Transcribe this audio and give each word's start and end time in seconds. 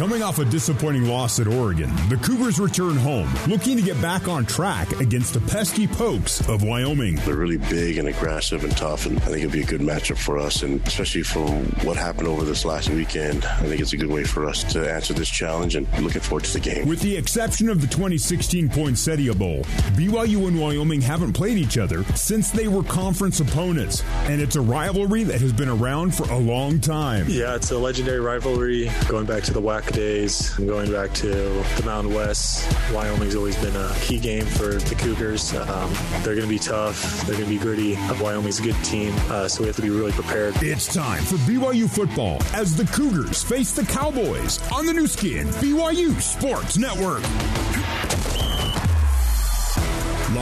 Coming 0.00 0.22
off 0.22 0.38
a 0.38 0.46
disappointing 0.46 1.04
loss 1.04 1.40
at 1.40 1.46
Oregon, 1.46 1.94
the 2.08 2.16
Cougars 2.16 2.58
return 2.58 2.96
home, 2.96 3.30
looking 3.46 3.76
to 3.76 3.82
get 3.82 4.00
back 4.00 4.28
on 4.28 4.46
track 4.46 4.90
against 4.98 5.34
the 5.34 5.40
pesky 5.40 5.86
Pokes 5.86 6.40
of 6.48 6.62
Wyoming. 6.62 7.16
They're 7.16 7.36
really 7.36 7.58
big 7.58 7.98
and 7.98 8.08
aggressive 8.08 8.64
and 8.64 8.74
tough, 8.74 9.04
and 9.04 9.18
I 9.18 9.26
think 9.26 9.44
it'll 9.44 9.50
be 9.50 9.60
a 9.60 9.66
good 9.66 9.82
matchup 9.82 10.16
for 10.16 10.38
us. 10.38 10.62
And 10.62 10.80
especially 10.86 11.22
for 11.22 11.46
what 11.84 11.98
happened 11.98 12.28
over 12.28 12.46
this 12.46 12.64
last 12.64 12.88
weekend, 12.88 13.44
I 13.44 13.64
think 13.64 13.82
it's 13.82 13.92
a 13.92 13.98
good 13.98 14.08
way 14.08 14.24
for 14.24 14.48
us 14.48 14.64
to 14.72 14.90
answer 14.90 15.12
this 15.12 15.28
challenge 15.28 15.76
and 15.76 15.86
looking 16.02 16.22
forward 16.22 16.44
to 16.44 16.52
the 16.54 16.60
game. 16.60 16.88
With 16.88 17.02
the 17.02 17.14
exception 17.14 17.68
of 17.68 17.82
the 17.82 17.86
2016 17.86 18.70
Poinsettia 18.70 19.34
Bowl, 19.34 19.64
BYU 19.96 20.48
and 20.48 20.58
Wyoming 20.58 21.02
haven't 21.02 21.34
played 21.34 21.58
each 21.58 21.76
other 21.76 22.04
since 22.14 22.50
they 22.50 22.68
were 22.68 22.84
conference 22.84 23.40
opponents, 23.40 24.02
and 24.22 24.40
it's 24.40 24.56
a 24.56 24.62
rivalry 24.62 25.24
that 25.24 25.42
has 25.42 25.52
been 25.52 25.68
around 25.68 26.14
for 26.14 26.24
a 26.30 26.38
long 26.38 26.80
time. 26.80 27.26
Yeah, 27.28 27.54
it's 27.54 27.70
a 27.70 27.76
legendary 27.76 28.20
rivalry 28.20 28.90
going 29.06 29.26
back 29.26 29.42
to 29.42 29.52
the 29.52 29.60
WAC 29.60 29.89
days 29.92 30.56
and 30.58 30.68
going 30.68 30.90
back 30.90 31.12
to 31.14 31.28
the 31.28 31.82
Mountain 31.84 32.14
West. 32.14 32.70
Wyoming's 32.92 33.34
always 33.34 33.56
been 33.56 33.74
a 33.76 33.94
key 34.00 34.18
game 34.18 34.44
for 34.44 34.74
the 34.74 34.94
Cougars. 34.94 35.54
Um, 35.54 35.92
they're 36.22 36.34
going 36.34 36.42
to 36.42 36.48
be 36.48 36.58
tough. 36.58 37.22
They're 37.26 37.36
going 37.36 37.48
to 37.48 37.58
be 37.58 37.58
gritty. 37.58 37.96
Wyoming's 38.20 38.58
a 38.58 38.62
good 38.62 38.84
team, 38.84 39.14
uh, 39.28 39.48
so 39.48 39.62
we 39.62 39.66
have 39.66 39.76
to 39.76 39.82
be 39.82 39.90
really 39.90 40.12
prepared. 40.12 40.54
It's 40.62 40.92
time 40.92 41.22
for 41.24 41.36
BYU 41.36 41.88
football 41.88 42.42
as 42.54 42.76
the 42.76 42.84
Cougars 42.86 43.42
face 43.42 43.72
the 43.72 43.84
Cowboys 43.84 44.60
on 44.72 44.86
the 44.86 44.92
Nu 44.92 45.06
Skin, 45.06 45.48
BYU 45.48 46.20
Sports 46.20 46.78
Network. 46.78 47.22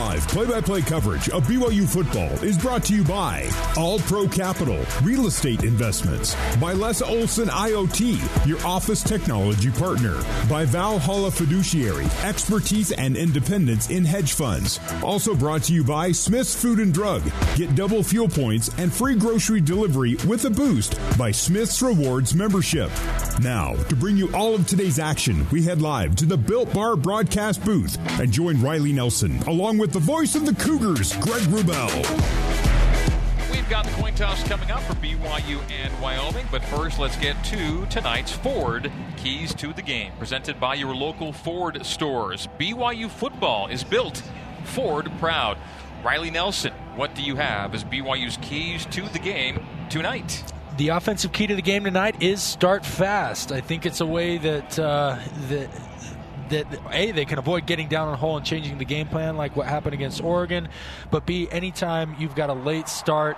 Live 0.09 0.27
play-by-play 0.27 0.81
coverage 0.81 1.29
of 1.29 1.43
BYU 1.43 1.87
football 1.87 2.31
is 2.43 2.57
brought 2.57 2.83
to 2.85 2.95
you 2.95 3.03
by 3.03 3.47
All 3.77 3.99
Pro 3.99 4.27
Capital 4.27 4.83
Real 5.03 5.27
Estate 5.27 5.63
Investments, 5.63 6.35
by 6.59 6.73
Les 6.73 7.03
Olson 7.03 7.47
IoT, 7.47 8.47
your 8.47 8.59
office 8.65 9.03
technology 9.03 9.69
partner, 9.69 10.19
by 10.49 10.65
Valhalla 10.65 11.29
Fiduciary, 11.29 12.07
expertise 12.23 12.91
and 12.91 13.15
independence 13.15 13.91
in 13.91 14.03
hedge 14.03 14.33
funds. 14.33 14.79
Also 15.03 15.35
brought 15.35 15.61
to 15.65 15.73
you 15.73 15.83
by 15.83 16.11
Smith's 16.11 16.59
Food 16.59 16.79
and 16.79 16.91
Drug. 16.91 17.21
Get 17.55 17.75
double 17.75 18.01
fuel 18.01 18.27
points 18.27 18.71
and 18.79 18.91
free 18.91 19.13
grocery 19.13 19.61
delivery 19.61 20.15
with 20.27 20.43
a 20.45 20.49
boost 20.49 20.99
by 21.19 21.29
Smith's 21.29 21.83
Rewards 21.83 22.33
membership. 22.33 22.89
Now, 23.41 23.75
to 23.75 23.95
bring 23.95 24.17
you 24.17 24.33
all 24.35 24.55
of 24.55 24.65
today's 24.65 24.97
action, 24.97 25.45
we 25.51 25.61
head 25.61 25.83
live 25.83 26.15
to 26.15 26.25
the 26.25 26.35
Built 26.35 26.73
Bar 26.73 26.95
broadcast 26.95 27.63
booth 27.63 27.95
and 28.19 28.31
join 28.31 28.59
Riley 28.59 28.91
Nelson 28.91 29.37
along 29.43 29.77
with 29.77 29.93
the 29.93 29.98
voice 29.99 30.35
of 30.35 30.45
the 30.45 30.55
Cougars, 30.55 31.13
Greg 31.17 31.43
Wrubell. 31.43 31.89
We've 33.51 33.69
got 33.69 33.85
the 33.85 33.91
coin 33.91 34.15
toss 34.15 34.41
coming 34.47 34.71
up 34.71 34.81
for 34.83 34.93
BYU 34.95 35.61
and 35.69 36.01
Wyoming, 36.01 36.47
but 36.51 36.63
first 36.65 36.99
let's 36.99 37.17
get 37.17 37.41
to 37.45 37.85
tonight's 37.87 38.31
Ford 38.31 38.91
Keys 39.17 39.53
to 39.55 39.73
the 39.73 39.81
Game, 39.81 40.11
presented 40.17 40.59
by 40.59 40.75
your 40.75 40.95
local 40.95 41.33
Ford 41.33 41.85
stores. 41.85 42.47
BYU 42.59 43.09
football 43.09 43.67
is 43.67 43.83
built 43.83 44.23
Ford 44.63 45.11
proud. 45.19 45.57
Riley 46.03 46.31
Nelson, 46.31 46.71
what 46.95 47.13
do 47.13 47.21
you 47.21 47.35
have 47.35 47.75
as 47.75 47.83
BYU's 47.83 48.37
keys 48.37 48.85
to 48.87 49.01
the 49.09 49.19
game 49.19 49.65
tonight? 49.89 50.43
The 50.77 50.89
offensive 50.89 51.33
key 51.33 51.45
to 51.47 51.55
the 51.55 51.61
game 51.61 51.83
tonight 51.83 52.21
is 52.23 52.41
start 52.41 52.85
fast. 52.85 53.51
I 53.51 53.59
think 53.59 53.85
it's 53.85 53.99
a 53.99 54.05
way 54.05 54.37
that 54.37 54.79
uh, 54.79 55.19
that 55.49 55.69
that 56.49 56.67
a 56.91 57.11
they 57.11 57.25
can 57.25 57.39
avoid 57.39 57.65
getting 57.65 57.87
down 57.87 58.07
on 58.07 58.17
hole 58.17 58.37
and 58.37 58.45
changing 58.45 58.77
the 58.77 58.85
game 58.85 59.07
plan 59.07 59.37
like 59.37 59.55
what 59.55 59.67
happened 59.67 59.93
against 59.93 60.23
Oregon, 60.23 60.69
but 61.11 61.25
b 61.25 61.47
anytime 61.51 62.15
you've 62.19 62.35
got 62.35 62.49
a 62.49 62.53
late 62.53 62.87
start. 62.87 63.37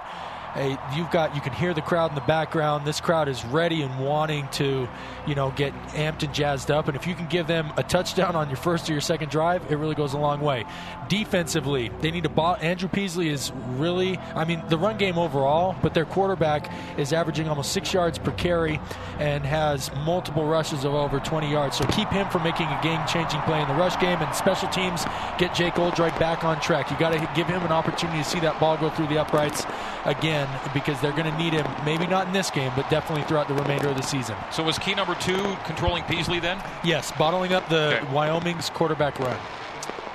Hey, 0.54 0.78
you've 0.94 1.10
got 1.12 1.34
you 1.34 1.40
can 1.40 1.54
hear 1.54 1.74
the 1.74 1.82
crowd 1.82 2.12
in 2.12 2.16
the 2.16 2.22
background. 2.22 2.86
This 2.86 3.00
crowd 3.00 3.30
is 3.30 3.46
ready 3.46 3.84
and 3.84 4.06
wanting 4.06 4.50
to, 4.50 4.86
you 5.26 5.34
know, 5.34 5.52
get 5.52 5.74
amped 5.92 6.24
and 6.24 6.34
jazzed 6.34 6.70
up. 6.70 6.90
And 6.90 6.98
if 6.98 7.08
you 7.08 7.16
can 7.16 7.28
give 7.28 7.48
them 7.48 7.72
a 7.78 7.84
touchdown 7.84 8.36
on 8.36 8.50
your 8.50 8.58
first 8.58 8.90
or 8.90 8.92
your 8.92 9.02
second 9.02 9.32
drive, 9.32 9.72
it 9.72 9.78
really 9.78 9.96
goes 9.96 10.12
a 10.12 10.18
long 10.18 10.42
way. 10.42 10.66
Defensively, 11.08 11.90
they 12.02 12.12
need 12.12 12.24
to. 12.24 12.30
Bo- 12.30 12.56
Andrew 12.56 12.90
Peasley 12.90 13.30
is 13.30 13.54
really, 13.78 14.18
I 14.36 14.44
mean, 14.44 14.62
the 14.68 14.78
run 14.78 14.98
game 14.98 15.18
overall, 15.18 15.76
but 15.82 15.94
their 15.94 16.04
quarterback 16.04 16.70
is 17.00 17.14
averaging 17.14 17.48
almost 17.48 17.72
six 17.72 17.94
yards 17.94 18.18
per 18.18 18.32
carry 18.32 18.80
and 19.20 19.46
has 19.46 19.90
multiple 20.06 20.46
rushes 20.46 20.84
of 20.84 20.94
over 20.94 21.22
20 21.22 21.50
yards. 21.50 21.78
So 21.78 21.86
keep 21.86 22.10
him 22.10 22.28
from 22.30 22.44
making 22.44 22.68
a 22.68 22.80
game-changing 22.84 23.42
play 23.42 23.62
in 23.62 23.68
the 23.70 23.76
rush 23.76 23.98
game. 24.02 24.20
And 24.20 24.36
special 24.36 24.68
teams 24.68 25.06
get 25.38 25.54
Jake 25.54 25.80
Oldroyd 25.80 26.18
back 26.20 26.44
on 26.44 26.60
track. 26.60 26.92
You 26.92 26.98
got 26.98 27.12
to 27.12 27.30
give 27.36 27.48
him 27.48 27.64
an 27.64 27.72
opportunity 27.72 28.22
to 28.22 28.30
see 28.30 28.42
that 28.42 28.60
ball 28.60 28.78
go 28.78 28.90
through 28.90 29.08
the 29.08 29.20
uprights 29.20 29.66
again 30.06 30.41
because 30.74 31.00
they're 31.02 31.12
going 31.12 31.32
to 31.32 31.38
need 31.38 31.54
him, 31.54 31.66
maybe 31.86 32.08
not 32.08 32.28
in 32.28 32.34
this 32.34 32.50
game, 32.50 32.72
but 32.76 32.90
definitely 32.90 33.24
throughout 33.26 33.48
the 33.48 33.54
remainder 33.54 33.90
of 33.90 33.96
the 33.98 34.04
season. 34.04 34.36
So 34.52 34.64
was 34.64 34.78
key 34.80 34.96
number 34.96 35.16
two 35.16 35.56
controlling 35.66 36.04
Peasley 36.06 36.40
then? 36.40 36.62
Yes, 36.84 37.12
bottling 37.12 37.54
up 37.54 37.68
the 37.70 37.98
Okay. 37.98 38.14
Wyoming's 38.14 38.70
quarterback 38.70 39.20
run. 39.20 39.38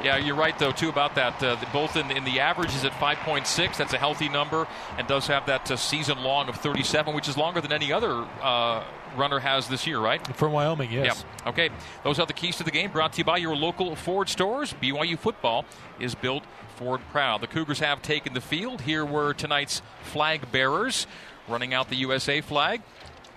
Yeah, 0.03 0.19
you're 0.19 0.37
right 0.37 0.56
though 0.59 0.72
too 0.72 0.88
about 0.88 1.14
that. 1.16 1.42
Uh, 1.42 1.56
both 1.72 1.97
in, 1.97 2.10
in 2.10 2.25
the 2.25 2.38
average 2.41 2.75
is 2.75 2.84
at 2.84 2.92
5.6. 2.92 3.76
That's 3.76 3.92
a 3.92 3.98
healthy 3.98 4.28
number, 4.28 4.69
and 4.98 5.06
does 5.09 5.26
have 5.26 5.47
that 5.47 5.70
uh, 5.70 5.76
season 5.76 6.22
long 6.22 6.48
of 6.48 6.56
37, 6.56 7.14
which 7.14 7.28
is 7.28 7.37
longer 7.37 7.60
than 7.60 7.72
any 7.72 7.93
other 7.93 8.25
uh, 8.43 8.84
runner 9.16 9.38
has 9.38 9.69
this 9.69 9.87
year, 9.87 9.99
right? 9.99 10.25
From 10.37 10.53
Wyoming, 10.53 10.93
yes. 10.93 11.25
Yep. 11.25 11.49
Okay. 11.49 11.71
Those 12.04 12.19
are 12.19 12.27
the 12.27 12.32
keys 12.32 12.56
to 12.56 12.65
the 12.65 12.71
game 12.71 12.91
brought 12.91 13.12
to 13.15 13.19
you 13.19 13.25
by 13.25 13.38
your 13.38 13.56
local 13.56 13.97
Ford 13.97 14.28
stores. 14.28 14.75
BYU 14.82 15.19
football 15.19 15.65
is 15.99 16.15
built 16.15 16.44
Ford 16.77 17.00
proud. 17.10 17.41
The 17.41 17.47
Cougars 17.47 17.81
have 17.81 18.03
taken 18.03 18.34
the 18.34 18.41
field. 18.41 18.82
Here 18.82 19.05
were 19.05 19.32
tonight's 19.32 19.82
flag 20.03 20.50
bearers 20.53 21.06
running 21.49 21.75
out 21.75 21.88
the 21.88 21.97
USA 21.97 22.41
flag. 22.41 22.82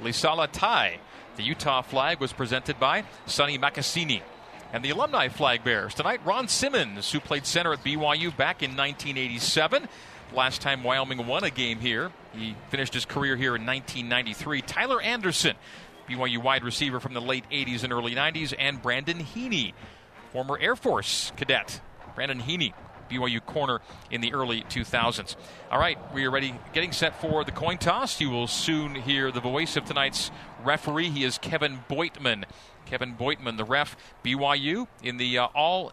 Lisala 0.02 0.48
Tai. 0.52 1.00
The 1.36 1.44
Utah 1.44 1.82
flag 1.82 2.20
was 2.20 2.34
presented 2.34 2.80
by 2.80 3.06
Sonny 3.26 3.58
Macassini. 3.58 4.24
And 4.72 4.84
the 4.84 4.92
alumni 4.92 5.30
flag 5.30 5.64
bearers 5.64 5.96
tonight, 5.96 6.22
Ron 6.24 6.48
Simmons, 6.48 7.12
who 7.12 7.20
played 7.20 7.46
center 7.46 7.74
at 7.74 7.84
BYU 7.84 8.36
back 8.36 8.62
in 8.62 8.76
1987. 8.76 9.88
Last 10.34 10.62
time 10.62 10.84
Wyoming 10.84 11.26
won 11.26 11.44
a 11.44 11.50
game 11.50 11.80
here, 11.80 12.12
he 12.34 12.56
finished 12.70 12.94
his 12.94 13.06
career 13.06 13.36
here 13.36 13.56
in 13.56 13.66
1993. 13.66 14.62
Tyler 14.62 15.02
Anderson, 15.02 15.56
BYU 16.08 16.42
wide 16.42 16.64
receiver 16.64 17.00
from 17.00 17.14
the 17.14 17.22
late 17.22 17.46
80s 17.52 17.84
and 17.84 17.92
early 17.92 18.14
90s, 18.14 18.54
and 18.58 18.82
Brandon 18.82 19.18
Heaney, 19.18 19.74
former 20.32 20.58
Air 20.60 20.76
Force 20.76 21.32
cadet. 21.36 21.82
Brandon 22.14 22.42
Heaney, 22.42 22.74
BYU 23.10 23.44
corner 23.44 23.82
in 24.12 24.22
the 24.22 24.34
early 24.34 24.62
2000s. 24.64 25.36
All 25.72 25.80
right, 25.80 25.98
we 26.14 26.26
are 26.26 26.32
ready, 26.32 26.54
getting 26.74 26.92
set 26.92 27.20
for 27.20 27.44
the 27.44 27.52
coin 27.52 27.78
toss. 27.78 28.22
You 28.22 28.30
will 28.30 28.48
soon 28.48 28.96
hear 28.96 29.32
the 29.32 29.42
voice 29.42 29.78
of 29.78 29.86
tonight's 29.86 30.30
referee. 30.64 31.10
He 31.10 31.24
is 31.24 31.38
Kevin 31.38 31.80
Boitman. 31.90 32.44
Kevin 32.86 33.16
Boitman, 33.16 33.58
the 33.58 33.64
ref, 33.64 33.96
BYU 34.24 34.88
in 35.04 35.18
the 35.18 35.40
uh, 35.40 35.48
all 35.56 35.92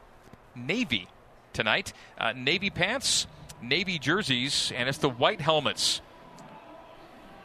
navy 0.54 1.08
tonight. 1.52 1.92
Uh, 2.18 2.32
navy 2.32 2.70
pants, 2.70 3.26
navy 3.62 3.98
jerseys, 3.98 4.72
and 4.74 4.88
it's 4.88 4.98
the 4.98 5.08
white 5.08 5.40
helmets 5.40 6.00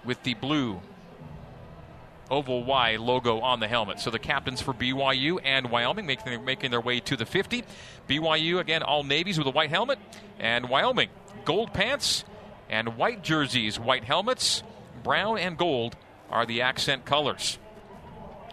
with 0.04 0.22
the 0.24 0.34
blue 0.36 0.82
oval 2.30 2.64
Y 2.64 2.96
logo 2.96 3.42
on 3.42 3.60
the 3.60 3.68
helmet. 3.68 4.00
So 4.00 4.10
the 4.10 4.18
captains 4.18 4.62
for 4.62 4.74
BYU 4.74 5.40
and 5.44 5.70
Wyoming 5.70 6.06
making, 6.06 6.46
making 6.46 6.72
their 6.72 6.82
way 6.82 7.02
to 7.02 7.18
the 7.18 7.26
50. 7.26 7.64
BYU, 8.08 8.60
again, 8.60 8.82
all 8.82 9.04
navies 9.04 9.38
with 9.38 9.46
a 9.48 9.52
white 9.52 9.70
helmet. 9.70 10.00
And 10.40 10.70
Wyoming, 10.70 11.10
gold 11.46 11.74
pants 11.74 12.24
and 12.70 12.98
white 12.98 13.22
jerseys, 13.22 13.80
white 13.80 14.06
helmets. 14.06 14.64
Brown 15.04 15.38
and 15.38 15.58
gold 15.58 15.96
are 16.30 16.46
the 16.46 16.62
accent 16.62 17.06
colors. 17.06 17.60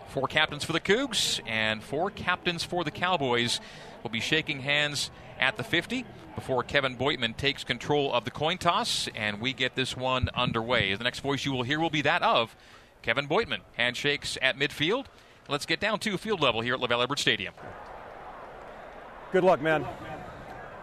Four 0.08 0.26
captains 0.26 0.64
for 0.64 0.72
the 0.72 0.80
Cougs 0.80 1.40
and 1.46 1.82
four 1.82 2.10
captains 2.10 2.64
for 2.64 2.82
the 2.82 2.90
Cowboys 2.90 3.60
will 4.02 4.10
be 4.10 4.20
shaking 4.20 4.60
hands 4.60 5.10
at 5.38 5.56
the 5.56 5.64
50 5.64 6.04
before 6.34 6.62
Kevin 6.62 6.96
Boitman 6.96 7.36
takes 7.36 7.64
control 7.64 8.12
of 8.12 8.24
the 8.24 8.30
coin 8.30 8.58
toss 8.58 9.08
and 9.14 9.40
we 9.40 9.52
get 9.52 9.74
this 9.74 9.96
one 9.96 10.28
underway. 10.34 10.94
The 10.94 11.04
next 11.04 11.20
voice 11.20 11.44
you 11.44 11.52
will 11.52 11.62
hear 11.62 11.80
will 11.80 11.90
be 11.90 12.02
that 12.02 12.22
of 12.22 12.54
Kevin 13.02 13.26
Boitman. 13.26 13.60
Handshakes 13.76 14.38
at 14.40 14.56
midfield. 14.56 15.06
Let's 15.48 15.66
get 15.66 15.80
down 15.80 15.98
to 16.00 16.18
field 16.18 16.40
level 16.40 16.60
here 16.60 16.74
at 16.74 16.80
LaVell 16.80 17.02
Edwards 17.02 17.22
Stadium. 17.22 17.54
Good 19.32 19.44
luck, 19.44 19.60
man. 19.60 19.86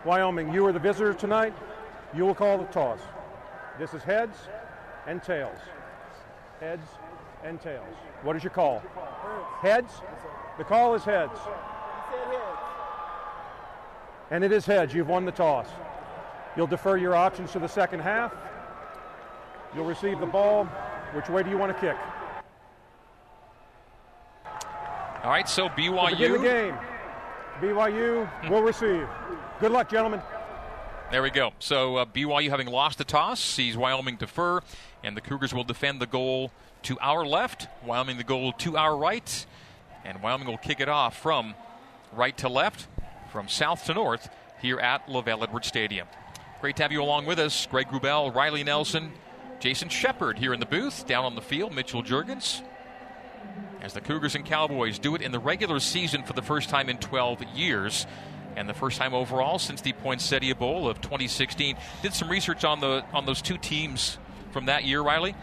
Wyoming, 0.03 0.53
you 0.53 0.65
are 0.65 0.71
the 0.71 0.79
visitor 0.79 1.13
tonight. 1.13 1.53
You 2.15 2.25
will 2.25 2.35
call 2.35 2.57
the 2.57 2.65
toss. 2.65 2.99
This 3.79 3.93
is 3.93 4.03
heads 4.03 4.37
and 5.07 5.21
tails. 5.21 5.57
Heads 6.59 6.87
and 7.43 7.61
tails. 7.61 7.95
What 8.23 8.35
is 8.35 8.43
your 8.43 8.51
call? 8.51 8.81
Heads? 9.61 9.91
The 10.57 10.63
call 10.63 10.95
is 10.95 11.03
heads. 11.03 11.39
And 14.31 14.43
it 14.43 14.51
is 14.51 14.65
heads. 14.65 14.93
You've 14.93 15.09
won 15.09 15.25
the 15.25 15.31
toss. 15.31 15.67
You'll 16.55 16.67
defer 16.67 16.97
your 16.97 17.15
options 17.15 17.51
to 17.51 17.59
the 17.59 17.67
second 17.67 17.99
half. 17.99 18.33
You'll 19.75 19.85
receive 19.85 20.19
the 20.19 20.25
ball. 20.25 20.65
Which 21.13 21.29
way 21.29 21.43
do 21.43 21.49
you 21.49 21.57
want 21.57 21.75
to 21.75 21.79
kick? 21.79 21.97
All 25.23 25.31
right, 25.31 25.47
so 25.49 25.69
begin 25.69 25.93
the 25.93 26.01
BYU. 26.01 26.43
game. 26.43 26.77
BYU 27.59 28.49
will 28.49 28.61
receive. 28.61 29.07
Good 29.59 29.71
luck, 29.71 29.89
gentlemen. 29.89 30.21
There 31.11 31.23
we 31.23 31.29
go. 31.29 31.53
So 31.59 31.97
uh, 31.97 32.05
BYU 32.05 32.49
having 32.49 32.67
lost 32.67 32.97
the 32.97 33.03
toss 33.03 33.39
sees 33.39 33.77
Wyoming 33.77 34.17
defer, 34.17 34.61
and 35.03 35.15
the 35.15 35.21
Cougars 35.21 35.53
will 35.53 35.63
defend 35.63 36.01
the 36.01 36.07
goal 36.07 36.51
to 36.83 36.97
our 36.99 37.25
left. 37.25 37.67
Wyoming 37.85 38.17
the 38.17 38.23
goal 38.23 38.51
to 38.53 38.77
our 38.77 38.95
right. 38.95 39.45
And 40.03 40.21
Wyoming 40.21 40.47
will 40.47 40.57
kick 40.57 40.79
it 40.79 40.89
off 40.89 41.17
from 41.17 41.55
right 42.13 42.37
to 42.37 42.49
left, 42.49 42.87
from 43.35 43.49
south 43.49 43.83
to 43.83 43.93
north, 43.93 44.29
here 44.61 44.79
at 44.79 45.07
LaVell 45.07 45.43
Edwards 45.43 45.67
Stadium. 45.67 46.07
Great 46.61 46.77
to 46.77 46.83
have 46.83 46.93
you 46.93 47.03
along 47.03 47.25
with 47.25 47.37
us. 47.37 47.67
Greg 47.69 47.89
Wrubell, 47.89 48.33
Riley 48.33 48.63
Nelson, 48.63 49.11
Jason 49.59 49.89
Shepard 49.89 50.37
here 50.37 50.53
in 50.53 50.61
the 50.61 50.65
booth. 50.65 51.05
Down 51.05 51.25
on 51.25 51.35
the 51.35 51.41
field, 51.41 51.75
Mitchell 51.75 52.01
Jurgens. 52.01 52.61
As 53.81 53.91
the 53.91 53.99
Cougars 53.99 54.35
and 54.35 54.45
Cowboys 54.45 54.99
do 54.99 55.15
it 55.15 55.21
in 55.21 55.33
the 55.33 55.39
regular 55.39 55.81
season 55.81 56.23
for 56.23 56.31
the 56.31 56.41
first 56.41 56.69
time 56.69 56.87
in 56.87 56.97
12 56.97 57.43
years 57.53 58.07
and 58.55 58.69
the 58.69 58.73
first 58.73 58.99
time 58.99 59.13
overall 59.13 59.59
since 59.59 59.81
the 59.81 59.91
Poinsettia 59.91 60.55
Bowl 60.55 60.87
of 60.87 61.01
2016. 61.01 61.75
Did 62.03 62.13
some 62.13 62.29
research 62.29 62.63
on 62.63 62.79
the 62.79 63.03
on 63.11 63.25
those 63.25 63.41
two 63.41 63.57
teams 63.57 64.17
from 64.51 64.67
that 64.67 64.85
year, 64.85 65.01
Riley. 65.01 65.35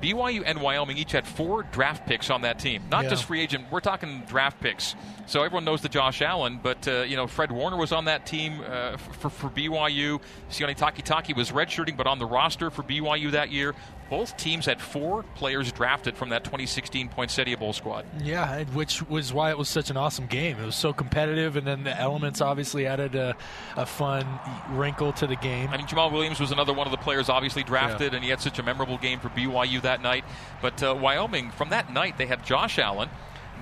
BYU 0.00 0.42
and 0.46 0.60
Wyoming 0.60 0.96
each 0.96 1.12
had 1.12 1.26
four 1.26 1.64
draft 1.64 2.06
picks 2.06 2.30
on 2.30 2.42
that 2.42 2.58
team. 2.58 2.82
Not 2.90 3.04
Yeah. 3.04 3.10
just 3.10 3.24
free 3.24 3.40
agent. 3.40 3.66
We're 3.70 3.80
talking 3.80 4.22
draft 4.28 4.60
picks. 4.60 4.94
So 5.26 5.42
everyone 5.42 5.64
knows 5.64 5.82
the 5.82 5.88
Josh 5.88 6.22
Allen, 6.22 6.60
but 6.62 6.86
uh, 6.88 7.00
you 7.02 7.16
know 7.16 7.26
Fred 7.26 7.50
Warner 7.52 7.76
was 7.76 7.92
on 7.92 8.04
that 8.06 8.24
team 8.26 8.60
uh, 8.66 8.96
for, 8.96 9.28
for 9.28 9.48
BYU. 9.50 10.20
Sione 10.50 10.76
Takitaki 10.76 11.36
was 11.36 11.50
redshirting, 11.50 11.96
but 11.96 12.06
on 12.06 12.18
the 12.18 12.26
roster 12.26 12.70
for 12.70 12.82
BYU 12.82 13.32
that 13.32 13.50
year. 13.50 13.74
Both 14.10 14.36
teams 14.38 14.64
had 14.66 14.80
four 14.80 15.22
players 15.34 15.70
drafted 15.70 16.16
from 16.16 16.30
that 16.30 16.42
2016 16.44 17.08
Poinsettia 17.10 17.58
Bowl 17.58 17.72
squad. 17.74 18.06
Yeah, 18.22 18.64
which 18.72 19.02
was 19.08 19.32
why 19.34 19.50
it 19.50 19.58
was 19.58 19.68
such 19.68 19.90
an 19.90 19.96
awesome 19.98 20.26
game. 20.26 20.58
It 20.58 20.64
was 20.64 20.76
so 20.76 20.92
competitive, 20.94 21.56
and 21.56 21.66
then 21.66 21.84
the 21.84 21.98
elements 21.98 22.40
obviously 22.40 22.86
added 22.86 23.14
a, 23.14 23.36
a 23.76 23.84
fun 23.84 24.26
wrinkle 24.70 25.12
to 25.14 25.26
the 25.26 25.36
game. 25.36 25.68
I 25.70 25.76
mean, 25.76 25.86
Jamaal 25.86 26.10
Williams 26.10 26.40
was 26.40 26.52
another 26.52 26.72
one 26.72 26.86
of 26.86 26.90
the 26.90 26.96
players 26.96 27.28
obviously 27.28 27.62
drafted, 27.64 28.12
Yeah. 28.12 28.16
and 28.16 28.24
he 28.24 28.30
had 28.30 28.40
such 28.40 28.58
a 28.58 28.62
memorable 28.62 28.96
game 28.96 29.20
for 29.20 29.28
BYU 29.28 29.82
that 29.82 30.00
night. 30.02 30.24
But 30.62 30.82
uh, 30.82 30.94
Wyoming, 30.98 31.50
from 31.50 31.68
that 31.68 31.92
night, 31.92 32.16
they 32.16 32.26
had 32.26 32.44
Josh 32.46 32.78
Allen, 32.78 33.10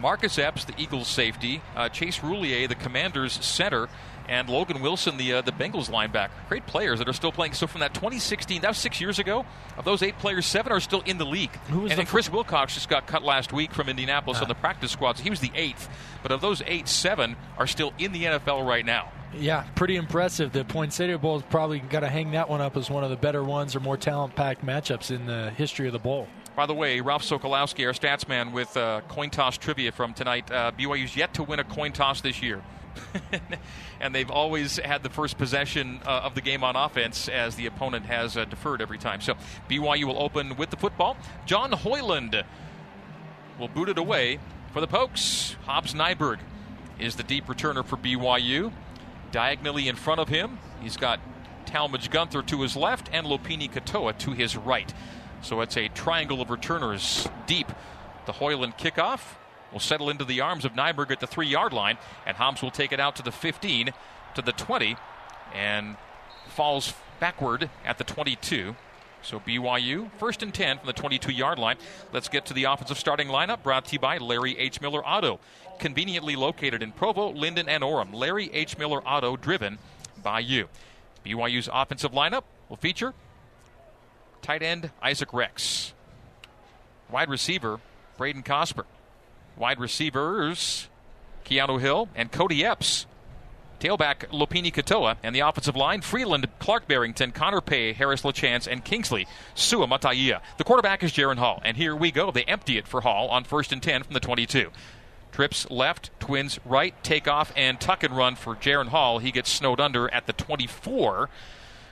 Marcus 0.01 0.39
Epps, 0.39 0.65
the 0.65 0.75
Eagles 0.79 1.09
safety, 1.09 1.63
uh, 1.75 1.89
Chase 1.89 2.19
Roulier, 2.21 2.69
the 2.69 2.75
Commanders 2.75 3.33
center, 3.45 3.89
and 4.29 4.49
Logan 4.49 4.81
Wilson, 4.81 5.17
the 5.17 5.35
uh, 5.35 5.41
the 5.43 5.53
Bengals 5.53 5.91
linebacker. 5.91 6.31
Great 6.49 6.67
players 6.67 6.99
that 6.99 7.09
are 7.09 7.13
still 7.13 7.33
playing. 7.33 7.53
So 7.55 7.67
from 7.67 7.81
that 7.81 7.95
2016, 7.95 8.63
that 8.63 8.69
was 8.69 8.79
six 8.79 9.01
years 9.01 9.19
ago. 9.19 9.45
Of 9.77 9.85
those 9.85 10.03
eight 10.03 10.19
players, 10.19 10.47
seven 10.47 10.73
are 10.73 10.81
still 10.81 11.03
in 11.07 11.19
the 11.19 11.27
league. 11.27 11.55
Who 11.69 11.81
was 11.81 11.91
and 11.93 11.99
the 11.99 12.05
then 12.05 12.07
Chris 12.07 12.31
Wilcox 12.31 12.75
just 12.75 12.89
got 12.89 13.07
cut 13.07 13.23
last 13.23 13.53
week 13.53 13.73
from 13.73 13.89
Indianapolis 13.89 14.39
Ah. 14.39 14.43
on 14.43 14.49
the 14.49 14.55
practice 14.55 14.91
squad. 14.93 15.19
So 15.19 15.23
he 15.25 15.31
was 15.31 15.41
the 15.41 15.53
eighth. 15.55 15.89
But 16.23 16.33
of 16.33 16.41
those 16.41 16.63
eight, 16.67 16.89
seven 16.89 17.37
are 17.59 17.67
still 17.67 17.93
in 17.99 18.13
the 18.13 18.25
NFL 18.25 18.67
right 18.67 18.85
now. 18.85 19.13
Yeah, 19.39 19.65
pretty 19.75 19.97
impressive. 19.97 20.53
The 20.53 20.65
Poinsettia 20.65 21.19
Bowl 21.19 21.39
has 21.39 21.47
probably 21.51 21.81
got 21.81 22.01
to 22.01 22.09
hang 22.09 22.31
that 22.31 22.49
one 22.49 22.61
up 22.61 22.77
as 22.77 22.89
one 22.89 23.05
of 23.05 23.11
the 23.11 23.17
better 23.17 23.43
ones 23.45 23.77
or 23.77 23.81
more 23.81 23.97
talent-packed 23.97 24.65
matchups 24.65 25.11
in 25.11 25.27
the 25.27 25.51
history 25.51 25.87
of 25.89 25.93
the 25.93 25.99
bowl. 25.99 26.27
By 26.55 26.65
the 26.65 26.73
way, 26.73 27.01
Ralph 27.03 27.23
Sokolowski, 27.23 27.85
our 27.87 27.93
stats 27.93 28.27
man, 28.29 28.53
with 28.53 28.75
uh, 28.79 29.03
coin 29.09 29.29
toss 29.29 29.59
trivia 29.59 29.93
from 29.93 30.15
tonight. 30.15 30.51
Uh, 30.51 30.73
BYU's 30.79 31.15
yet 31.15 31.35
to 31.35 31.43
win 31.43 31.59
a 31.61 31.65
coin 31.65 31.93
toss 31.93 32.23
this 32.23 32.41
year. 32.41 32.63
and 34.01 34.15
they've 34.15 34.31
always 34.31 34.77
had 34.77 35.03
the 35.03 35.11
first 35.11 35.39
possession 35.39 36.01
uh, 36.05 36.21
of 36.25 36.35
the 36.35 36.41
game 36.41 36.65
on 36.65 36.77
offense 36.77 37.29
as 37.29 37.57
the 37.57 37.67
opponent 37.67 38.07
has 38.07 38.37
uh, 38.37 38.45
deferred 38.45 38.83
every 38.83 38.99
time. 38.99 39.21
So 39.21 39.35
BYU 39.69 40.05
will 40.05 40.23
open 40.23 40.57
with 40.57 40.71
the 40.71 40.77
football. 40.77 41.17
John 41.47 41.73
Hoyland 41.73 42.45
will 43.59 43.69
boot 43.69 43.89
it 43.89 43.99
away 43.99 44.39
for 44.73 44.81
the 44.81 44.87
Pokes. 44.87 45.57
Hobbs 45.65 45.95
Nyberg 45.95 46.39
is 46.99 47.17
the 47.17 47.23
deep 47.23 47.47
returner 47.47 47.85
for 47.85 47.97
BYU. 47.97 48.73
Diagonally 49.33 49.89
in 49.89 49.97
front 49.97 50.21
of 50.21 50.29
him, 50.29 50.59
he's 50.81 50.97
got 50.97 51.21
Talmadge 51.67 52.11
Gunther 52.11 52.43
to 52.43 52.63
his 52.63 52.77
left 52.77 53.09
and 53.13 53.27
Lopini 53.27 53.71
Katoa 53.71 54.17
to 54.19 54.33
his 54.33 54.57
right. 54.57 54.93
So 55.43 55.61
it's 55.61 55.77
a 55.77 55.89
triangle 55.89 56.41
of 56.41 56.51
returners 56.51 57.29
deep. 57.47 57.71
The 58.27 58.33
Hoyland 58.33 58.77
kickoff 58.77 59.37
will 59.77 59.81
settle 59.81 60.09
into 60.09 60.25
the 60.25 60.41
arms 60.41 60.65
of 60.65 60.73
Nyberg 60.73 61.11
at 61.11 61.21
the 61.21 61.27
three 61.27 61.49
yard 61.49 61.75
line, 61.75 61.99
and 62.25 62.39
Hobbs 62.39 62.63
will 62.63 62.71
take 62.71 62.93
it 62.93 62.99
out 62.99 63.15
to 63.17 63.23
the 63.23 63.31
15, 63.31 63.93
to 64.35 64.41
the 64.41 64.53
20, 64.53 64.97
and 65.55 65.99
falls 66.49 66.95
backward 67.21 67.69
at 67.85 67.99
the 67.99 68.05
22. 68.05 68.75
So 69.21 69.39
BYU, 69.39 70.11
first 70.17 70.43
and 70.43 70.55
10 70.55 70.79
from 70.79 70.87
the 70.87 70.95
22 70.95 71.31
yard 71.31 71.59
line. 71.59 71.77
Let's 72.11 72.31
get 72.31 72.47
to 72.47 72.55
the 72.55 72.65
offensive 72.65 72.99
starting 72.99 73.29
lineup 73.29 73.63
brought 73.63 73.85
to 73.87 73.93
you 73.93 73.99
by 73.99 74.17
Larry 74.17 74.59
H. 74.59 74.81
Miller 74.81 75.07
Auto. 75.07 75.41
Conveniently 75.79 76.37
located 76.37 76.83
in 76.83 76.93
Provo, 76.93 77.31
Lindon, 77.31 77.69
and 77.69 77.85
Orem. 77.85 78.15
Larry 78.15 78.49
H. 78.55 78.79
Miller 78.79 79.07
Auto, 79.07 79.37
driven 79.37 79.77
by 80.23 80.39
you. 80.39 80.71
BYU's 81.23 81.69
offensive 81.71 82.13
lineup 82.13 82.45
will 82.71 82.79
feature 82.79 83.13
tight 84.41 84.63
end 84.63 84.91
Isaac 85.03 85.35
Rex, 85.35 85.93
wide 87.11 87.29
receiver 87.29 87.79
Braden 88.17 88.43
Cosper, 88.43 88.85
wide 89.57 89.81
receivers 89.81 90.89
Keanu 91.45 91.81
Hill 91.81 92.09
and 92.15 92.31
Cody 92.31 92.65
Epps. 92.65 93.07
Tailback 93.81 94.29
Lopini 94.31 94.73
Katoa 94.73 95.17
and 95.23 95.35
the 95.35 95.41
offensive 95.41 95.77
line 95.77 96.01
Freeland, 96.01 96.49
Clark 96.59 96.89
Barrington, 96.89 97.31
Connor 97.31 97.61
Pay, 97.61 97.93
Harris 97.93 98.23
LaChance, 98.23 98.67
and 98.67 98.85
Kingsley 98.85 99.27
Suamataia. 99.55 100.41
The 100.57 100.65
quarterback 100.65 101.03
is 101.05 101.13
Jaren 101.13 101.37
Hall, 101.37 101.61
and 101.63 101.77
here 101.77 101.95
we 101.95 102.11
go. 102.11 102.31
They 102.31 102.45
empty 102.45 102.79
it 102.79 102.89
for 102.89 103.03
Hall 103.03 103.29
on 103.29 103.45
first 103.45 103.73
and 103.73 103.83
ten 103.83 104.03
from 104.03 104.15
the 104.15 104.21
22. 104.21 104.71
Trips 105.31 105.71
left, 105.71 106.11
twins 106.19 106.59
right, 106.65 106.95
take 107.05 107.29
off, 107.29 107.53
and 107.55 107.79
tuck 107.79 108.03
and 108.03 108.17
run 108.17 108.37
for 108.37 108.57
Jaren 108.57 108.89
Hall. 108.89 109.19
He 109.19 109.31
gets 109.31 109.51
snowed 109.51 109.81
under 109.81 110.13
at 110.13 110.27
the 110.27 110.33
24. 110.33 111.29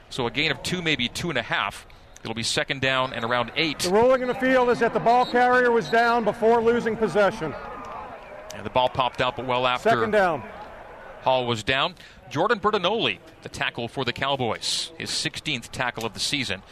So 0.09 0.27
a 0.27 0.31
gain 0.31 0.51
of 0.51 0.63
two, 0.63 0.81
maybe 0.81 1.09
two 1.09 1.29
and 1.29 1.39
a 1.39 1.43
half. 1.43 1.87
It'll 2.25 2.35
be 2.35 2.43
second 2.43 2.81
down 2.81 3.13
and 3.13 3.23
around 3.23 3.53
eight. 3.55 3.81
The 3.81 3.91
ruling 3.91 4.23
in 4.23 4.29
the 4.29 4.35
field 4.35 4.71
is 4.71 4.79
that 4.79 4.95
the 4.95 4.99
ball 4.99 5.27
carrier 5.27 5.71
was 5.71 5.91
down 5.91 6.25
before 6.25 6.63
losing 6.63 6.97
possession. 6.97 7.55
And 8.55 8.65
the 8.65 8.71
ball 8.71 8.89
popped 8.89 9.21
out, 9.21 9.37
but 9.37 9.47
well 9.47 9.67
after 9.67 9.91
Second 9.91 10.13
down. 10.13 10.43
Hall 11.21 11.47
was 11.47 11.63
down. 11.63 11.95
Jordan 12.31 12.61
Bertagnole, 12.61 13.19
the 13.43 13.49
tackle 13.51 13.89
for 13.89 14.07
the 14.07 14.13
Cowboys, 14.15 14.91
his 14.97 15.11
16th 15.11 15.71
tackle 15.71 16.07
of 16.07 16.15
the 16.15 16.21
season. 16.21 16.63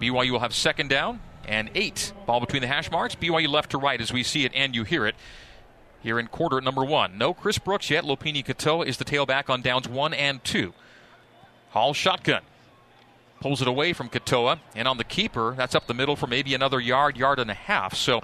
BYU 0.00 0.30
will 0.30 0.38
have 0.38 0.54
second 0.54 0.88
down 0.88 1.20
and 1.46 1.70
eight. 1.74 2.14
Ball 2.24 2.40
between 2.40 2.62
the 2.62 2.68
hash 2.68 2.90
marks. 2.90 3.14
BYU 3.14 3.48
left 3.48 3.72
to 3.72 3.78
right 3.78 4.00
as 4.00 4.14
we 4.14 4.22
see 4.22 4.46
it 4.46 4.52
and 4.54 4.74
you 4.74 4.84
hear 4.84 5.06
it. 5.06 5.14
Here 6.00 6.18
in 6.18 6.26
quarter 6.28 6.58
number 6.62 6.84
one. 6.84 7.18
No 7.18 7.34
Chris 7.34 7.58
Brooks 7.58 7.90
yet. 7.90 8.04
Lopini 8.04 8.42
Katoa 8.42 8.86
is 8.86 8.96
the 8.96 9.04
tailback 9.04 9.50
on 9.50 9.60
downs 9.60 9.86
one 9.86 10.14
and 10.14 10.42
two. 10.42 10.72
Hall 11.70 11.92
shotgun. 11.92 12.42
Pulls 13.42 13.60
it 13.60 13.66
away 13.66 13.92
from 13.92 14.08
Katoa. 14.08 14.60
And 14.76 14.86
on 14.86 14.98
the 14.98 15.04
keeper, 15.04 15.54
that's 15.56 15.74
up 15.74 15.88
the 15.88 15.94
middle 15.94 16.14
for 16.14 16.28
maybe 16.28 16.54
another 16.54 16.78
yard, 16.78 17.16
yard 17.16 17.40
and 17.40 17.50
a 17.50 17.54
half. 17.54 17.94
So 17.96 18.22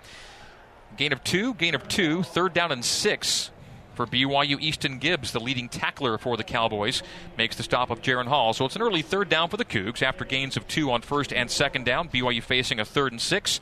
gain 0.97 1.13
of 1.13 1.25
two, 1.25 1.55
gain 1.55 1.75
of 1.75 1.89
two, 1.89 2.23
third 2.23 2.55
down 2.55 2.71
and 2.71 2.85
six 2.85 3.51
for 3.95 4.07
BYU. 4.07 4.61
Easton 4.61 4.99
Gibbs, 4.99 5.33
the 5.33 5.41
leading 5.41 5.69
tackler 5.69 6.19
for 6.19 6.37
the 6.37 6.45
Cowboys, 6.45 7.03
makes 7.37 7.57
the 7.57 7.65
stop 7.65 7.91
of 7.91 8.01
Jaren 8.01 8.29
Hall. 8.29 8.53
So 8.53 8.65
it's 8.65 8.77
an 8.77 8.83
early 8.83 9.03
third 9.03 9.29
down 9.29 9.49
for 9.49 9.57
the 9.57 9.65
Cougs 9.65 10.03
after 10.03 10.25
gains 10.25 10.57
of 10.57 10.69
two 10.69 10.93
on 10.93 11.03
first 11.03 11.33
and 11.33 11.51
second 11.51 11.85
down. 11.85 12.09
BYU 12.09 12.41
facing 12.41 12.79
a 12.79 12.85
third 12.85 13.11
and 13.11 13.21
six. 13.21 13.59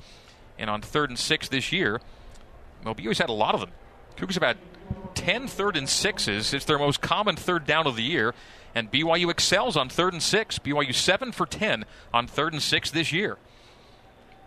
And 0.59 0.69
on 0.69 0.83
third 0.83 1.09
and 1.09 1.19
six 1.19 1.49
this 1.49 1.73
year, 1.73 2.03
well, 2.85 2.95
BYU's 2.95 3.19
had 3.19 3.31
a 3.31 3.33
lot 3.33 3.55
of 3.55 3.61
them. 3.61 3.71
Cougars 4.17 4.37
have 4.37 4.43
had 4.43 4.59
10 5.15 5.49
third 5.49 5.77
and 5.77 5.89
sixes. 5.89 6.53
It's 6.53 6.67
their 6.67 6.79
most 6.79 7.01
common 7.01 7.37
third 7.37 7.67
down 7.67 7.87
of 7.87 7.97
the 7.97 8.03
year. 8.03 8.35
And 8.77 8.93
BYU 8.93 9.31
excels 9.31 9.75
on 9.75 9.89
third 9.89 10.13
and 10.13 10.23
six. 10.23 10.59
BYU 10.59 10.95
7 10.95 11.33
for 11.33 11.47
10 11.47 11.87
on 12.13 12.27
third 12.27 12.53
and 12.53 12.63
six 12.63 12.91
this 12.91 13.11
year. 13.11 13.39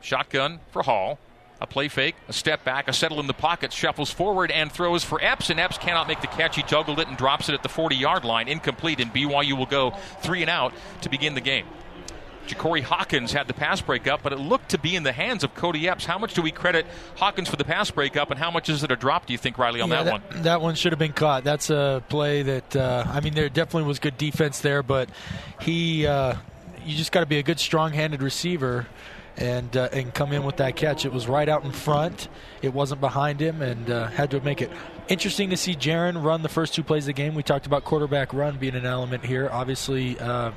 Shotgun 0.02 0.60
for 0.72 0.84
Hall. 0.84 1.18
A 1.62 1.68
play 1.68 1.90
fake, 1.90 2.16
a 2.30 2.32
step 2.32 2.64
back, 2.64 2.88
a 2.88 2.94
settle 2.94 3.20
in 3.20 3.28
the 3.28 3.34
pocket, 3.34 3.74
shuffles 3.74 4.10
forward 4.10 4.50
and 4.50 4.72
throws 4.72 5.04
for 5.04 5.22
Epps, 5.22 5.50
and 5.50 5.60
Epps 5.60 5.78
cannot 5.78 6.08
make 6.08 6.22
the 6.22 6.28
catch. 6.28 6.56
He 6.56 6.64
juggled 6.64 7.02
it 7.02 7.10
and 7.10 7.18
drops 7.18 7.50
it 7.50 7.54
at 7.54 7.64
the 7.64 7.70
40 7.70 7.98
yard 7.98 8.24
line, 8.24 8.48
incomplete, 8.48 9.02
and 9.02 9.14
BYU 9.14 9.58
will 9.58 9.66
go 9.66 9.92
three 10.22 10.42
and 10.42 10.50
out 10.50 10.74
to 11.02 11.10
begin 11.10 11.34
the 11.34 11.42
game. 11.42 11.66
Ja'Cory 12.50 12.82
Hawkins 12.82 13.32
had 13.32 13.48
the 13.48 13.54
pass 13.54 13.80
breakup, 13.82 14.22
but 14.24 14.34
it 14.34 14.40
looked 14.40 14.70
to 14.70 14.78
be 14.78 14.96
in 14.96 15.04
the 15.04 15.12
hands 15.12 15.44
of 15.44 15.54
Cody 15.56 15.88
Epps. 15.88 16.06
How 16.06 16.18
much 16.18 16.34
do 16.34 16.42
we 16.42 16.52
credit 16.52 16.86
Hawkins 17.16 17.50
for 17.50 17.56
the 17.56 17.64
pass 17.64 17.92
breakup, 17.92 18.32
and 18.32 18.40
how 18.40 18.52
much 18.52 18.70
is 18.70 18.84
it 18.84 18.92
a 18.92 18.96
drop, 18.96 19.26
do 19.28 19.34
you 19.34 19.38
think, 19.38 19.58
Riley, 19.58 19.82
on 19.82 19.90
Yeah, 19.90 20.04
that, 20.04 20.12
one? 20.12 20.44
That 20.44 20.62
one 20.62 20.76
should 20.76 20.92
have 20.92 21.00
been 21.00 21.14
caught. 21.14 21.44
That's 21.44 21.70
a 21.70 22.04
play 22.10 22.42
that 22.42 22.76
uh, 22.76 23.06
I 23.08 23.22
mean, 23.22 23.34
there 23.34 23.50
definitely 23.50 23.88
was 23.88 24.00
good 24.00 24.18
defense 24.18 24.60
there, 24.60 24.84
but 24.84 25.10
he, 25.62 26.08
uh, 26.08 26.36
you 26.86 26.98
just 26.98 27.12
got 27.12 27.22
to 27.22 27.26
be 27.26 27.38
a 27.38 27.44
good, 27.44 27.60
strong-handed 27.60 28.22
receiver. 28.22 28.88
And, 29.38 29.78
uh, 29.78 29.88
and 29.94 30.14
come 30.14 30.34
in 30.34 30.44
with 30.44 30.58
that 30.58 30.76
catch. 30.76 31.06
It 31.06 31.14
was 31.14 31.26
right 31.26 31.48
out 31.48 31.64
in 31.64 31.72
front. 31.72 32.28
It 32.62 32.74
wasn't 32.74 33.00
behind 33.00 33.40
him, 33.40 33.62
and 33.62 33.90
uh, 33.90 34.08
had 34.08 34.32
to 34.32 34.42
make 34.42 34.62
it 34.62 34.70
interesting 35.10 35.50
to 35.50 35.58
see 35.58 35.76
Jaren 35.76 36.24
run 36.24 36.44
the 36.44 36.50
first 36.50 36.74
two 36.74 36.84
plays 36.84 37.04
of 37.04 37.08
the 37.08 37.14
game. 37.14 37.34
We 37.34 37.44
talked 37.44 37.66
about 37.66 37.84
quarterback 37.84 38.34
run 38.34 38.58
being 38.58 38.76
an 38.76 38.86
element 38.86 39.26
here. 39.26 39.50
Obviously, 39.52 40.18
uh, 40.20 40.52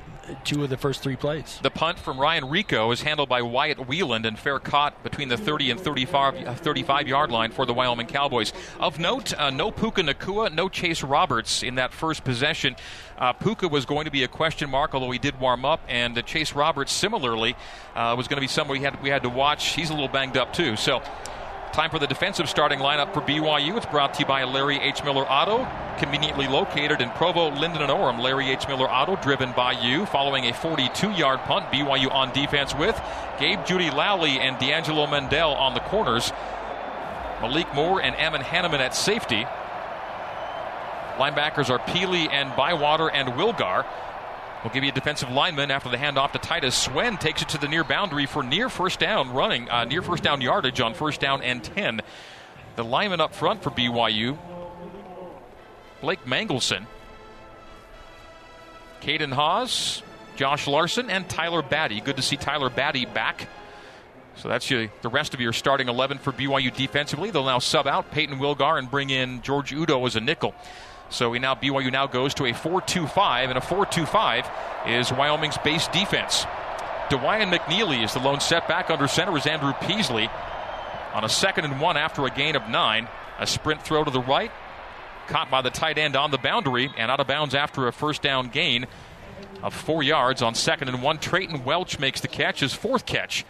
two 0.45 0.63
of 0.63 0.71
the 0.71 0.77
first 0.77 1.03
three 1.03 1.17
plays. 1.17 1.59
The 1.63 1.71
punt 1.71 1.99
from 1.99 2.21
Ryan 2.21 2.45
Rehkow 2.45 2.93
is 2.93 3.03
handled 3.03 3.29
by 3.29 3.43
Wyatt 3.43 3.89
Wieland 3.89 4.27
and 4.27 4.39
fair 4.39 4.59
caught 4.59 5.03
between 5.03 5.29
the 5.29 5.37
30 5.37 5.73
and 5.73 5.81
35, 5.81 6.47
uh, 6.47 6.55
35 6.55 7.09
yard 7.09 7.31
line 7.31 7.51
for 7.51 7.67
the 7.67 7.75
Wyoming 7.75 8.07
Cowboys. 8.07 8.53
Of 8.79 8.99
note, 8.99 9.33
uh, 9.39 9.51
no 9.51 9.71
Puka 9.71 10.03
Nacua, 10.03 10.53
no 10.53 10.69
Chase 10.69 11.03
Roberts 11.03 11.63
in 11.63 11.77
that 11.77 11.93
first 11.93 12.23
possession. 12.23 12.77
Uh, 13.19 13.33
Puka 13.33 13.69
was 13.69 13.87
going 13.87 14.05
to 14.05 14.11
be 14.11 14.23
a 14.23 14.29
question 14.29 14.69
mark, 14.69 14.95
although 14.95 15.11
he 15.11 15.19
did 15.19 15.41
warm 15.41 15.65
up, 15.65 15.81
and 15.89 16.17
uh, 16.17 16.23
Chase 16.23 16.53
Roberts 16.53 16.93
similarly 16.93 17.57
uh, 17.95 18.15
was 18.17 18.29
going 18.29 18.37
to 18.37 18.43
be 18.43 18.49
someone 18.49 18.79
we 18.79 18.85
had 18.85 19.03
we 19.03 19.09
had 19.09 19.23
to 19.23 19.31
watch. 19.31 19.75
He's 19.75 19.91
a 19.91 19.95
little 19.95 20.09
banged 20.09 20.37
up 20.37 20.53
too. 20.53 20.77
So 20.77 21.03
Time 21.73 21.89
for 21.89 21.99
the 21.99 22.07
defensive 22.07 22.51
starting 22.51 22.81
lineup 22.81 23.15
for 23.15 23.23
BYU. 23.23 23.79
It's 23.79 23.87
brought 23.87 24.13
to 24.15 24.21
you 24.21 24.27
by 24.27 24.45
Larry 24.45 24.79
H. 24.79 25.03
Miller 25.05 25.23
Auto, 25.23 25.67
conveniently 25.97 26.47
located 26.47 27.01
in 27.01 27.09
Provo, 27.13 27.49
Lindon, 27.49 27.81
and 27.81 27.91
Orem. 27.91 28.21
Larry 28.21 28.51
H. 28.51 28.69
Miller 28.69 28.91
Auto, 28.91 29.17
driven 29.23 29.53
by 29.53 29.73
you. 29.73 30.05
Following 30.05 30.45
a 30.45 30.53
42 30.53 31.13
yard 31.13 31.41
punt, 31.41 31.65
BYU 31.73 32.13
on 32.13 32.31
defense 32.35 32.75
with 32.75 33.01
Gabe 33.39 33.61
Jeudy-Lally 33.61 34.39
and 34.39 34.59
D'Angelo 34.59 35.07
Mandell 35.07 35.57
on 35.57 35.73
the 35.73 35.81
corners. 35.81 36.31
Malik 37.41 37.73
Moore 37.75 38.03
and 38.03 38.15
Ammon 38.17 38.43
Hannemann 38.43 38.81
at 38.81 38.95
safety. 38.95 39.47
Linebackers 41.17 41.71
are 41.71 41.79
Pili 41.79 42.31
and 42.31 42.55
Bywater 42.55 43.11
and 43.11 43.31
Wilgar. 43.31 43.87
We'll 44.63 44.73
give 44.73 44.85
you 44.85 44.91
a 44.91 44.95
defensive 44.95 45.31
lineman 45.31 45.73
after 45.73 45.89
the 45.89 45.97
handoff 45.97 46.33
to 46.33 46.39
Titus. 46.39 46.77
Swen 46.77 47.17
takes 47.17 47.43
it 47.43 47.49
to 47.51 47.59
the 47.59 47.67
near 47.67 47.83
boundary 47.83 48.27
for 48.27 48.45
near 48.45 48.69
first 48.69 49.01
down 49.01 49.33
running, 49.33 49.69
uh, 49.69 49.85
near 49.85 50.03
first 50.03 50.23
down 50.23 50.41
yardage 50.41 50.81
on 50.81 50.95
first 50.95 51.21
down 51.21 51.43
and 51.43 51.65
10. 51.65 52.01
The 52.77 52.85
lineman 52.85 53.21
up 53.21 53.35
front 53.35 53.63
for 53.63 53.71
BYU, 53.71 54.39
Blake 56.01 56.25
Mangelson, 56.27 56.87
Caden 59.01 59.33
Haws, 59.33 60.03
Josh 60.37 60.69
Larson, 60.69 61.11
and 61.11 61.29
Tyler 61.29 61.63
Batty. 61.63 62.01
Good 62.01 62.17
to 62.17 62.23
see 62.23 62.37
Tyler 62.37 62.71
Batty 62.71 63.05
back. 63.05 63.49
So 64.37 64.49
that's 64.49 64.71
your, 64.71 64.89
the 65.03 65.09
rest 65.09 65.35
of 65.35 65.41
your 65.41 65.53
starting 65.53 65.89
11 65.89 66.19
for 66.19 66.33
BYU 66.33 66.75
defensively. 66.75 67.31
They'll 67.31 67.45
now 67.45 67.59
sub 67.59 67.87
out 67.87 68.13
Payton 68.13 68.39
Wilgar 68.39 68.79
and 68.79 68.91
bring 68.91 69.11
in 69.11 69.43
George 69.43 69.73
Udo 69.73 70.07
as 70.07 70.17
a 70.17 70.21
nickel. 70.21 70.55
So 71.13 71.29
we 71.29 71.39
now 71.39 71.55
BYU 71.55 71.93
now 71.93 72.07
goes 72.07 72.33
to 72.35 72.47
a 72.47 72.53
4-2-5, 72.53 73.51
and 73.51 73.59
a 73.59 73.61
4-2-5 73.61 74.89
is 74.89 75.13
Wyoming's 75.13 75.59
base 75.59 75.87
defense. 75.89 76.47
Dawaiian 77.11 77.51
McNeely 77.51 78.03
is 78.03 78.15
the 78.15 78.19
lone 78.19 78.41
setback 78.41 78.89
under 78.89 79.07
center 79.07 79.37
is 79.37 79.47
Andrew 79.47 79.75
Peasley 79.83 80.31
on 81.13 81.23
a 81.23 81.29
second 81.29 81.67
and 81.67 81.79
one 81.79 81.99
after 81.99 82.25
a 82.25 82.31
gain 82.31 82.57
of 82.57 82.67
nine. 82.71 83.09
A 83.39 83.47
sprint 83.47 83.83
throw 83.83 84.03
to 84.05 84.11
the 84.11 84.23
right, 84.23 84.51
caught 85.27 85.51
by 85.51 85.61
the 85.61 85.71
tight 85.71 85.99
end 85.99 86.17
on 86.17 86.31
the 86.31 86.39
boundary 86.39 86.91
and 86.97 87.11
out 87.11 87.21
of 87.21 87.27
bounds 87.27 87.55
after 87.55 87.89
a 87.89 87.93
first 87.93 88.23
down 88.23 88.49
gain 88.49 88.87
of 89.63 89.75
four 89.75 90.03
yards 90.03 90.41
on 90.41 90.55
second 90.55 90.89
and 90.89 91.03
one. 91.03 91.19
Treyton 91.19 91.65
Welch 91.65 91.99
makes 91.99 92.23
the 92.23 92.29
catch, 92.29 92.61
his 92.61 92.73
fourth 92.73 93.05
catch 93.05 93.45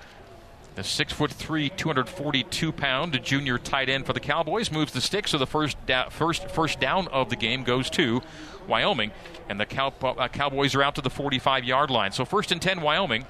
the 0.75 0.83
six 0.83 1.13
foot 1.13 1.31
three, 1.31 1.69
242 1.69 2.73
pound 2.73 3.23
junior 3.23 3.59
tight 3.59 3.89
end 3.89 4.07
for 4.07 4.13
the 4.13 4.21
Cowboys 4.21 4.73
moves 4.73 4.93
the 4.93 5.01
stick, 5.01 5.29
so 5.29 5.37
the 5.39 5.47
first 5.47 5.77
da- 5.87 6.09
first 6.09 6.49
first 6.51 6.81
down 6.81 7.09
of 7.09 7.29
the 7.29 7.37
game 7.37 7.63
goes 7.63 7.91
to 7.91 8.23
Wyoming, 8.67 9.11
and 9.49 9.61
the 9.61 9.67
Cow- 9.67 9.93
uh, 10.03 10.29
Cowboys 10.29 10.75
are 10.75 10.83
out 10.83 10.95
to 10.95 11.03
the 11.03 11.11
45 11.11 11.65
yard 11.65 11.91
line. 11.91 12.13
So 12.13 12.25
first 12.25 12.53
and 12.53 12.63
10, 12.63 12.81
Wyoming 12.81 13.27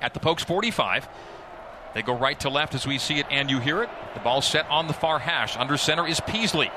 at 0.00 0.14
the 0.14 0.20
Pokes 0.20 0.42
45. 0.44 1.08
They 1.94 2.02
go 2.02 2.14
right 2.14 2.38
to 2.40 2.50
left 2.50 2.74
as 2.74 2.86
we 2.86 2.98
see 2.98 3.18
it, 3.18 3.26
and 3.30 3.50
you 3.50 3.58
hear 3.58 3.82
it. 3.82 3.88
The 4.14 4.20
ball 4.20 4.42
set 4.42 4.68
on 4.68 4.86
the 4.86 4.92
far 4.92 5.18
hash. 5.18 5.56
Under 5.56 5.78
center 5.78 6.06
is 6.06 6.20
Peasley. 6.20 6.70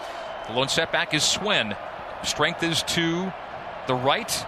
The 0.47 0.53
lone 0.53 0.69
setback 0.69 1.13
is 1.13 1.23
Swen. 1.23 1.75
Strength 2.23 2.63
is 2.63 2.83
to 2.83 3.31
the 3.87 3.95
right. 3.95 4.45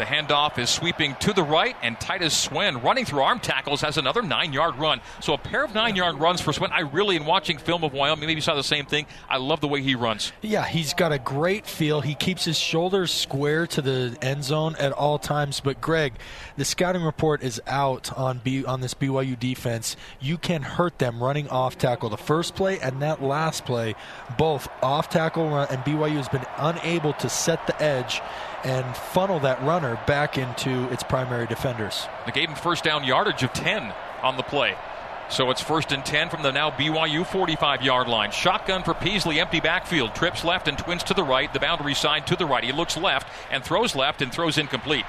The 0.00 0.06
handoff 0.06 0.58
is 0.58 0.70
sweeping 0.70 1.14
to 1.16 1.34
the 1.34 1.42
right, 1.42 1.76
and 1.82 2.00
Titus 2.00 2.34
Swen 2.34 2.80
running 2.80 3.04
through 3.04 3.20
arm 3.20 3.38
tackles 3.38 3.82
has 3.82 3.98
another 3.98 4.22
nine 4.22 4.54
yard 4.54 4.78
run. 4.78 5.02
So 5.20 5.34
a 5.34 5.38
pair 5.38 5.62
of 5.62 5.74
nine 5.74 5.94
yard 5.94 6.18
runs 6.18 6.40
for 6.40 6.54
Swen. 6.54 6.72
I 6.72 6.80
really, 6.80 7.16
in 7.16 7.26
watching 7.26 7.58
film 7.58 7.84
of 7.84 7.92
Wyoming, 7.92 8.26
maybe 8.26 8.40
saw 8.40 8.54
the 8.54 8.62
same 8.62 8.86
thing. 8.86 9.04
I 9.28 9.36
love 9.36 9.60
the 9.60 9.68
way 9.68 9.82
he 9.82 9.94
runs. 9.94 10.32
Yeah, 10.40 10.64
he's 10.64 10.94
got 10.94 11.12
a 11.12 11.18
great 11.18 11.66
feel. 11.66 12.00
He 12.00 12.14
keeps 12.14 12.46
his 12.46 12.58
shoulders 12.58 13.12
square 13.12 13.66
to 13.66 13.82
the 13.82 14.16
end 14.22 14.42
zone 14.42 14.74
at 14.76 14.92
all 14.92 15.18
times. 15.18 15.60
But 15.60 15.82
Greg, 15.82 16.14
the 16.56 16.64
scouting 16.64 17.02
report 17.02 17.42
is 17.42 17.60
out 17.66 18.10
on 18.16 18.38
B, 18.38 18.64
on 18.64 18.80
this 18.80 18.94
BYU 18.94 19.38
defense. 19.38 19.96
You 20.18 20.38
can 20.38 20.62
hurt 20.62 20.98
them 20.98 21.22
running 21.22 21.50
off 21.50 21.76
tackle. 21.76 22.08
The 22.08 22.16
first 22.16 22.54
play 22.54 22.80
and 22.80 23.02
that 23.02 23.22
last 23.22 23.66
play, 23.66 23.94
both 24.38 24.66
off 24.82 25.10
tackle 25.10 25.50
run, 25.50 25.68
and 25.68 25.84
BYU 25.84 26.16
has 26.16 26.30
been 26.30 26.46
unable 26.56 27.12
to 27.12 27.28
set 27.28 27.66
the 27.66 27.82
edge 27.82 28.22
and 28.64 28.96
funnel 28.96 29.40
that 29.40 29.62
runner 29.62 30.00
back 30.06 30.38
into 30.38 30.90
its 30.92 31.02
primary 31.02 31.46
defenders. 31.46 32.06
They 32.26 32.32
gave 32.32 32.48
him 32.48 32.56
first 32.56 32.84
down 32.84 33.04
yardage 33.04 33.42
of 33.42 33.52
10 33.52 33.92
on 34.22 34.36
the 34.36 34.42
play. 34.42 34.76
So 35.30 35.50
it's 35.50 35.62
first 35.62 35.92
and 35.92 36.04
10 36.04 36.28
from 36.28 36.42
the 36.42 36.50
now 36.50 36.70
BYU 36.70 37.24
45 37.24 37.82
yard 37.82 38.08
line. 38.08 38.32
Shotgun 38.32 38.82
for 38.82 38.94
Peasley, 38.94 39.38
empty 39.38 39.60
backfield. 39.60 40.14
Trips 40.14 40.42
left 40.44 40.66
and 40.66 40.76
twins 40.76 41.04
to 41.04 41.14
the 41.14 41.22
right. 41.22 41.52
The 41.52 41.60
boundary 41.60 41.94
side 41.94 42.26
to 42.26 42.36
the 42.36 42.46
right. 42.46 42.64
He 42.64 42.72
looks 42.72 42.96
left 42.96 43.28
and 43.50 43.62
throws 43.62 43.94
left 43.94 44.22
and 44.22 44.32
throws 44.32 44.58
incomplete. 44.58 45.04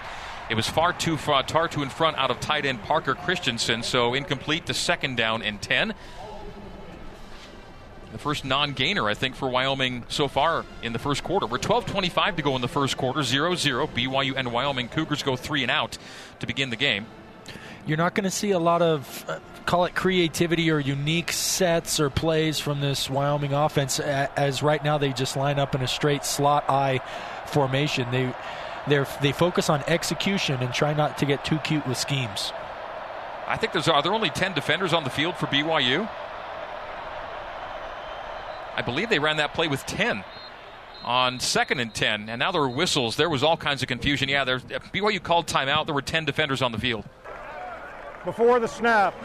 It 0.52 0.56
was 0.56 0.68
far 0.68 0.94
too 0.94 1.18
far, 1.18 1.44
far 1.48 1.68
too 1.68 1.82
in 1.82 1.90
front 1.90 2.18
out 2.18 2.30
of 2.30 2.40
tight 2.40 2.66
end 2.66 2.84
Parker 2.84 3.16
Christensen, 3.16 3.84
so 3.84 4.14
incomplete 4.14 4.66
to 4.68 4.74
second 4.74 5.16
down 5.16 5.42
and 5.42 5.62
10. 5.62 5.94
The 8.12 8.18
first 8.18 8.44
non 8.44 8.74
gainer, 8.74 9.08
I 9.08 9.14
think, 9.14 9.36
for 9.36 9.50
Wyoming 9.50 10.04
so 10.10 10.28
far 10.28 10.66
in 10.84 10.92
the 10.94 11.00
first 11.00 11.24
quarter. 11.24 11.46
We're 11.46 11.60
12.25 11.60 12.36
to 12.38 12.42
go 12.42 12.56
in 12.56 12.62
the 12.62 12.68
first 12.68 12.98
quarter, 12.98 13.24
0 13.24 13.56
0. 13.56 13.88
BYU 13.88 14.34
and 14.36 14.52
Wyoming 14.52 14.90
Cougars 14.90 15.24
go 15.24 15.36
three 15.36 15.62
and 15.62 15.72
out 15.72 15.98
to 16.40 16.48
begin 16.48 16.70
the 16.70 16.76
game. 16.76 17.06
You're 17.86 17.98
not 17.98 18.14
going 18.14 18.26
to 18.26 18.32
see 18.32 18.52
a 18.52 18.60
lot 18.60 18.82
of, 18.82 19.26
uh, 19.28 19.40
call 19.66 19.86
it 19.86 19.96
creativity 19.96 20.70
or 20.70 20.80
unique 20.80 21.32
sets 21.32 22.00
or 22.00 22.10
plays 22.10 22.60
from 22.60 22.82
this 22.82 23.10
Wyoming 23.10 23.54
offense, 23.54 24.00
as 24.00 24.62
right 24.62 24.84
now 24.84 24.98
they 24.98 25.14
just 25.14 25.36
line 25.36 25.58
up 25.58 25.74
in 25.74 25.82
a 25.82 25.88
straight 25.88 26.26
slot 26.26 26.70
eye 26.70 27.00
formation. 27.48 28.12
They 28.12 28.34
they 28.88 29.06
they 29.22 29.32
focus 29.32 29.70
on 29.70 29.84
execution 29.88 30.62
and 30.62 30.74
try 30.74 30.94
not 30.94 31.18
to 31.20 31.26
get 31.26 31.46
too 31.46 31.58
cute 31.60 31.88
with 31.88 31.98
schemes. 31.98 32.52
I 33.48 33.58
think 33.58 33.74
there's 33.74 33.88
are 33.88 34.02
there 34.02 34.14
only 34.14 34.30
10 34.30 34.54
defenders 34.54 34.94
on 34.94 35.04
the 35.04 35.10
field 35.10 35.38
for 35.38 35.48
BYU? 35.48 36.10
I 38.76 38.82
believe 38.82 39.10
they 39.10 39.20
ran 39.20 39.38
that 39.38 39.54
play 39.54 39.68
with 39.68 39.86
10 39.86 40.24
on 41.04 41.40
second 41.40 41.80
and 41.80 41.94
10, 41.94 42.30
and 42.30 42.40
now 42.40 42.52
there 42.52 42.62
were 42.62 42.70
whistles. 42.70 43.16
There 43.16 43.30
was 43.30 43.44
all 43.44 43.58
kinds 43.58 43.82
of 43.82 43.88
confusion. 43.88 44.30
Yeah, 44.30 44.44
there, 44.44 44.58
uh, 44.58 44.80
BYU 44.94 45.22
called 45.22 45.48
timeout. 45.48 45.86
There 45.88 45.96
were 45.96 46.02
10 46.02 46.26
defenders 46.26 46.62
on 46.62 46.72
the 46.72 46.78
field. 46.78 47.06
Before 48.24 48.60
the 48.60 48.68
snap, 48.68 49.16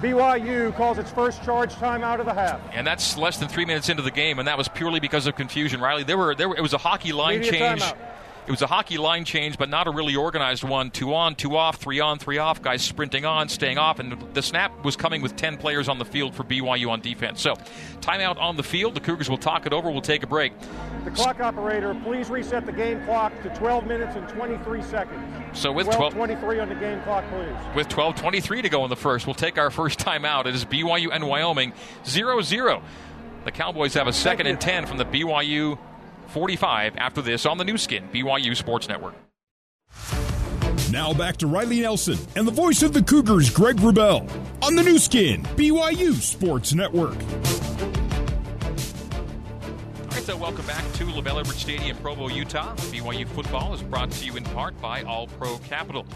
BYU 0.00 0.74
calls 0.74 0.98
its 0.98 1.12
first 1.12 1.44
charge 1.44 1.72
timeout 1.74 2.18
of 2.18 2.26
the 2.26 2.34
half. 2.34 2.60
And 2.72 2.84
that's 2.84 3.16
less 3.16 3.38
than 3.38 3.48
three 3.48 3.64
minutes 3.64 3.88
into 3.88 4.02
the 4.02 4.10
game, 4.10 4.40
and 4.40 4.48
that 4.48 4.58
was 4.58 4.66
purely 4.66 4.98
because 4.98 5.28
of 5.28 5.36
confusion. 5.36 5.80
Riley, 5.80 6.02
there 6.02 6.18
were 6.18 6.34
there 6.34 6.48
were, 6.48 6.56
it 6.56 6.60
was 6.60 6.72
a 6.72 6.78
hockey 6.78 7.12
line 7.12 7.36
Immediate 7.36 7.52
change. 7.52 7.82
timeout. 7.82 7.96
It 8.44 8.50
was 8.50 8.60
a 8.60 8.66
hockey 8.66 8.98
line 8.98 9.24
change, 9.24 9.56
but 9.56 9.68
not 9.68 9.86
a 9.86 9.90
really 9.90 10.16
organized 10.16 10.64
one. 10.64 10.90
Two 10.90 11.14
on, 11.14 11.36
two 11.36 11.54
off, 11.54 11.76
three 11.76 12.00
on, 12.00 12.18
three 12.18 12.38
off. 12.38 12.60
Guys 12.60 12.82
sprinting 12.82 13.24
on, 13.24 13.48
staying 13.48 13.78
off, 13.78 14.00
and 14.00 14.20
the 14.34 14.42
snap 14.42 14.84
was 14.84 14.96
coming 14.96 15.22
with 15.22 15.36
10 15.36 15.58
players 15.58 15.88
on 15.88 15.98
the 15.98 16.04
field 16.04 16.34
for 16.34 16.42
BYU 16.42 16.90
on 16.90 17.00
defense. 17.00 17.40
So, 17.40 17.54
timeout 18.00 18.38
on 18.38 18.56
the 18.56 18.64
field. 18.64 18.94
The 18.94 19.00
Cougars 19.00 19.30
will 19.30 19.38
talk 19.38 19.64
it 19.64 19.72
over. 19.72 19.92
We'll 19.92 20.00
take 20.00 20.24
a 20.24 20.26
break. 20.26 20.52
The 21.04 21.12
clock 21.12 21.38
operator, 21.38 21.94
please 22.02 22.30
reset 22.30 22.66
the 22.66 22.72
game 22.72 23.04
clock 23.04 23.32
to 23.44 23.48
12 23.50 23.86
minutes 23.86 24.16
and 24.16 24.28
23 24.28 24.82
seconds. 24.82 25.58
So 25.58 25.70
with 25.70 25.86
12 25.86 26.12
12, 26.12 26.14
23 26.14 26.60
on 26.60 26.68
the 26.68 26.74
game 26.74 27.00
clock, 27.02 27.24
please. 27.30 27.76
with 27.76 27.88
12:23 27.88 28.62
to 28.62 28.68
go 28.68 28.84
in 28.84 28.90
the 28.90 28.96
first, 28.96 29.26
we'll 29.26 29.34
take 29.34 29.58
our 29.58 29.70
first 29.70 29.98
timeout. 29.98 30.46
It 30.46 30.54
is 30.54 30.64
BYU 30.64 31.10
and 31.12 31.28
Wyoming 31.28 31.72
0-0. 32.04 32.82
The 33.44 33.50
Cowboys 33.50 33.94
have 33.94 34.06
a 34.06 34.12
second 34.12 34.46
and 34.46 34.60
10 34.60 34.86
from 34.86 34.98
the 34.98 35.04
BYU 35.04 35.78
45 36.32 36.96
after 36.96 37.20
this 37.22 37.44
on 37.44 37.58
the 37.58 37.64
Nu 37.64 37.76
Skin 37.76 38.08
BYU 38.12 38.56
Sports 38.56 38.88
Network. 38.88 39.14
Now 40.90 41.12
back 41.12 41.36
to 41.38 41.46
Riley 41.46 41.80
Nelson 41.80 42.18
and 42.36 42.46
the 42.46 42.52
voice 42.52 42.82
of 42.82 42.92
the 42.92 43.02
Cougars, 43.02 43.50
Greg 43.50 43.76
Wrubell, 43.76 44.28
on 44.62 44.74
the 44.74 44.82
Nu 44.82 44.98
Skin, 44.98 45.42
BYU 45.56 46.14
Sports 46.14 46.72
Network. 46.72 47.16
All 50.00 50.08
right, 50.08 50.22
so 50.22 50.36
welcome 50.36 50.66
back 50.66 50.90
to 50.94 51.04
LaVell 51.04 51.40
Edwards 51.40 51.60
Stadium, 51.60 51.96
Provo, 51.98 52.28
Utah. 52.28 52.74
BYU 52.76 53.26
football 53.28 53.74
is 53.74 53.82
brought 53.82 54.10
to 54.10 54.24
you 54.24 54.36
in 54.36 54.44
part 54.44 54.78
by 54.80 55.02
All 55.02 55.26
Pro 55.26 55.58
Capital. 55.58 56.06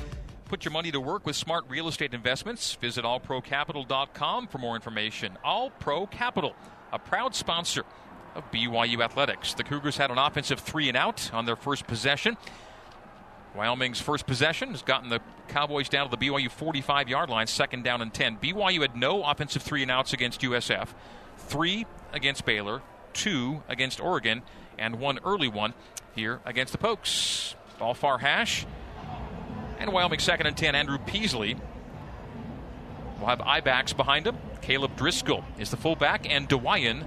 Put 0.46 0.64
your 0.64 0.73
money 0.73 0.90
to 0.92 1.00
work 1.00 1.26
with 1.26 1.37
smart 1.37 1.64
real 1.68 1.88
estate 1.88 2.14
investments. 2.14 2.75
Visit 2.76 3.04
allprocapital.com 3.04 4.46
for 4.46 4.58
more 4.58 4.76
information. 4.76 5.37
All 5.44 5.70
Pro 5.70 6.06
Capital, 6.06 6.54
a 6.92 6.99
proud 6.99 7.35
sponsor 7.35 7.85
of 8.37 8.50
BYU 8.52 9.02
Athletics. 9.02 9.55
The 9.55 9.64
Cougars 9.64 9.97
had 9.97 10.11
an 10.11 10.19
offensive 10.19 10.61
three 10.61 10.88
and 10.88 10.97
out 10.97 11.31
on 11.33 11.47
their 11.47 11.57
first 11.57 11.87
possession. 11.87 12.37
Wyoming's 13.55 14.00
first 14.00 14.26
possession 14.26 14.71
has 14.71 14.83
gotten 14.83 15.09
the 15.09 15.21
Cowboys 15.49 15.88
down 15.88 16.11
to 16.11 16.16
the 16.16 16.28
BYU 16.28 16.50
45 16.50 17.09
yard 17.09 17.31
line, 17.31 17.47
second 17.47 17.85
down 17.85 18.02
and 18.02 18.12
10. 18.12 18.37
BYU 18.37 18.83
had 18.83 18.95
no 18.95 19.23
offensive 19.23 19.62
three 19.62 19.83
and 19.83 19.90
outs 19.90 20.12
against 20.12 20.43
USF, 20.43 20.88
three 21.38 21.87
against 22.12 22.45
Baylor, 22.45 22.83
two 23.14 23.62
against 23.69 24.00
Oregon, 24.00 24.43
and 24.78 25.00
one 25.00 25.19
early 25.25 25.49
one 25.49 25.73
here 26.14 26.40
against 26.45 26.73
the 26.73 26.78
Pokes. 26.78 27.55
Ball 27.78 27.95
far 27.95 28.19
hash. 28.19 28.66
And 29.78 29.93
Wyoming 29.93 30.21
second 30.21 30.47
and 30.47 30.57
10, 30.57 30.75
Andrew 30.75 30.99
Peasley. 30.99 31.57
We'll 33.19 33.28
have 33.28 33.40
I 33.40 33.61
backs 33.61 33.93
behind 33.93 34.26
him. 34.26 34.37
Caleb 34.61 34.97
Driscoll 34.97 35.45
is 35.59 35.71
the 35.71 35.76
fullback, 35.76 36.28
and 36.28 36.49
Dawaiian, 36.49 37.07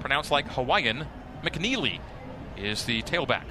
pronounced 0.00 0.30
like 0.30 0.46
Hawaiian, 0.48 1.06
McNeely 1.42 2.00
is 2.56 2.84
the 2.84 3.02
tailback. 3.02 3.44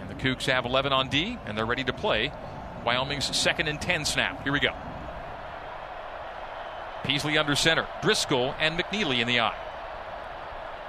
And 0.00 0.10
the 0.10 0.14
Cougs 0.14 0.46
have 0.46 0.64
11 0.64 0.92
on 0.92 1.08
D, 1.08 1.38
and 1.46 1.56
they're 1.56 1.66
ready 1.66 1.84
to 1.84 1.92
play 1.92 2.32
Wyoming's 2.84 3.36
second 3.36 3.68
and 3.68 3.80
10 3.80 4.04
snap. 4.04 4.42
Here 4.42 4.52
we 4.52 4.60
go. 4.60 4.72
Peasley 7.04 7.38
under 7.38 7.56
center. 7.56 7.86
Driscoll 8.02 8.54
and 8.58 8.78
McNeely 8.78 9.20
in 9.20 9.26
the 9.26 9.40
eye. 9.40 9.56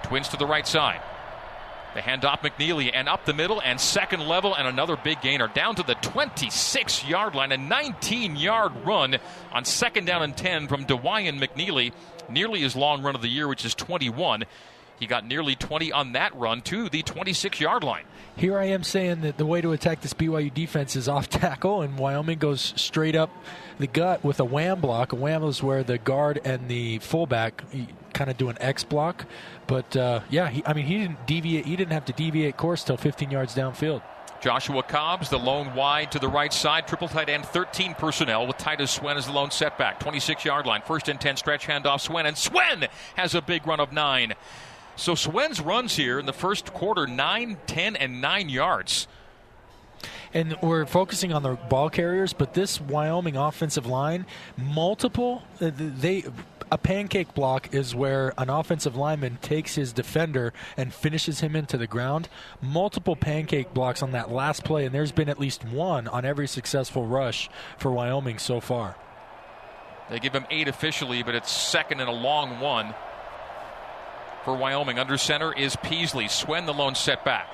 Twins 0.03 0.29
to 0.29 0.37
the 0.37 0.45
right 0.45 0.67
side. 0.67 1.01
The 1.93 1.99
handoff 1.99 2.39
McNeely 2.39 2.89
and 2.91 3.07
up 3.07 3.25
the 3.25 3.33
middle 3.33 3.61
and 3.61 3.79
second 3.79 4.21
level 4.21 4.55
and 4.55 4.67
another 4.67 4.97
big 4.97 5.21
gainer 5.21 5.47
down 5.47 5.75
to 5.75 5.83
the 5.83 5.95
26 5.95 7.05
yard 7.07 7.35
line. 7.35 7.51
A 7.51 7.57
19 7.57 8.35
yard 8.35 8.71
run 8.83 9.17
on 9.51 9.63
second 9.63 10.05
down 10.05 10.23
and 10.23 10.35
10 10.35 10.67
from 10.67 10.85
Dawaiian 10.85 11.39
McNeely. 11.39 11.93
Nearly 12.29 12.61
his 12.61 12.75
long 12.75 13.03
run 13.03 13.15
of 13.15 13.21
the 13.21 13.27
year, 13.27 13.47
which 13.47 13.63
is 13.63 13.75
21. 13.75 14.45
He 14.99 15.07
got 15.07 15.25
nearly 15.25 15.55
20 15.55 15.91
on 15.91 16.13
that 16.13 16.35
run 16.35 16.61
to 16.61 16.89
the 16.89 17.03
26 17.03 17.59
yard 17.59 17.83
line. 17.83 18.05
Here 18.35 18.57
I 18.57 18.65
am 18.65 18.83
saying 18.83 19.21
that 19.21 19.37
the 19.37 19.45
way 19.45 19.61
to 19.61 19.71
attack 19.71 20.01
this 20.01 20.13
BYU 20.13 20.53
defense 20.53 20.95
is 20.95 21.07
off 21.09 21.29
tackle, 21.29 21.81
and 21.81 21.97
Wyoming 21.97 22.39
goes 22.39 22.73
straight 22.75 23.15
up 23.15 23.29
the 23.79 23.87
gut 23.87 24.23
with 24.23 24.39
a 24.39 24.45
wham 24.45 24.81
block. 24.81 25.11
A 25.11 25.15
wham 25.15 25.43
is 25.43 25.61
where 25.61 25.83
the 25.83 25.97
guard 25.97 26.39
and 26.43 26.67
the 26.69 26.99
fullback 26.99 27.63
kind 28.13 28.29
of 28.29 28.37
do 28.37 28.49
an 28.49 28.57
X 28.61 28.83
block. 28.83 29.25
But 29.67 29.95
uh, 29.95 30.21
yeah, 30.29 30.49
he, 30.49 30.63
I 30.65 30.73
mean, 30.73 30.85
he 30.85 30.97
didn't 30.97 31.25
deviate. 31.25 31.65
He 31.65 31.75
didn't 31.75 31.93
have 31.93 32.05
to 32.05 32.13
deviate 32.13 32.57
course 32.57 32.83
till 32.83 32.97
15 32.97 33.31
yards 33.31 33.55
downfield. 33.55 34.01
Joshua 34.43 34.83
Cobbs, 34.83 35.29
the 35.29 35.39
lone 35.39 35.73
wide 35.73 36.11
to 36.11 36.19
the 36.19 36.27
right 36.27 36.51
side, 36.51 36.85
triple 36.85 37.07
tight 37.07 37.29
end, 37.29 37.45
13 37.45 37.93
personnel 37.93 38.45
with 38.45 38.57
Titus 38.57 38.91
Swen 38.91 39.15
as 39.15 39.25
the 39.25 39.31
lone 39.31 39.51
setback, 39.51 40.01
26 40.01 40.43
yard 40.43 40.65
line, 40.65 40.81
first 40.85 41.07
and 41.07 41.19
10 41.19 41.37
stretch 41.37 41.65
handoff 41.65 42.01
Swen, 42.01 42.25
and 42.25 42.37
Swen 42.37 42.87
has 43.15 43.35
a 43.35 43.41
big 43.41 43.65
run 43.65 43.79
of 43.79 43.93
nine. 43.93 44.33
So 44.97 45.15
Swen's 45.15 45.61
runs 45.61 45.95
here 45.95 46.19
in 46.19 46.25
the 46.25 46.33
first 46.33 46.73
quarter, 46.73 47.07
9, 47.07 47.57
10, 47.67 47.95
and 47.95 48.19
9 48.19 48.49
yards. 48.49 49.07
And 50.33 50.57
we're 50.61 50.85
focusing 50.87 51.31
on 51.31 51.43
the 51.43 51.53
ball 51.53 51.89
carriers, 51.89 52.33
but 52.33 52.53
this 52.53 52.81
Wyoming 52.81 53.37
offensive 53.37 53.85
line, 53.85 54.25
multiple, 54.57 55.43
uh, 55.61 55.71
they 55.73 56.25
a 56.73 56.77
pancake 56.79 57.35
block 57.35 57.71
is 57.71 57.93
where 57.93 58.33
an 58.35 58.49
offensive 58.49 58.95
lineman 58.95 59.37
takes 59.43 59.75
his 59.75 59.93
defender 59.93 60.51
and 60.75 60.91
finishes 60.91 61.39
him 61.39 61.55
into 61.55 61.77
the 61.77 61.85
ground. 61.85 62.27
Multiple 62.63 63.15
pancake 63.15 63.75
blocks 63.75 64.01
on 64.01 64.09
that 64.13 64.31
last 64.31 64.63
play, 64.63 64.83
and 64.83 64.93
there's 64.93 65.11
been 65.11 65.29
at 65.29 65.39
least 65.39 65.63
one 65.63 66.07
on 66.07 66.25
every 66.25 66.47
successful 66.47 67.05
rush 67.05 67.47
for 67.77 67.91
Wyoming 67.91 68.39
so 68.39 68.59
far. 68.59 68.95
They 70.09 70.17
give 70.17 70.33
him 70.33 70.47
eight 70.49 70.67
officially, 70.67 71.21
but 71.21 71.35
it's 71.35 71.51
second 71.51 71.99
and 71.99 72.09
a 72.09 72.13
long 72.13 72.59
one 72.59 72.95
for 74.43 74.57
Wyoming. 74.57 74.97
Under 74.97 75.19
center 75.19 75.53
is 75.53 75.75
Peasley. 75.75 76.27
Swen 76.27 76.65
the 76.65 76.73
lone 76.73 76.95
setback. 76.95 77.47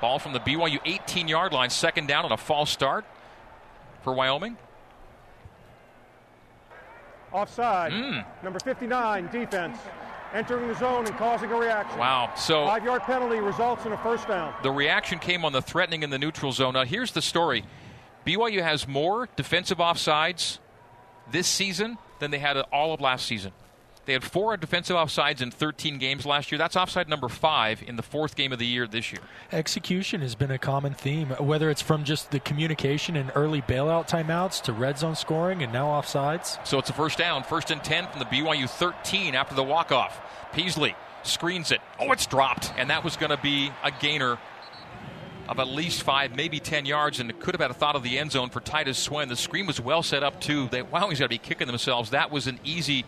Ball 0.00 0.20
from 0.20 0.34
the 0.34 0.40
BYU 0.40 0.78
18 0.84 1.26
yard 1.26 1.52
line, 1.52 1.70
second 1.70 2.06
down 2.06 2.24
on 2.24 2.30
a 2.30 2.36
false 2.36 2.70
start 2.70 3.04
for 4.02 4.12
Wyoming. 4.12 4.56
Offside. 7.32 7.92
Mm. 7.92 8.24
Number 8.42 8.58
59, 8.60 9.28
defense. 9.30 9.78
Entering 10.34 10.68
the 10.68 10.74
zone 10.74 11.06
and 11.06 11.14
causing 11.16 11.50
a 11.50 11.56
reaction. 11.56 11.98
Wow. 11.98 12.32
So 12.36 12.64
five 12.64 12.84
yard 12.84 13.02
penalty 13.02 13.38
results 13.38 13.84
in 13.84 13.92
a 13.92 13.98
first 13.98 14.26
down. 14.28 14.54
The 14.62 14.70
reaction 14.70 15.18
came 15.18 15.44
on 15.44 15.52
the 15.52 15.60
threatening 15.60 16.02
in 16.02 16.08
the 16.08 16.18
neutral 16.18 16.52
zone. 16.52 16.72
Now 16.72 16.84
here's 16.84 17.12
the 17.12 17.20
story. 17.20 17.64
BYU 18.26 18.62
has 18.62 18.88
more 18.88 19.28
defensive 19.36 19.78
offsides 19.78 20.58
this 21.30 21.46
season 21.46 21.98
than 22.18 22.30
they 22.30 22.38
had 22.38 22.56
all 22.72 22.94
of 22.94 23.00
last 23.00 23.26
season. 23.26 23.52
They 24.04 24.14
had 24.14 24.24
four 24.24 24.56
defensive 24.56 24.96
offsides 24.96 25.40
in 25.40 25.52
13 25.52 25.98
games 25.98 26.26
last 26.26 26.50
year. 26.50 26.58
That's 26.58 26.74
offside 26.76 27.08
number 27.08 27.28
five 27.28 27.82
in 27.86 27.96
the 27.96 28.02
fourth 28.02 28.34
game 28.34 28.52
of 28.52 28.58
the 28.58 28.66
year 28.66 28.86
this 28.88 29.12
year. 29.12 29.20
Execution 29.52 30.20
has 30.22 30.34
been 30.34 30.50
a 30.50 30.58
common 30.58 30.92
theme, 30.92 31.28
whether 31.38 31.70
it's 31.70 31.82
from 31.82 32.02
just 32.02 32.32
the 32.32 32.40
communication 32.40 33.14
and 33.14 33.30
early 33.36 33.62
bailout 33.62 34.08
timeouts 34.08 34.60
to 34.62 34.72
red 34.72 34.98
zone 34.98 35.14
scoring 35.14 35.62
and 35.62 35.72
now 35.72 35.86
offsides. 35.86 36.64
So 36.66 36.78
it's 36.78 36.90
a 36.90 36.92
first 36.92 37.16
down, 37.16 37.44
first 37.44 37.70
and 37.70 37.82
10 37.82 38.08
from 38.08 38.18
the 38.18 38.24
BYU 38.24 38.68
13 38.68 39.36
after 39.36 39.54
the 39.54 39.62
walk 39.62 39.92
off. 39.92 40.20
Peasley 40.52 40.96
screens 41.22 41.70
it. 41.70 41.80
Oh, 42.00 42.10
it's 42.10 42.26
dropped. 42.26 42.72
And 42.76 42.90
that 42.90 43.04
was 43.04 43.16
going 43.16 43.30
to 43.30 43.40
be 43.40 43.70
a 43.84 43.92
gainer 43.92 44.38
of 45.48 45.58
at 45.58 45.68
least 45.68 46.02
five, 46.02 46.34
maybe 46.34 46.58
10 46.58 46.86
yards, 46.86 47.20
and 47.20 47.38
could 47.40 47.54
have 47.54 47.60
had 47.60 47.70
a 47.70 47.74
thought 47.74 47.94
of 47.94 48.02
the 48.02 48.18
end 48.18 48.32
zone 48.32 48.50
for 48.50 48.60
Titus 48.60 48.98
Swen. 48.98 49.28
The 49.28 49.36
screen 49.36 49.66
was 49.66 49.80
well 49.80 50.02
set 50.02 50.22
up, 50.22 50.40
too. 50.40 50.68
They, 50.68 50.82
wow, 50.82 51.08
he's 51.08 51.18
got 51.18 51.26
to 51.26 51.28
be 51.28 51.38
kicking 51.38 51.66
themselves. 51.66 52.10
That 52.10 52.30
was 52.30 52.46
an 52.46 52.58
easy 52.64 53.04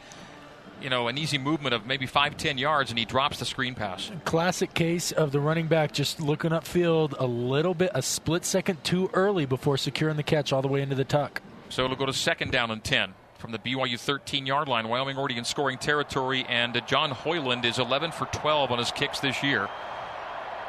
you 0.85 0.91
know, 0.91 1.09
an 1.09 1.17
easy 1.17 1.39
movement 1.39 1.75
of 1.75 1.87
maybe 1.87 2.05
five, 2.05 2.37
ten 2.37 2.59
yards, 2.59 2.91
and 2.91 2.99
he 2.99 3.07
drops 3.07 3.39
the 3.39 3.47
screen 3.47 3.75
pass. 3.75 4.11
Classic 4.27 4.73
case 4.75 5.13
of 5.13 5.33
the 5.33 5.41
running 5.41 5.67
back 5.67 5.93
just 5.93 6.21
looking 6.21 6.51
upfield 6.51 7.15
a 7.19 7.25
little 7.25 7.73
bit, 7.73 7.91
a 7.95 8.03
split 8.03 8.45
second 8.45 8.85
too 8.85 9.09
early 9.15 9.47
before 9.47 9.79
securing 9.79 10.19
the 10.19 10.23
catch 10.23 10.53
all 10.53 10.61
the 10.61 10.69
way 10.69 10.83
into 10.83 10.95
the 10.95 11.05
tuck. 11.05 11.41
So 11.71 11.87
it'll 11.87 11.97
go 11.97 12.05
to 12.05 12.13
second 12.13 12.53
down 12.53 12.71
and 12.71 12.85
10 12.85 13.15
from 13.39 13.53
the 13.53 13.59
BYU 13.59 13.99
13 13.99 14.45
yard 14.45 14.69
line. 14.69 14.87
Wyoming 14.87 15.17
already 15.17 15.39
in 15.39 15.45
scoring 15.45 15.79
territory, 15.79 16.45
and 16.51 16.81
John 16.87 17.11
Hoyland 17.11 17.65
is 17.65 17.79
11 17.79 18.13
for 18.13 18.27
12 18.27 18.71
on 18.71 18.79
his 18.79 18.93
kicks 18.93 19.21
this 19.21 19.43
year. 19.43 19.71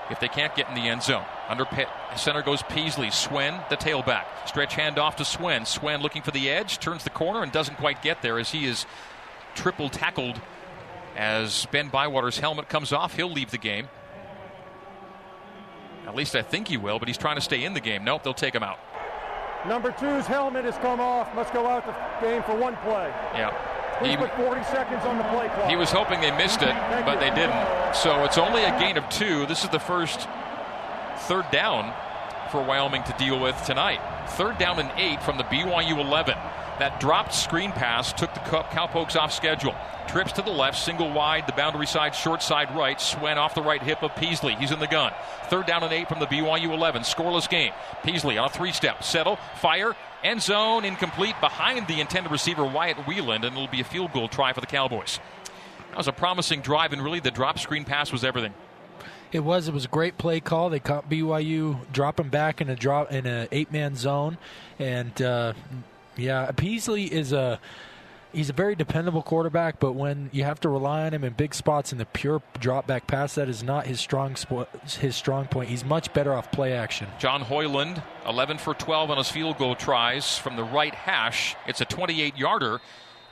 If 0.09 0.21
they 0.21 0.29
can't 0.29 0.55
get 0.55 0.69
in 0.69 0.75
the 0.75 0.87
end 0.87 1.03
zone, 1.03 1.25
under 1.49 1.65
center 2.15 2.41
goes 2.41 2.63
Peasley. 2.63 3.09
Swen, 3.09 3.59
the 3.69 3.75
tailback. 3.75 4.23
Stretch 4.45 4.75
handoff 4.75 5.15
to 5.15 5.25
Swen. 5.25 5.65
Swen 5.65 5.99
looking 5.99 6.21
for 6.21 6.31
the 6.31 6.49
edge, 6.49 6.79
turns 6.79 7.03
the 7.03 7.09
corner, 7.09 7.43
and 7.43 7.51
doesn't 7.51 7.75
quite 7.75 8.01
get 8.01 8.21
there 8.21 8.39
as 8.39 8.51
he 8.51 8.65
is 8.65 8.85
triple 9.55 9.89
tackled 9.89 10.39
as 11.17 11.65
Ben 11.71 11.89
Bywater's 11.89 12.37
helmet 12.39 12.69
comes 12.69 12.91
off. 12.93 13.15
He'll 13.15 13.31
leave 13.31 13.51
the 13.51 13.57
game. 13.57 13.87
At 16.05 16.15
least 16.15 16.35
I 16.35 16.41
think 16.43 16.67
he 16.67 16.77
will, 16.77 16.99
but 16.99 17.07
he's 17.07 17.17
trying 17.17 17.35
to 17.35 17.41
stay 17.41 17.63
in 17.63 17.73
the 17.73 17.79
game. 17.79 18.03
Nope, 18.03 18.23
they'll 18.23 18.33
take 18.33 18.53
him 18.53 18.63
out. 18.63 18.77
Number 19.67 19.91
two's 19.91 20.27
helmet 20.27 20.65
has 20.65 20.77
come 20.77 20.99
off. 20.99 21.33
Must 21.33 21.51
go 21.51 21.65
out 21.65 21.85
the 21.85 22.25
game 22.25 22.43
for 22.43 22.55
one 22.55 22.75
play. 22.77 23.11
Yeah. 23.33 23.51
He 24.03 24.15
put 24.17 24.31
40 24.35 24.61
seconds 24.65 25.03
on 25.05 25.17
the 25.17 25.23
play 25.25 25.47
clock. 25.47 25.69
He 25.69 25.75
was 25.75 25.89
hoping 25.89 26.19
they 26.21 26.29
missed 26.37 26.61
it, 26.61 26.75
Thank 26.89 27.05
but 27.05 27.13
you. 27.15 27.19
they 27.21 27.35
didn't. 27.35 27.95
So 27.95 28.23
it's 28.25 28.37
only 28.37 28.63
a 28.63 28.77
gain 28.77 28.97
of 28.97 29.07
two. 29.09 29.45
This 29.47 29.63
is 29.63 29.69
the 29.69 29.79
first 29.79 30.27
third 31.19 31.49
down 31.49 31.93
for 32.51 32.61
Wyoming 32.63 33.03
to 33.03 33.13
deal 33.13 33.39
with 33.39 33.59
tonight. 33.65 34.01
Third 34.31 34.57
down 34.57 34.79
and 34.79 34.91
eight 34.97 35.23
from 35.23 35.37
the 35.37 35.45
BYU 35.45 35.97
11. 35.99 36.37
That 36.79 36.99
dropped 36.99 37.33
screen 37.33 37.71
pass 37.71 38.11
took 38.11 38.33
the 38.33 38.41
Cowpokes 38.41 39.15
off 39.15 39.31
schedule. 39.31 39.73
Trips 40.07 40.33
to 40.33 40.41
the 40.41 40.51
left, 40.51 40.77
single 40.77 41.11
wide, 41.11 41.47
the 41.47 41.53
boundary 41.53 41.87
side, 41.87 42.13
short 42.13 42.43
side 42.43 42.75
right. 42.75 42.99
Swen 42.99 43.37
off 43.37 43.55
the 43.55 43.61
right 43.61 43.81
hip 43.81 44.03
of 44.03 44.15
Peasley. 44.15 44.55
He's 44.55 44.71
in 44.71 44.79
the 44.79 44.87
gun. 44.87 45.13
Third 45.45 45.65
down 45.65 45.83
and 45.83 45.93
eight 45.93 46.09
from 46.09 46.19
the 46.19 46.27
BYU 46.27 46.73
11. 46.73 47.03
Scoreless 47.03 47.49
game. 47.49 47.71
Peasley 48.03 48.37
on 48.37 48.45
a 48.45 48.49
three 48.49 48.71
step. 48.71 49.03
Settle, 49.03 49.37
fire, 49.55 49.95
end 50.23 50.41
zone, 50.41 50.85
incomplete 50.85 51.35
behind 51.39 51.87
the 51.87 52.01
intended 52.01 52.31
receiver 52.31 52.65
Wyatt 52.65 53.07
Wieland, 53.07 53.45
and 53.45 53.55
it'll 53.55 53.67
be 53.67 53.81
a 53.81 53.85
field 53.85 54.11
goal 54.11 54.27
try 54.27 54.53
for 54.53 54.61
the 54.61 54.67
Cowboys. 54.67 55.19
That 55.89 55.97
was 55.97 56.07
a 56.07 56.13
promising 56.13 56.61
drive, 56.61 56.91
and 56.91 57.01
really 57.01 57.19
the 57.21 57.31
drop 57.31 57.57
screen 57.57 57.85
pass 57.85 58.11
was 58.11 58.23
everything. 58.23 58.53
It 59.31 59.39
was. 59.39 59.67
It 59.67 59.73
was 59.73 59.85
a 59.85 59.89
great 59.89 60.17
play 60.17 60.39
call. 60.39 60.69
They 60.69 60.79
caught 60.79 61.09
BYU 61.09 61.91
dropping 61.91 62.29
back 62.29 62.61
in 62.61 62.69
a 62.69 62.75
drop 62.75 63.11
in 63.11 63.25
an 63.25 63.47
eight 63.51 63.71
man 63.71 63.95
zone, 63.95 64.37
and 64.79 65.19
uh, 65.21 65.53
yeah, 66.17 66.51
Peasley 66.51 67.05
is 67.05 67.33
a 67.33 67.59
he's 68.35 68.49
a 68.49 68.53
very 68.53 68.75
dependable 68.75 69.21
quarterback, 69.21 69.79
but 69.79 69.93
when 69.93 70.29
you 70.33 70.43
have 70.43 70.59
to 70.59 70.69
rely 70.69 71.05
on 71.05 71.13
him 71.13 71.23
in 71.23 71.33
big 71.33 71.53
spots 71.55 71.91
in 71.91 71.97
the 71.97 72.05
pure 72.05 72.41
drop 72.59 72.85
back 72.85 73.07
pass, 73.07 73.35
that 73.35 73.49
is 73.49 73.63
not 73.63 73.87
his 73.87 73.99
strong 73.99 74.35
his 74.99 75.15
strong 75.15 75.45
point. 75.47 75.69
He's 75.69 75.85
much 75.85 76.13
better 76.13 76.33
off 76.33 76.51
play 76.51 76.73
action. 76.73 77.07
John 77.19 77.41
Hoyland, 77.41 78.01
11 78.27 78.57
for 78.57 78.73
12 78.73 79.11
on 79.11 79.17
his 79.17 79.29
field 79.29 79.57
goal 79.57 79.75
tries 79.75 80.37
from 80.37 80.55
the 80.55 80.63
right 80.63 80.93
hash. 80.93 81.55
It's 81.67 81.81
a 81.81 81.85
28 81.85 82.37
yarder. 82.37 82.81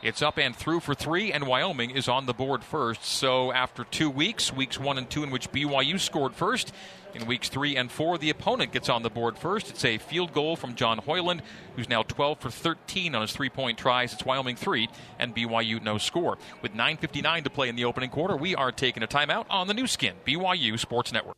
It's 0.03 0.21
up 0.21 0.37
and 0.37 0.53
through 0.53 0.81
for 0.81 0.93
three, 0.93 1.31
and 1.31 1.47
Wyoming 1.47 1.91
is 1.91 2.09
on 2.09 2.25
the 2.25 2.33
board 2.33 2.61
first. 2.61 3.05
So 3.05 3.53
after 3.53 3.85
two 3.85 4.09
weeks, 4.09 4.51
weeks 4.51 4.77
one 4.77 4.97
and 4.97 5.09
two, 5.09 5.23
in 5.23 5.31
which 5.31 5.49
BYU 5.49 5.97
scored 5.97 6.35
first, 6.35 6.73
in 7.13 7.25
weeks 7.25 7.47
three 7.47 7.77
and 7.77 7.89
four, 7.89 8.17
the 8.17 8.29
opponent 8.29 8.73
gets 8.73 8.89
on 8.89 9.01
the 9.01 9.09
board 9.09 9.37
first. 9.37 9.69
It's 9.69 9.85
a 9.85 9.97
field 9.97 10.33
goal 10.33 10.57
from 10.57 10.75
John 10.75 10.97
Hoyland, 10.97 11.41
who's 11.77 11.87
now 11.87 12.03
12 12.03 12.39
for 12.39 12.49
13 12.49 13.15
on 13.15 13.21
his 13.21 13.31
three 13.31 13.49
point 13.49 13.77
tries. 13.77 14.11
It's 14.11 14.25
Wyoming 14.25 14.57
three 14.57 14.89
and 15.19 15.33
BYU 15.33 15.81
no 15.81 15.97
score. 15.97 16.37
With 16.61 16.73
9.59 16.73 17.45
to 17.45 17.49
play 17.49 17.69
in 17.69 17.77
the 17.77 17.85
opening 17.85 18.09
quarter, 18.09 18.35
we 18.35 18.55
are 18.55 18.73
taking 18.73 19.03
a 19.03 19.07
timeout 19.07 19.45
on 19.49 19.67
the 19.67 19.73
Nu 19.73 19.87
Skin, 19.87 20.15
BYU 20.27 20.77
Sports 20.77 21.13
Network. 21.13 21.37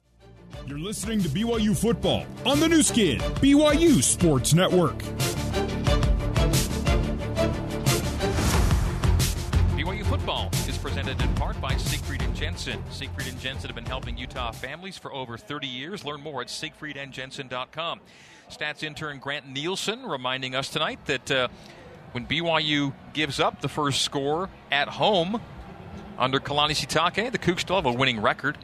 You're 0.65 0.79
listening 0.79 1.21
to 1.21 1.29
BYU 1.29 1.79
Football 1.79 2.25
on 2.47 2.59
the 2.59 2.67
Nu 2.67 2.81
Skin, 2.81 3.19
BYU 3.19 4.01
Sports 4.01 4.55
Network. 4.55 4.95
Presented 11.05 11.29
in 11.29 11.35
part 11.35 11.61
by 11.61 11.77
Siegfried 11.77 12.23
and 12.23 12.35
Jensen. 12.35 12.83
Siegfried 12.89 13.27
and 13.27 13.39
Jensen 13.39 13.67
have 13.67 13.75
been 13.75 13.85
helping 13.85 14.17
Utah 14.17 14.51
families 14.51 14.97
for 14.97 15.13
over 15.13 15.37
30 15.37 15.67
years. 15.67 16.03
Learn 16.03 16.19
more 16.19 16.41
at 16.41 16.47
siegfriedandjensen.com. 16.47 17.99
Stats 18.49 18.81
intern 18.81 19.19
Grant 19.19 19.47
Nielsen 19.47 20.01
reminding 20.01 20.55
us 20.55 20.67
tonight 20.67 20.97
that 21.05 21.29
uh, 21.29 21.47
when 22.13 22.25
BYU 22.25 22.91
gives 23.13 23.39
up 23.39 23.61
the 23.61 23.67
first 23.67 24.01
score 24.01 24.49
at 24.71 24.87
home 24.87 25.39
under 26.17 26.39
Kalani 26.39 26.71
Sitake, 26.71 27.31
the 27.31 27.37
Cougs 27.37 27.59
still 27.59 27.75
have 27.75 27.85
a 27.85 27.93
winning 27.93 28.19
record. 28.19 28.57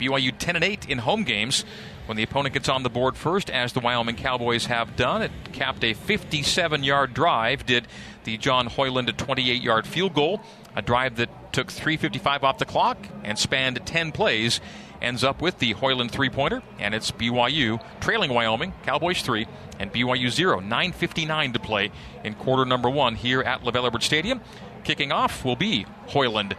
BYU 0.00 0.36
10 0.36 0.56
and 0.56 0.64
8 0.64 0.88
in 0.88 0.98
home 0.98 1.22
games. 1.22 1.64
when 2.06 2.16
the 2.16 2.24
opponent 2.24 2.54
gets 2.54 2.68
on 2.68 2.82
the 2.82 2.90
board 2.90 3.16
first, 3.16 3.48
as 3.50 3.72
the 3.72 3.78
Wyoming 3.78 4.16
Cowboys 4.16 4.66
have 4.66 4.96
done. 4.96 5.22
It 5.22 5.30
capped 5.52 5.84
a 5.84 5.94
57 5.94 6.82
yard 6.82 7.14
drive, 7.14 7.64
did 7.64 7.86
the 8.24 8.36
John 8.36 8.66
Hoyland 8.66 9.08
a 9.08 9.12
28 9.12 9.62
yard 9.62 9.86
field 9.86 10.12
goal, 10.12 10.40
a 10.74 10.82
drive 10.82 11.16
that 11.16 11.52
took 11.52 11.68
3.55 11.68 12.42
off 12.42 12.58
the 12.58 12.64
clock 12.64 12.98
and 13.22 13.38
spanned 13.38 13.84
10 13.84 14.12
plays. 14.12 14.60
Ends 15.00 15.22
up 15.22 15.42
with 15.42 15.58
the 15.58 15.72
Hoyland 15.72 16.10
three 16.10 16.30
pointer, 16.30 16.62
and 16.78 16.94
it's 16.94 17.10
BYU 17.10 17.82
trailing 18.00 18.32
Wyoming, 18.32 18.72
Cowboys 18.84 19.20
3, 19.20 19.46
and 19.78 19.92
BYU 19.92 20.30
0. 20.30 20.60
9.59 20.60 21.52
to 21.52 21.58
play 21.58 21.90
in 22.22 22.34
quarter 22.34 22.64
number 22.64 22.88
one 22.88 23.14
here 23.14 23.42
at 23.42 23.62
LaVell 23.62 23.86
Edwards 23.86 24.06
Stadium. 24.06 24.40
Kicking 24.82 25.12
off 25.12 25.44
will 25.44 25.56
be 25.56 25.84
Hoyland, 26.08 26.56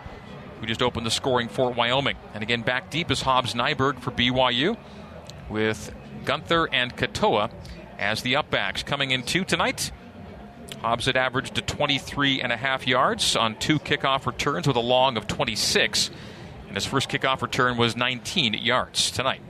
who 0.60 0.67
just 0.67 0.82
opened 0.82 1.06
the 1.06 1.12
scoring 1.12 1.47
for 1.47 1.71
Wyoming. 1.71 2.17
And 2.34 2.43
again, 2.43 2.62
back 2.62 2.91
deep 2.91 3.10
is 3.10 3.21
Hobbs 3.21 3.54
Nyberg 3.56 3.99
for 3.99 4.12
BYU 4.12 4.78
with 5.49 5.93
Gunther 6.23 6.69
and 6.71 6.95
Katoa 6.95 7.49
as 7.97 8.21
the 8.21 8.34
upbacks. 8.34 8.86
Coming 8.86 9.12
in 9.12 9.23
two 9.23 9.43
tonight, 9.43 9.91
Hobbs 10.81 11.05
had 11.05 11.17
averaged 11.17 11.55
to 11.55 11.61
23 11.61 12.41
and 12.41 12.51
a 12.51 12.57
half 12.57 12.88
yards 12.88 13.35
on 13.35 13.55
two 13.55 13.79
kickoff 13.79 14.25
returns 14.25 14.67
with 14.67 14.75
a 14.75 14.81
long 14.81 15.17
of 15.17 15.27
26. 15.27 16.11
And 16.67 16.75
his 16.75 16.85
first 16.85 17.09
kickoff 17.09 17.41
return 17.41 17.77
was 17.77 17.95
19 17.95 18.53
yards 18.53 19.11
tonight. 19.11 19.41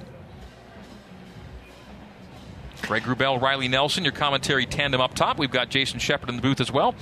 Greg 2.82 3.04
Wrubell, 3.04 3.42
Riley 3.42 3.68
Nelson, 3.68 4.04
your 4.04 4.14
commentary 4.14 4.66
tandem 4.66 5.02
up 5.02 5.14
top. 5.16 5.40
We've 5.40 5.52
got 5.52 5.70
Jason 5.70 6.00
Shepard 6.00 6.30
in 6.30 6.36
the 6.36 6.42
booth 6.42 6.62
as 6.62 6.72
well. 6.72 6.94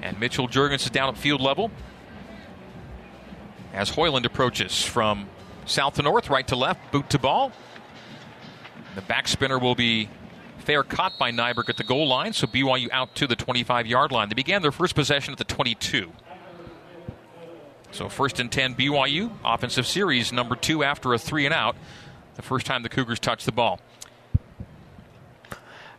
And 0.00 0.18
Mitchell 0.20 0.46
Jurgens 0.46 0.84
is 0.84 0.90
down 0.90 1.08
at 1.08 1.16
field 1.16 1.40
level. 1.40 1.70
As 3.72 3.90
Hoyland 3.90 4.26
approaches 4.26 4.84
from 4.84 5.28
south 5.66 5.94
to 5.94 6.02
north, 6.02 6.30
right 6.30 6.46
to 6.48 6.56
left, 6.56 6.92
boot 6.92 7.10
to 7.10 7.18
ball. 7.18 7.50
The 8.94 9.00
backspinner 9.02 9.60
will 9.60 9.74
be 9.74 10.08
fair 10.64 10.82
caught 10.82 11.18
by 11.18 11.30
Nyberg 11.30 11.68
at 11.68 11.76
the 11.76 11.84
goal 11.84 12.08
line, 12.08 12.32
so 12.32 12.46
BYU 12.46 12.88
out 12.90 13.14
to 13.16 13.26
the 13.26 13.36
25 13.36 13.86
yard 13.86 14.12
line. 14.12 14.28
They 14.28 14.34
began 14.34 14.62
their 14.62 14.72
first 14.72 14.94
possession 14.94 15.32
at 15.32 15.38
the 15.38 15.44
22. 15.44 16.12
So 17.90 18.08
first 18.08 18.40
and 18.40 18.50
10 18.50 18.74
BYU, 18.74 19.30
offensive 19.44 19.86
series 19.86 20.32
number 20.32 20.56
two 20.56 20.82
after 20.82 21.14
a 21.14 21.18
three 21.18 21.44
and 21.44 21.54
out. 21.54 21.76
The 22.34 22.42
first 22.42 22.66
time 22.66 22.82
the 22.82 22.88
Cougars 22.88 23.20
touched 23.20 23.46
the 23.46 23.52
ball. 23.52 23.80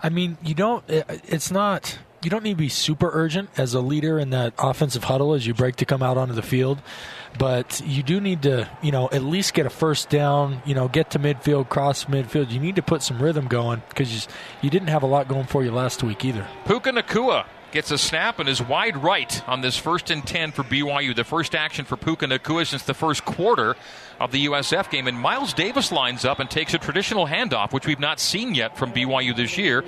I 0.04 0.10
mean, 0.10 0.38
you 0.44 0.54
don't. 0.54 0.84
It's 0.88 1.52
not. 1.52 1.98
You 2.26 2.32
don't 2.32 2.44
need 2.44 2.54
to 2.54 2.56
be 2.56 2.70
super 2.70 3.12
urgent 3.14 3.52
as 3.56 3.76
a 3.76 3.82
leader 3.82 4.18
in 4.18 4.32
that 4.32 4.56
offensive 4.58 5.04
huddle 5.04 5.36
as 5.36 5.46
you 5.46 5.54
break 5.54 5.76
to 5.76 5.86
come 5.86 6.02
out 6.02 6.18
onto 6.18 6.34
the 6.34 6.42
field, 6.42 6.82
but 7.38 7.84
you 7.86 8.02
do 8.02 8.20
need 8.20 8.42
to, 8.42 8.68
you 8.82 8.92
know, 8.92 9.08
at 9.12 9.22
least 9.22 9.54
get 9.54 9.68
a 9.68 9.70
first 9.70 10.10
down. 10.10 10.60
You 10.66 10.74
know, 10.74 10.88
get 10.88 11.12
to 11.12 11.20
midfield, 11.20 11.70
cross 11.70 12.06
midfield. 12.06 12.50
You 12.50 12.60
need 12.60 12.78
to 12.78 12.82
put 12.82 13.04
some 13.04 13.22
rhythm 13.22 13.46
going 13.48 13.84
because 13.90 14.12
you, 14.12 14.32
you 14.64 14.70
didn't 14.72 14.88
have 14.88 15.04
a 15.04 15.06
lot 15.06 15.28
going 15.28 15.46
for 15.46 15.64
you 15.64 15.70
last 15.70 16.02
week 16.02 16.26
either. 16.26 16.48
Puka 16.66 16.90
Nacua 16.90 17.46
gets 17.72 17.92
a 17.92 17.98
snap 17.98 18.40
and 18.40 18.48
is 18.48 18.62
wide 18.62 18.98
right 18.98 19.48
on 19.48 19.62
this 19.62 19.78
first 19.78 20.10
and 20.12 20.26
10 20.26 20.52
for 20.52 20.64
BYU. 20.64 21.16
The 21.16 21.24
first 21.24 21.56
action 21.56 21.86
for 21.86 21.98
Puka 21.98 22.26
Nacua 22.26 22.66
since 22.66 22.84
the 22.84 22.94
first 22.94 23.26
quarter 23.26 23.76
of 24.20 24.32
the 24.32 24.46
USF 24.46 24.90
game. 24.90 25.08
And 25.08 25.20
Miles 25.20 25.54
Davis 25.54 25.92
lines 25.92 26.26
up 26.26 26.40
and 26.40 26.50
takes 26.50 26.74
a 26.74 26.78
traditional 26.78 27.28
handoff, 27.28 27.74
which 27.74 27.86
we've 27.86 28.00
not 28.00 28.20
seen 28.20 28.56
yet 28.56 28.78
from 28.78 28.92
BYU 28.92 29.36
this 29.36 29.58
year. 29.58 29.84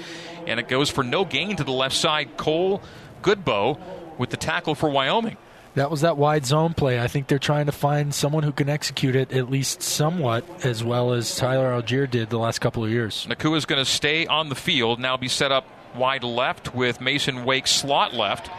And 0.45 0.59
it 0.59 0.67
goes 0.67 0.89
for 0.89 1.03
no 1.03 1.25
gain 1.25 1.55
to 1.57 1.63
the 1.63 1.71
left 1.71 1.95
side. 1.95 2.37
Cole 2.37 2.81
Godbout 3.21 3.79
with 4.17 4.29
the 4.29 4.37
tackle 4.37 4.75
for 4.75 4.89
Wyoming. 4.89 5.37
That 5.75 5.91
was 5.91 6.01
that 6.01 6.17
wide 6.17 6.43
zone 6.43 6.73
play. 6.73 6.99
I 6.99 7.07
think 7.07 7.27
they're 7.27 7.37
trying 7.37 7.67
to 7.67 7.71
find 7.71 8.11
someone 8.11 8.41
who 8.41 8.51
can 8.51 8.67
execute 8.67 9.15
it 9.15 9.31
at 9.31 9.51
least 9.51 9.83
somewhat 9.83 10.43
as 10.65 10.83
well 10.83 11.13
as 11.13 11.35
Tyler 11.35 11.79
Allgeier 11.79 12.09
did 12.09 12.31
the 12.31 12.39
last 12.39 12.57
couple 12.59 12.83
of 12.83 12.89
years. 12.89 13.27
Nacua 13.29 13.57
is 13.57 13.65
going 13.65 13.77
to 13.77 13.85
stay 13.89 14.25
on 14.25 14.49
the 14.49 14.55
field, 14.55 14.99
now 14.99 15.17
be 15.17 15.27
set 15.27 15.51
up 15.51 15.67
wide 15.95 16.23
left 16.23 16.73
with 16.73 17.01
Mason 17.01 17.45
Wake 17.45 17.67
slot 17.67 18.13
left. 18.13 18.49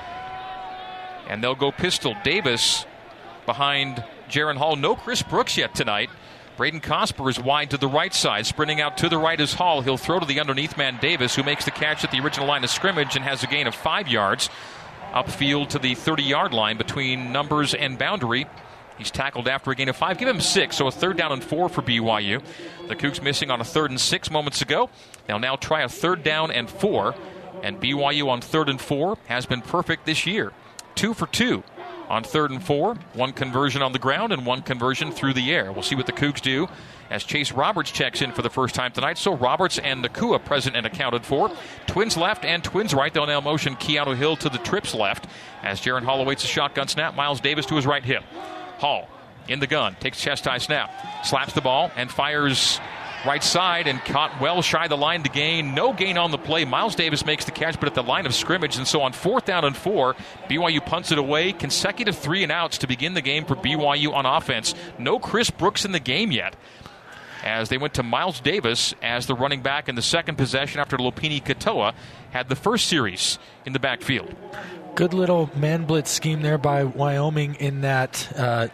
And 1.28 1.42
they'll 1.42 1.54
go 1.54 1.70
pistol. 1.70 2.14
Davis 2.24 2.86
behind 3.46 4.02
Jaren 4.28 4.56
Hall. 4.56 4.76
No 4.76 4.94
Chris 4.94 5.22
Brooks 5.22 5.56
yet 5.56 5.74
tonight. 5.74 6.10
Braden 6.56 6.80
Cosper 6.80 7.30
is 7.30 7.38
wide 7.38 7.70
to 7.70 7.78
the 7.78 7.86
right 7.86 8.12
side. 8.12 8.44
Sprinting 8.44 8.80
out 8.80 8.98
to 8.98 9.08
the 9.08 9.16
right 9.16 9.40
is 9.40 9.54
Hall. 9.54 9.80
He'll 9.80 9.96
throw 9.96 10.18
to 10.18 10.26
the 10.26 10.40
underneath 10.40 10.76
man 10.76 10.98
Davis, 11.00 11.36
who 11.36 11.44
makes 11.44 11.64
the 11.64 11.70
catch 11.70 12.02
at 12.02 12.10
the 12.10 12.18
original 12.20 12.48
line 12.48 12.64
of 12.64 12.70
scrimmage 12.70 13.14
and 13.14 13.24
has 13.24 13.44
a 13.44 13.46
gain 13.46 13.68
of 13.68 13.76
five 13.76 14.08
yards. 14.08 14.50
Upfield 15.12 15.68
to 15.68 15.78
the 15.78 15.94
30 15.94 16.24
yard 16.24 16.52
line 16.52 16.76
between 16.76 17.32
numbers 17.32 17.74
and 17.74 17.96
boundary. 17.96 18.46
He's 18.98 19.11
tackled 19.11 19.48
after 19.48 19.70
a 19.70 19.74
gain 19.74 19.88
of 19.88 19.96
five. 19.96 20.18
Give 20.18 20.28
him 20.28 20.40
six, 20.40 20.76
so 20.76 20.88
a 20.88 20.90
third 20.90 21.16
down 21.16 21.32
and 21.32 21.42
four 21.42 21.68
for 21.68 21.82
BYU. 21.82 22.42
The 22.88 22.96
Cougs 22.96 23.22
missing 23.22 23.50
on 23.50 23.61
a 23.61 23.64
third 23.64 23.90
and 23.90 24.00
six 24.00 24.30
moments 24.30 24.61
ago. 24.61 24.90
They'll 25.26 25.38
now 25.38 25.56
try 25.56 25.82
a 25.82 25.88
third 25.88 26.24
down 26.24 26.50
and 26.50 26.68
four. 26.68 27.14
And 27.62 27.80
BYU 27.80 28.28
on 28.28 28.40
third 28.40 28.68
and 28.68 28.80
four 28.80 29.16
has 29.26 29.46
been 29.46 29.62
perfect 29.62 30.04
this 30.04 30.26
year. 30.26 30.52
Two 30.94 31.14
for 31.14 31.26
two 31.28 31.62
on 32.08 32.24
third 32.24 32.50
and 32.50 32.62
four. 32.62 32.94
One 33.14 33.32
conversion 33.32 33.82
on 33.82 33.92
the 33.92 33.98
ground 33.98 34.32
and 34.32 34.44
one 34.44 34.62
conversion 34.62 35.12
through 35.12 35.34
the 35.34 35.52
air. 35.52 35.70
We'll 35.72 35.82
see 35.82 35.94
what 35.94 36.06
the 36.06 36.12
Cougs 36.12 36.40
do 36.40 36.68
as 37.11 37.24
Chase 37.24 37.52
Roberts 37.52 37.90
checks 37.90 38.20
in 38.20 38.32
for 38.32 38.42
the 38.42 38.50
first 38.50 38.74
time 38.74 38.92
tonight. 38.92 39.18
So 39.18 39.34
Roberts 39.34 39.78
and 39.78 40.04
Nacua 40.04 40.44
present 40.44 40.76
and 40.76 40.87
accounted 40.87 41.24
for. 41.24 41.50
Twins 41.87 42.16
left 42.16 42.44
and 42.44 42.62
twins 42.62 42.94
right. 42.94 43.12
They'll 43.12 43.26
now 43.26 43.40
motion 43.40 43.76
Keanu 43.76 44.16
Hill 44.16 44.37
to 44.37 44.48
the 44.48 44.58
trips 44.58 44.94
left 44.94 45.26
as 45.62 45.80
Jaren 45.80 46.02
Hall 46.02 46.20
awaits 46.20 46.44
a 46.44 46.46
shotgun 46.46 46.88
snap. 46.88 47.14
Miles 47.14 47.40
Davis 47.40 47.66
to 47.66 47.76
his 47.76 47.87
right 47.87 48.04
hip. 48.04 48.24
Hall 48.78 49.08
in 49.48 49.60
the 49.60 49.66
gun, 49.66 49.96
takes 50.00 50.20
chest 50.20 50.44
high 50.44 50.58
snap, 50.58 50.90
slaps 51.24 51.52
the 51.52 51.60
ball, 51.60 51.90
and 51.96 52.10
fires 52.10 52.80
right 53.26 53.42
side 53.42 53.86
and 53.86 54.00
caught 54.04 54.40
well 54.40 54.62
shy 54.62 54.88
the 54.88 54.96
line 54.96 55.22
to 55.22 55.28
gain. 55.28 55.74
No 55.74 55.92
gain 55.92 56.18
on 56.18 56.30
the 56.30 56.38
play. 56.38 56.64
Miles 56.64 56.94
Davis 56.94 57.24
makes 57.24 57.44
the 57.44 57.50
catch, 57.50 57.78
but 57.78 57.88
at 57.88 57.94
the 57.94 58.02
line 58.02 58.26
of 58.26 58.34
scrimmage. 58.34 58.76
And 58.76 58.86
so 58.86 59.02
on 59.02 59.12
fourth 59.12 59.44
down 59.44 59.64
and 59.64 59.76
four, 59.76 60.14
BYU 60.48 60.84
punts 60.84 61.12
it 61.12 61.18
away. 61.18 61.52
Consecutive 61.52 62.16
three 62.16 62.42
and 62.42 62.52
outs 62.52 62.78
to 62.78 62.86
begin 62.86 63.14
the 63.14 63.22
game 63.22 63.44
for 63.44 63.56
BYU 63.56 64.12
on 64.12 64.26
offense. 64.26 64.74
No 64.98 65.18
Chris 65.18 65.50
Brooks 65.50 65.84
in 65.84 65.92
the 65.92 66.00
game 66.00 66.30
yet. 66.30 66.56
As 67.44 67.68
they 67.68 67.78
went 67.78 67.94
to 67.94 68.02
Miles 68.02 68.40
Davis 68.40 68.94
as 69.00 69.26
the 69.26 69.34
running 69.34 69.62
back 69.62 69.88
in 69.88 69.94
the 69.94 70.02
second 70.02 70.36
possession 70.36 70.80
after 70.80 70.96
Lopini 70.96 71.42
Katoa 71.42 71.94
had 72.30 72.48
the 72.48 72.56
first 72.56 72.88
series 72.88 73.38
in 73.64 73.72
the 73.72 73.78
backfield. 73.78 74.34
Good 74.94 75.14
little 75.14 75.48
man 75.55 75.85
blitz 75.85 76.11
scheme 76.11 76.42
there 76.42 76.59
by 76.59 76.83
Wyoming 76.85 77.55
in 77.57 77.83
that 77.83 78.33
uh, 78.37 78.68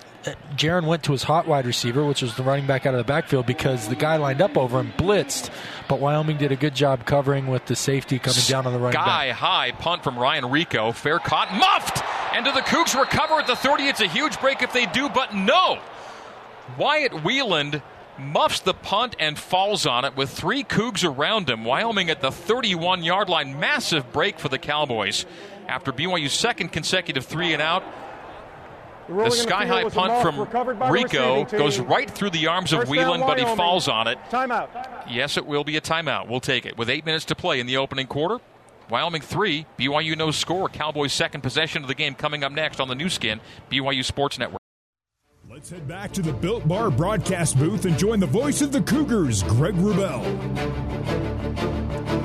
Jaren 0.56 0.86
went 0.86 1.02
to 1.04 1.12
his 1.12 1.22
hot 1.22 1.46
wide 1.46 1.66
receiver, 1.66 2.04
which 2.04 2.22
was 2.22 2.34
the 2.36 2.42
running 2.42 2.66
back 2.66 2.86
out 2.86 2.94
of 2.94 2.98
the 2.98 3.04
backfield, 3.04 3.46
because 3.46 3.88
the 3.88 3.94
guy 3.94 4.16
lined 4.16 4.40
up 4.40 4.56
over 4.56 4.80
him 4.80 4.92
blitzed, 4.96 5.50
but 5.88 6.00
Wyoming 6.00 6.38
did 6.38 6.50
a 6.50 6.56
good 6.56 6.74
job 6.74 7.04
covering 7.04 7.46
with 7.48 7.66
the 7.66 7.76
safety 7.76 8.18
coming 8.18 8.40
down 8.48 8.66
on 8.66 8.72
the 8.72 8.78
running 8.78 8.92
Sky 9.00 9.28
back. 9.28 9.36
high 9.36 9.72
punt 9.72 10.02
from 10.02 10.18
Ryan 10.18 10.44
Rehkow. 10.44 10.94
Fair 10.94 11.18
caught, 11.18 11.52
muffed! 11.52 12.02
And 12.34 12.44
do 12.44 12.52
the 12.52 12.60
Cougs 12.60 12.98
recover 12.98 13.34
at 13.34 13.46
the 13.46 13.56
30? 13.56 13.84
It's 13.84 14.00
a 14.00 14.08
huge 14.08 14.40
break 14.40 14.62
if 14.62 14.72
they 14.72 14.86
do, 14.86 15.08
but 15.08 15.34
no! 15.34 15.78
Wyatt 16.78 17.22
Wieland 17.22 17.82
muffs 18.18 18.60
the 18.60 18.74
punt 18.74 19.16
and 19.18 19.38
falls 19.38 19.86
on 19.86 20.04
it 20.04 20.16
with 20.16 20.30
three 20.30 20.64
Cougs 20.64 21.04
around 21.04 21.50
him. 21.50 21.64
Wyoming 21.64 22.08
at 22.10 22.20
the 22.20 22.30
31 22.30 23.02
yard 23.02 23.28
line. 23.28 23.58
Massive 23.60 24.10
break 24.12 24.38
for 24.38 24.48
the 24.48 24.58
Cowboys 24.58 25.26
after 25.68 25.92
BYU's 25.92 26.32
second 26.32 26.72
consecutive 26.72 27.24
three 27.26 27.52
and 27.52 27.62
out. 27.62 27.82
The 29.08 29.30
sky 29.30 29.66
high 29.66 29.88
punt 29.90 30.22
from 30.22 30.36
Rehkow 30.36 31.50
goes 31.50 31.78
right 31.78 32.10
through 32.10 32.30
the 32.30 32.46
arms 32.46 32.72
of 32.72 32.88
Wieland, 32.88 33.22
but 33.26 33.38
he 33.38 33.44
falls 33.44 33.86
on 33.86 34.08
it. 34.08 34.18
Timeout. 34.30 34.68
Yes, 35.10 35.36
it 35.36 35.44
will 35.44 35.64
be 35.64 35.76
a 35.76 35.80
timeout. 35.82 36.26
We'll 36.28 36.40
take 36.40 36.64
it. 36.64 36.78
With 36.78 36.88
eight 36.88 37.04
minutes 37.04 37.26
to 37.26 37.34
play 37.34 37.60
in 37.60 37.66
the 37.66 37.76
opening 37.76 38.06
quarter, 38.06 38.42
Wyoming 38.88 39.20
three, 39.20 39.66
BYU 39.78 40.16
no 40.16 40.30
score. 40.30 40.68
Cowboys 40.70 41.12
second 41.12 41.42
possession 41.42 41.82
of 41.82 41.88
the 41.88 41.94
game 41.94 42.14
coming 42.14 42.44
up 42.44 42.52
next 42.52 42.80
on 42.80 42.88
the 42.88 42.94
Nu 42.94 43.10
Skin, 43.10 43.40
BYU 43.70 44.04
Sports 44.04 44.38
Network. 44.38 44.60
Let's 45.64 45.72
head 45.72 45.88
back 45.88 46.12
to 46.12 46.20
the 46.20 46.30
Built 46.30 46.68
Bar 46.68 46.90
broadcast 46.90 47.58
booth 47.58 47.86
and 47.86 47.98
join 47.98 48.20
the 48.20 48.26
voice 48.26 48.60
of 48.60 48.70
the 48.70 48.82
Cougars, 48.82 49.42
Greg 49.44 49.74
Wrubell. 49.76 50.22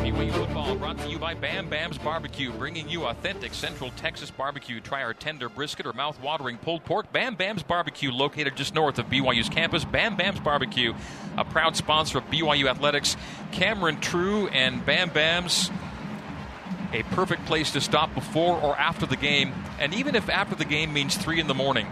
BYU 0.04 0.34
football 0.34 0.76
brought 0.76 0.98
to 0.98 1.10
you 1.10 1.18
by 1.18 1.36
Bam 1.36 1.70
Bam's 1.70 1.98
Barbecue, 1.98 2.52
bringing 2.52 2.90
you 2.90 3.06
authentic 3.06 3.54
Central 3.54 3.92
Texas 3.92 4.30
barbecue. 4.30 4.82
Try 4.82 5.04
our 5.04 5.14
tender 5.14 5.48
brisket 5.48 5.86
or 5.86 5.94
mouth-watering 5.94 6.58
pulled 6.58 6.84
pork. 6.84 7.14
Bam 7.14 7.36
Bam's 7.36 7.64
Barbecue, 7.64 8.12
located 8.12 8.58
just 8.58 8.76
north 8.76 9.00
of 9.00 9.06
BYU's 9.06 9.48
campus. 9.48 9.86
Bam 9.86 10.18
Bam's 10.18 10.42
Barbecue, 10.42 10.94
a 11.38 11.46
proud 11.46 11.78
sponsor 11.78 12.18
of 12.18 12.26
BYU 12.26 12.70
athletics. 12.70 13.16
Cameron 13.54 14.02
True 14.02 14.50
and 14.50 14.86
Bam 14.86 15.12
Bam's 15.12 15.72
a 16.92 17.04
perfect 17.04 17.46
place 17.46 17.72
to 17.72 17.80
stop 17.80 18.14
before 18.14 18.60
or 18.60 18.78
after 18.78 19.06
the 19.06 19.16
game, 19.16 19.54
and 19.80 19.94
even 19.94 20.14
if 20.16 20.28
after 20.28 20.56
the 20.56 20.66
game 20.66 20.92
means 20.92 21.16
three 21.16 21.40
in 21.40 21.48
the 21.48 21.54
morning 21.54 21.88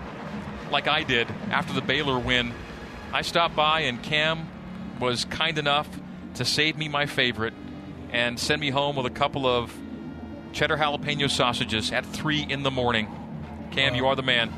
like 0.72 0.88
I 0.88 1.04
did 1.04 1.28
after 1.50 1.74
the 1.74 1.82
Baylor 1.82 2.20
win. 2.20 2.54
I 3.14 3.22
stopped 3.22 3.56
by, 3.56 3.82
and 3.82 4.02
Cam 4.02 4.50
was 5.00 5.26
kind 5.26 5.58
enough 5.58 5.88
to 6.36 6.46
save 6.46 6.78
me 6.78 6.88
my 6.88 7.06
favorite 7.06 7.54
and 8.12 8.40
send 8.40 8.62
me 8.62 8.70
home 8.70 8.96
with 8.96 9.06
a 9.06 9.12
couple 9.12 9.46
of 9.46 9.76
cheddar 10.54 10.78
jalapeno 10.78 11.30
sausages 11.30 11.92
at 11.92 12.06
3 12.06 12.46
in 12.50 12.64
the 12.64 12.72
morning. 12.72 13.08
Cam, 13.72 13.96
you 13.96 14.08
are 14.08 14.16
the 14.16 14.24
man. 14.24 14.52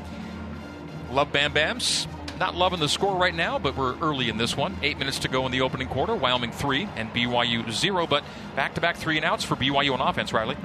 Love 1.10 1.32
Bam 1.32 1.52
Bams. 1.52 2.06
not 2.38 2.54
loving 2.54 2.80
the 2.80 2.88
score 2.88 3.16
right 3.16 3.34
now, 3.34 3.58
but 3.58 3.76
we're 3.76 3.98
early 3.98 4.28
in 4.28 4.38
this 4.38 4.56
one. 4.56 4.76
Eight 4.82 4.98
minutes 4.98 5.18
to 5.20 5.28
go 5.28 5.44
in 5.46 5.52
the 5.52 5.60
opening 5.60 5.88
quarter. 5.88 6.14
Wyoming 6.14 6.52
three 6.52 6.88
and 6.96 7.12
BYU 7.12 7.70
zero, 7.70 8.06
but 8.06 8.24
back 8.56 8.74
to 8.74 8.80
back 8.80 8.96
three 8.96 9.16
and 9.16 9.24
outs 9.26 9.44
for 9.44 9.56
BYU 9.56 9.92
on 9.92 10.00
offense, 10.00 10.32
Riley. 10.32 10.56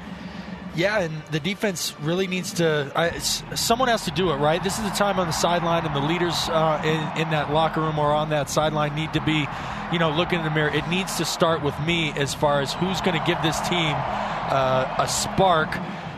Yeah, 0.75 0.99
and 0.99 1.21
the 1.31 1.39
defense 1.39 1.95
really 2.01 2.27
needs 2.27 2.53
to. 2.55 2.91
Someone 3.55 3.87
has 3.87 4.05
to 4.05 4.11
do 4.11 4.31
it, 4.31 4.35
right? 4.35 4.61
This 4.61 4.77
is 4.77 4.83
the 4.83 4.95
time 4.95 5.19
on 5.19 5.27
the 5.27 5.33
sideline, 5.33 5.85
and 5.85 5.95
the 5.95 6.01
leaders 6.01 6.49
uh, 6.49 6.81
in, 6.83 7.21
in, 7.21 7.29
that 7.31 7.51
locker 7.51 7.79
room 7.79 7.97
or 7.97 8.11
on 8.11 8.29
that 8.29 8.49
sideline 8.49 8.93
need 8.93 9.13
to 9.13 9.21
be, 9.21 9.47
you 9.93 9.99
know, 9.99 10.11
looking 10.11 10.39
in 10.39 10.45
the 10.45 10.51
mirror. 10.51 10.69
It 10.69 10.87
needs 10.89 11.15
to 11.17 11.25
start 11.25 11.63
with 11.63 11.79
me 11.81 12.11
as 12.11 12.33
far 12.33 12.61
as 12.61 12.73
who's 12.73 12.99
going 13.01 13.17
to 13.17 13.25
give 13.25 13.41
this 13.41 13.59
team 13.69 13.95
uh, 13.95 14.95
a 14.99 15.07
spark 15.07 15.69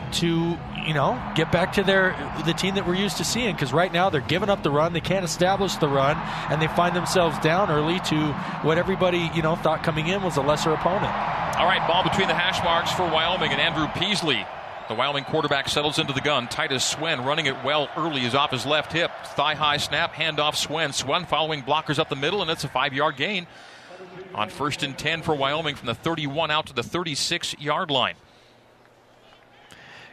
to 0.08 0.58
you 0.88 0.94
know, 0.94 1.20
get 1.34 1.52
back 1.52 1.74
to 1.74 1.82
their 1.82 2.16
the 2.46 2.54
team 2.54 2.76
that 2.76 2.86
we're 2.86 2.94
used 2.94 3.18
to 3.18 3.24
seeing. 3.24 3.54
Because 3.54 3.74
right 3.74 3.92
now 3.92 4.08
they're 4.08 4.22
giving 4.22 4.48
up 4.48 4.62
the 4.62 4.70
run, 4.70 4.94
they 4.94 5.02
can't 5.02 5.24
establish 5.24 5.76
the 5.76 5.88
run, 5.88 6.16
and 6.50 6.62
they 6.62 6.68
find 6.68 6.96
themselves 6.96 7.38
down 7.40 7.70
early 7.70 8.00
to 8.00 8.32
what 8.62 8.78
everybody 8.78 9.30
you 9.34 9.42
know 9.42 9.54
thought 9.54 9.82
coming 9.82 10.08
in 10.08 10.22
was 10.22 10.38
a 10.38 10.40
lesser 10.40 10.72
opponent. 10.72 11.12
All 11.58 11.66
right, 11.66 11.86
ball 11.86 12.02
between 12.02 12.26
the 12.26 12.34
hash 12.34 12.64
marks 12.64 12.90
for 12.92 13.02
Wyoming 13.02 13.52
and 13.52 13.60
Andrew 13.60 13.86
Peasley. 13.98 14.46
The 14.88 14.94
Wyoming 14.94 15.24
quarterback 15.24 15.68
settles 15.68 15.98
into 15.98 16.14
the 16.14 16.22
gun. 16.22 16.48
Titus 16.48 16.82
Swen 16.82 17.22
running 17.22 17.44
it 17.44 17.62
well 17.62 17.90
early 17.94 18.24
is 18.24 18.34
off 18.34 18.52
his 18.52 18.64
left 18.64 18.90
hip. 18.90 19.10
Thigh 19.34 19.54
high 19.54 19.76
snap, 19.76 20.14
handoff 20.14 20.56
Swen. 20.56 20.94
Swen 20.94 21.26
following 21.26 21.62
blockers 21.62 21.98
up 21.98 22.08
the 22.08 22.16
middle, 22.16 22.40
and 22.40 22.50
it's 22.50 22.64
a 22.64 22.68
five 22.68 22.94
yard 22.94 23.16
gain 23.16 23.46
on 24.34 24.48
first 24.48 24.82
and 24.82 24.96
10 24.96 25.20
for 25.20 25.34
Wyoming 25.34 25.74
from 25.74 25.86
the 25.86 25.94
31 25.94 26.50
out 26.50 26.68
to 26.68 26.72
the 26.72 26.82
36 26.82 27.58
yard 27.58 27.90
line. 27.90 28.14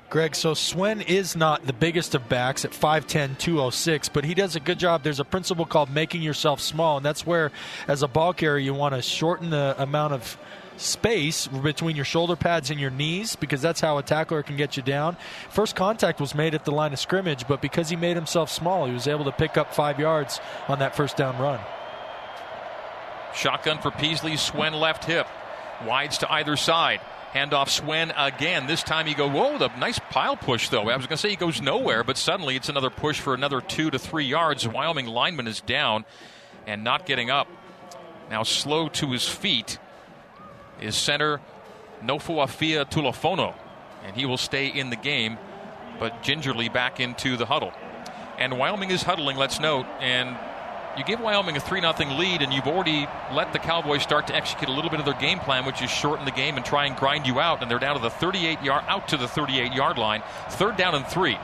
Greg, 0.10 0.36
so 0.36 0.54
Swen 0.54 1.02
is 1.02 1.36
not 1.36 1.66
the 1.66 1.74
biggest 1.74 2.16
of 2.16 2.30
backs 2.30 2.64
at 2.64 2.72
5'10, 2.72 3.38
206, 3.38 4.10
but 4.10 4.24
he 4.24 4.34
does 4.34 4.56
a 4.56 4.60
good 4.60 4.78
job. 4.78 5.04
There's 5.04 5.20
a 5.20 5.26
principle 5.26 5.66
called 5.66 5.90
making 5.90 6.22
yourself 6.22 6.62
small, 6.62 6.98
and 6.98 7.06
that's 7.06 7.26
where, 7.26 7.52
as 7.88 8.04
a 8.04 8.08
ball 8.08 8.34
carrier, 8.34 8.60
you 8.60 8.74
want 8.74 8.94
to 8.94 9.02
shorten 9.02 9.50
the 9.50 9.76
amount 9.78 10.14
of 10.14 10.38
space 10.78 11.48
between 11.48 11.96
your 11.96 12.06
shoulder 12.06 12.36
pads 12.36 12.70
and 12.70 12.80
your 12.80 12.92
knees 12.92 13.36
because 13.36 13.62
that's 13.62 13.82
how 13.82 13.98
a 13.98 14.04
tackler 14.04 14.44
can 14.44 14.58
get 14.58 14.78
you 14.78 14.84
down. 14.84 15.18
First 15.50 15.76
contact 15.76 16.20
was 16.20 16.36
made 16.36 16.54
at 16.54 16.66
the 16.66 16.72
line 16.72 16.94
of 16.94 17.00
scrimmage, 17.00 17.48
but 17.48 17.62
because 17.62 17.90
he 17.90 17.96
made 17.96 18.16
himself 18.16 18.52
small, 18.52 18.86
he 18.86 18.94
was 18.94 19.08
able 19.08 19.26
to 19.26 19.32
pick 19.32 19.58
up 19.58 19.74
five 19.74 20.00
yards 20.00 20.40
on 20.68 20.80
that 20.80 20.96
first 20.96 21.18
down 21.18 21.38
run. 21.40 21.60
Shotgun 23.34 23.80
for 23.80 23.92
Peasley, 23.92 24.38
Swen 24.38 24.74
left 24.74 25.06
hip. 25.06 25.28
Wides 25.86 26.20
to 26.20 26.32
either 26.32 26.56
side. 26.56 27.02
Handoff 27.36 27.68
Swen 27.68 28.12
again. 28.16 28.66
This 28.66 28.82
time 28.82 29.08
you 29.08 29.16
go, 29.16 29.30
whoa, 29.30 29.58
the 29.58 29.68
nice 29.78 30.00
pile 30.10 30.38
push, 30.38 30.70
though. 30.70 30.90
I 30.90 30.96
was 30.96 31.06
going 31.06 31.18
to 31.18 31.18
say 31.18 31.30
he 31.30 31.36
goes 31.36 31.62
nowhere, 31.62 32.02
but 32.06 32.16
suddenly 32.16 32.56
it's 32.56 32.70
another 32.70 32.90
push 32.90 33.20
for 33.20 33.34
another 33.34 33.60
two 33.60 33.92
to 33.92 34.00
three 34.00 34.24
yards. 34.24 34.66
Wyoming 34.66 35.08
lineman 35.08 35.46
is 35.46 35.60
down 35.60 36.06
and 36.66 36.86
not 36.86 37.06
getting 37.06 37.30
up. 37.30 37.50
Now 38.30 38.44
slow 38.44 38.88
to 38.88 39.12
his 39.12 39.28
feet 39.28 39.78
is 40.80 40.96
center 40.96 41.42
Nofoafia 42.02 42.90
Tulafono, 42.90 43.54
and 44.06 44.16
he 44.16 44.26
will 44.26 44.38
stay 44.38 44.68
in 44.68 44.90
the 44.90 44.96
game, 44.96 45.38
but 46.00 46.24
gingerly 46.24 46.70
back 46.70 47.02
into 47.02 47.36
the 47.36 47.46
huddle. 47.46 47.74
And 48.38 48.58
Wyoming 48.58 48.92
is 48.92 49.04
huddling, 49.04 49.36
let's 49.36 49.60
note, 49.60 49.86
and 50.00 50.38
you 50.98 51.04
give 51.04 51.20
Wyoming 51.20 51.58
a 51.58 51.60
3 51.60 51.82
0 51.82 51.94
lead, 52.18 52.42
and 52.42 52.54
you've 52.54 52.68
already 52.68 53.08
let 53.34 53.54
the 53.54 53.60
Cowboys 53.60 54.02
start 54.02 54.28
to 54.28 54.36
execute 54.36 54.70
a 54.70 54.74
little 54.74 54.90
bit 54.90 55.00
of 55.00 55.06
their 55.06 55.16
game 55.16 55.40
plan, 55.40 55.66
which 55.66 55.82
is 55.82 55.90
shorten 55.90 56.26
the 56.26 56.32
game 56.32 56.58
and 56.58 56.66
try 56.66 56.86
and 56.86 56.96
grind 56.96 57.28
you 57.28 57.40
out. 57.40 57.62
And 57.62 57.70
they're 57.70 57.80
down 57.80 57.96
to 57.96 58.02
the 58.02 58.10
38 58.10 58.62
yard, 58.62 58.84
out 58.88 59.08
to 59.10 59.18
the 59.18 59.28
38 59.28 59.74
yard 59.74 59.98
line. 59.98 60.24
Third 60.50 60.78
down 60.78 60.96
and 60.96 61.06
three. 61.06 61.38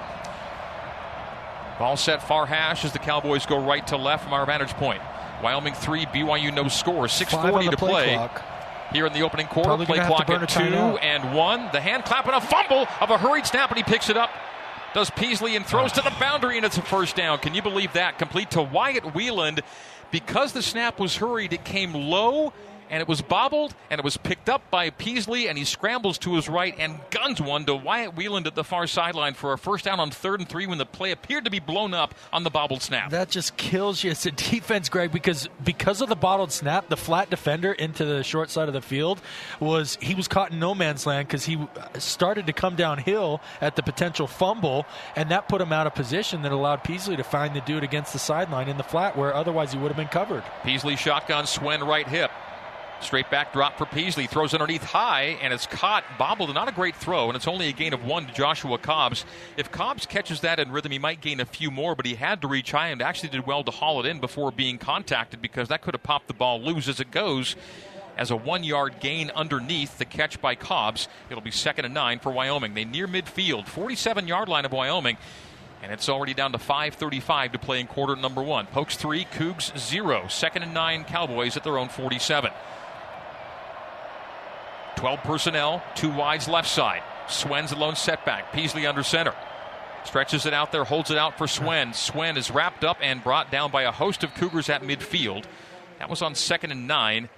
Ball 1.80 1.98
set 1.98 2.22
far 2.22 2.46
hash 2.46 2.86
as 2.86 2.94
the 2.94 3.00
Cowboys 3.00 3.46
go 3.46 3.60
right 3.60 3.86
to 3.88 3.98
left 3.98 4.24
from 4.24 4.34
our 4.34 4.46
vantage 4.46 4.74
point. 4.74 5.02
Wyoming 5.42 5.74
three, 5.74 6.06
BYU 6.06 6.54
no 6.54 6.68
score. 6.68 7.06
6:40 7.08 7.72
to 7.72 7.78
play. 7.78 8.14
Clock. 8.14 8.44
Here 8.94 9.06
in 9.06 9.14
the 9.14 9.22
opening 9.22 9.48
quarter, 9.48 9.70
Probably 9.70 9.86
play 9.86 10.06
clock 10.06 10.30
at 10.30 10.50
two 10.50 10.62
and 10.62 11.34
one. 11.34 11.70
The 11.72 11.80
hand 11.80 12.04
clap 12.04 12.26
and 12.26 12.36
a 12.36 12.42
fumble 12.42 12.88
of 13.00 13.10
a 13.10 13.18
hurried 13.18 13.46
snap, 13.46 13.70
and 13.70 13.78
he 13.78 13.84
picks 13.84 14.10
it 14.10 14.18
up 14.18 14.30
does 14.94 15.10
Peasley 15.12 15.56
and 15.56 15.66
throws 15.66 15.92
to 15.94 16.02
the 16.02 16.14
boundary, 16.20 16.58
and 16.58 16.66
it's 16.66 16.78
a 16.78 16.82
first 16.82 17.16
down. 17.16 17.40
Can 17.40 17.54
you 17.54 17.62
believe 17.62 17.94
that? 17.94 18.18
Complete 18.18 18.52
to 18.52 18.62
Wyatt 18.62 19.14
Wieland. 19.16 19.62
Because 20.12 20.52
the 20.52 20.62
snap 20.62 21.00
was 21.00 21.16
hurried, 21.16 21.54
it 21.54 21.64
came 21.64 21.94
low 21.94 22.52
and 22.92 23.02
it 23.02 23.08
was 23.08 23.22
bobbled, 23.22 23.74
and 23.90 24.00
it 24.00 24.04
was 24.04 24.18
picked 24.18 24.50
up 24.50 24.70
by 24.70 24.90
Peasley, 24.90 25.48
and 25.48 25.58
he 25.58 25.64
scrambles 25.64 26.18
to 26.20 26.36
his 26.36 26.50
right 26.50 26.76
and 26.78 27.00
guns 27.10 27.42
one 27.42 27.66
to 27.66 27.76
Wyatt 27.76 28.16
Wieland 28.16 28.46
at 28.48 28.54
the 28.54 28.66
far 28.66 28.86
sideline 28.86 29.34
for 29.34 29.54
a 29.54 29.58
first 29.58 29.86
down 29.86 30.00
on 30.00 30.12
third 30.12 30.42
and 30.42 30.50
three 30.50 30.68
when 30.68 30.78
the 30.78 30.86
play 30.86 31.12
appeared 31.12 31.46
to 31.46 31.50
be 31.50 31.60
blown 31.60 31.94
up 31.94 32.14
on 32.34 32.44
the 32.44 32.50
bobbled 32.50 32.82
snap. 32.82 33.10
That 33.10 33.30
just 33.30 33.56
kills 33.56 34.04
you 34.04 34.12
as 34.12 34.26
a 34.26 34.32
defense, 34.52 34.90
Greg, 34.90 35.12
because 35.12 35.48
because 35.64 36.02
of 36.02 36.10
the 36.10 36.16
bottled 36.16 36.52
snap, 36.52 36.90
the 36.90 36.98
flat 36.98 37.30
defender 37.30 37.72
into 37.72 38.04
the 38.04 38.24
short 38.24 38.50
side 38.50 38.68
of 38.68 38.74
the 38.74 38.82
field 38.82 39.22
was 39.62 39.98
he 40.02 40.14
was 40.14 40.28
caught 40.28 40.52
in 40.52 40.60
no 40.60 40.76
man's 40.76 41.06
land 41.06 41.30
because 41.30 41.46
he 41.46 41.56
uh, 41.56 41.98
started 41.98 42.46
to 42.48 42.54
come 42.54 42.76
downhill 42.76 43.40
at 43.62 43.78
the 43.78 43.84
potential 43.84 44.28
fumble, 44.28 44.86
and 45.16 45.32
that 45.32 45.48
put 45.48 45.62
him 45.62 45.72
out 45.72 45.88
of 45.88 45.96
position 45.96 46.42
that 46.42 46.52
allowed 46.52 46.84
Peasley 46.84 47.16
to 47.16 47.24
find 47.24 47.56
the 47.56 47.62
dude 47.62 47.86
against 47.86 48.12
the 48.12 48.20
sideline 48.20 48.68
in 48.68 48.76
the 48.76 48.84
flat 48.84 49.18
where 49.18 49.34
otherwise 49.34 49.72
he 49.72 49.80
would 49.80 49.88
have 49.88 49.98
been 49.98 50.08
covered. 50.10 50.44
Peasley 50.64 50.98
shotgun, 50.98 51.48
Swen 51.48 51.84
right 51.84 52.08
hip. 52.08 52.32
Straight 53.02 53.32
back 53.32 53.52
drop 53.52 53.78
for 53.78 53.86
Peasley. 53.86 54.28
Throws 54.28 54.54
underneath 54.54 54.84
high, 54.84 55.38
and 55.42 55.52
it's 55.54 55.66
caught, 55.66 56.04
bobbled. 56.20 56.54
Not 56.54 56.70
a 56.70 56.72
great 56.72 56.96
throw, 56.96 57.28
and 57.28 57.36
it's 57.36 57.48
only 57.48 57.68
a 57.68 57.72
gain 57.72 57.94
of 57.94 58.06
one 58.06 58.28
to 58.28 58.34
Joshua 58.34 58.78
Cobbs. 58.78 59.26
If 59.58 59.72
Cobbs 59.72 60.06
catches 60.06 60.42
that 60.42 60.60
in 60.60 60.72
rhythm, 60.72 60.92
he 60.92 61.00
might 61.00 61.20
gain 61.20 61.40
a 61.40 61.46
few 61.46 61.72
more, 61.72 61.96
but 61.96 62.06
he 62.06 62.16
had 62.16 62.42
to 62.42 62.48
reach 62.48 62.72
high 62.72 62.90
and 62.90 63.02
actually 63.02 63.30
did 63.30 63.48
well 63.48 63.64
to 63.64 63.72
haul 63.72 64.00
it 64.00 64.06
in 64.06 64.20
before 64.20 64.52
being 64.52 64.78
contacted 64.78 65.42
because 65.42 65.68
that 65.70 65.82
could 65.82 65.96
have 65.96 66.04
popped 66.04 66.28
the 66.28 66.34
ball 66.34 66.62
loose 66.62 66.88
as 66.88 67.00
it 67.00 67.12
goes. 67.12 67.56
As 68.18 68.30
a 68.30 68.36
one 68.36 68.64
yard 68.64 68.96
gain 69.00 69.32
underneath 69.32 69.98
the 69.98 70.06
catch 70.06 70.40
by 70.40 70.54
Cobbs, 70.54 71.08
it'll 71.30 71.42
be 71.42 71.52
second 71.52 71.86
and 71.86 71.94
nine 71.94 72.20
for 72.20 72.32
Wyoming. 72.32 72.76
They 72.76 72.86
near 72.86 73.08
midfield, 73.08 73.68
47 73.68 74.28
yard 74.28 74.48
line 74.48 74.66
of 74.66 74.72
Wyoming. 74.72 75.18
And 75.82 75.92
it's 75.92 76.08
already 76.08 76.36
down 76.36 76.52
to 76.52 76.60
5.35 76.60 77.54
to 77.54 77.60
play 77.60 77.80
in 77.80 77.88
quarter 77.88 78.16
number 78.16 78.44
one. 78.44 78.68
Pokes 78.68 78.96
three, 78.96 79.26
Cougs 79.26 79.76
zero. 79.80 80.28
Second 80.28 80.62
and 80.62 80.74
nine, 80.76 81.04
Cowboys 81.04 81.58
at 81.58 81.64
their 81.64 81.80
own 81.80 81.90
47. 81.90 82.52
12 84.96 85.24
personnel, 85.24 85.84
two 85.96 86.10
wides 86.10 86.48
left 86.48 86.70
side. 86.70 87.04
Swen's 87.28 87.72
alone 87.72 87.96
setback. 87.96 88.54
Peasley 88.54 88.86
under 88.86 89.04
center. 89.04 89.34
Stretches 90.04 90.46
it 90.46 90.54
out 90.54 90.72
there, 90.72 90.84
holds 90.84 91.12
it 91.12 91.18
out 91.18 91.38
for 91.38 91.48
Swen. 91.48 91.94
Swen 91.94 92.36
is 92.38 92.50
wrapped 92.50 92.84
up 92.84 92.98
and 93.02 93.24
brought 93.24 93.52
down 93.52 93.72
by 93.72 93.84
a 93.84 93.92
host 93.92 94.24
of 94.24 94.34
Cougars 94.34 94.70
at 94.70 94.82
midfield. 94.82 95.46
That 96.00 96.10
was 96.10 96.22
on 96.22 96.34
second 96.36 96.72
and 96.72 96.88
nine. 96.88 97.30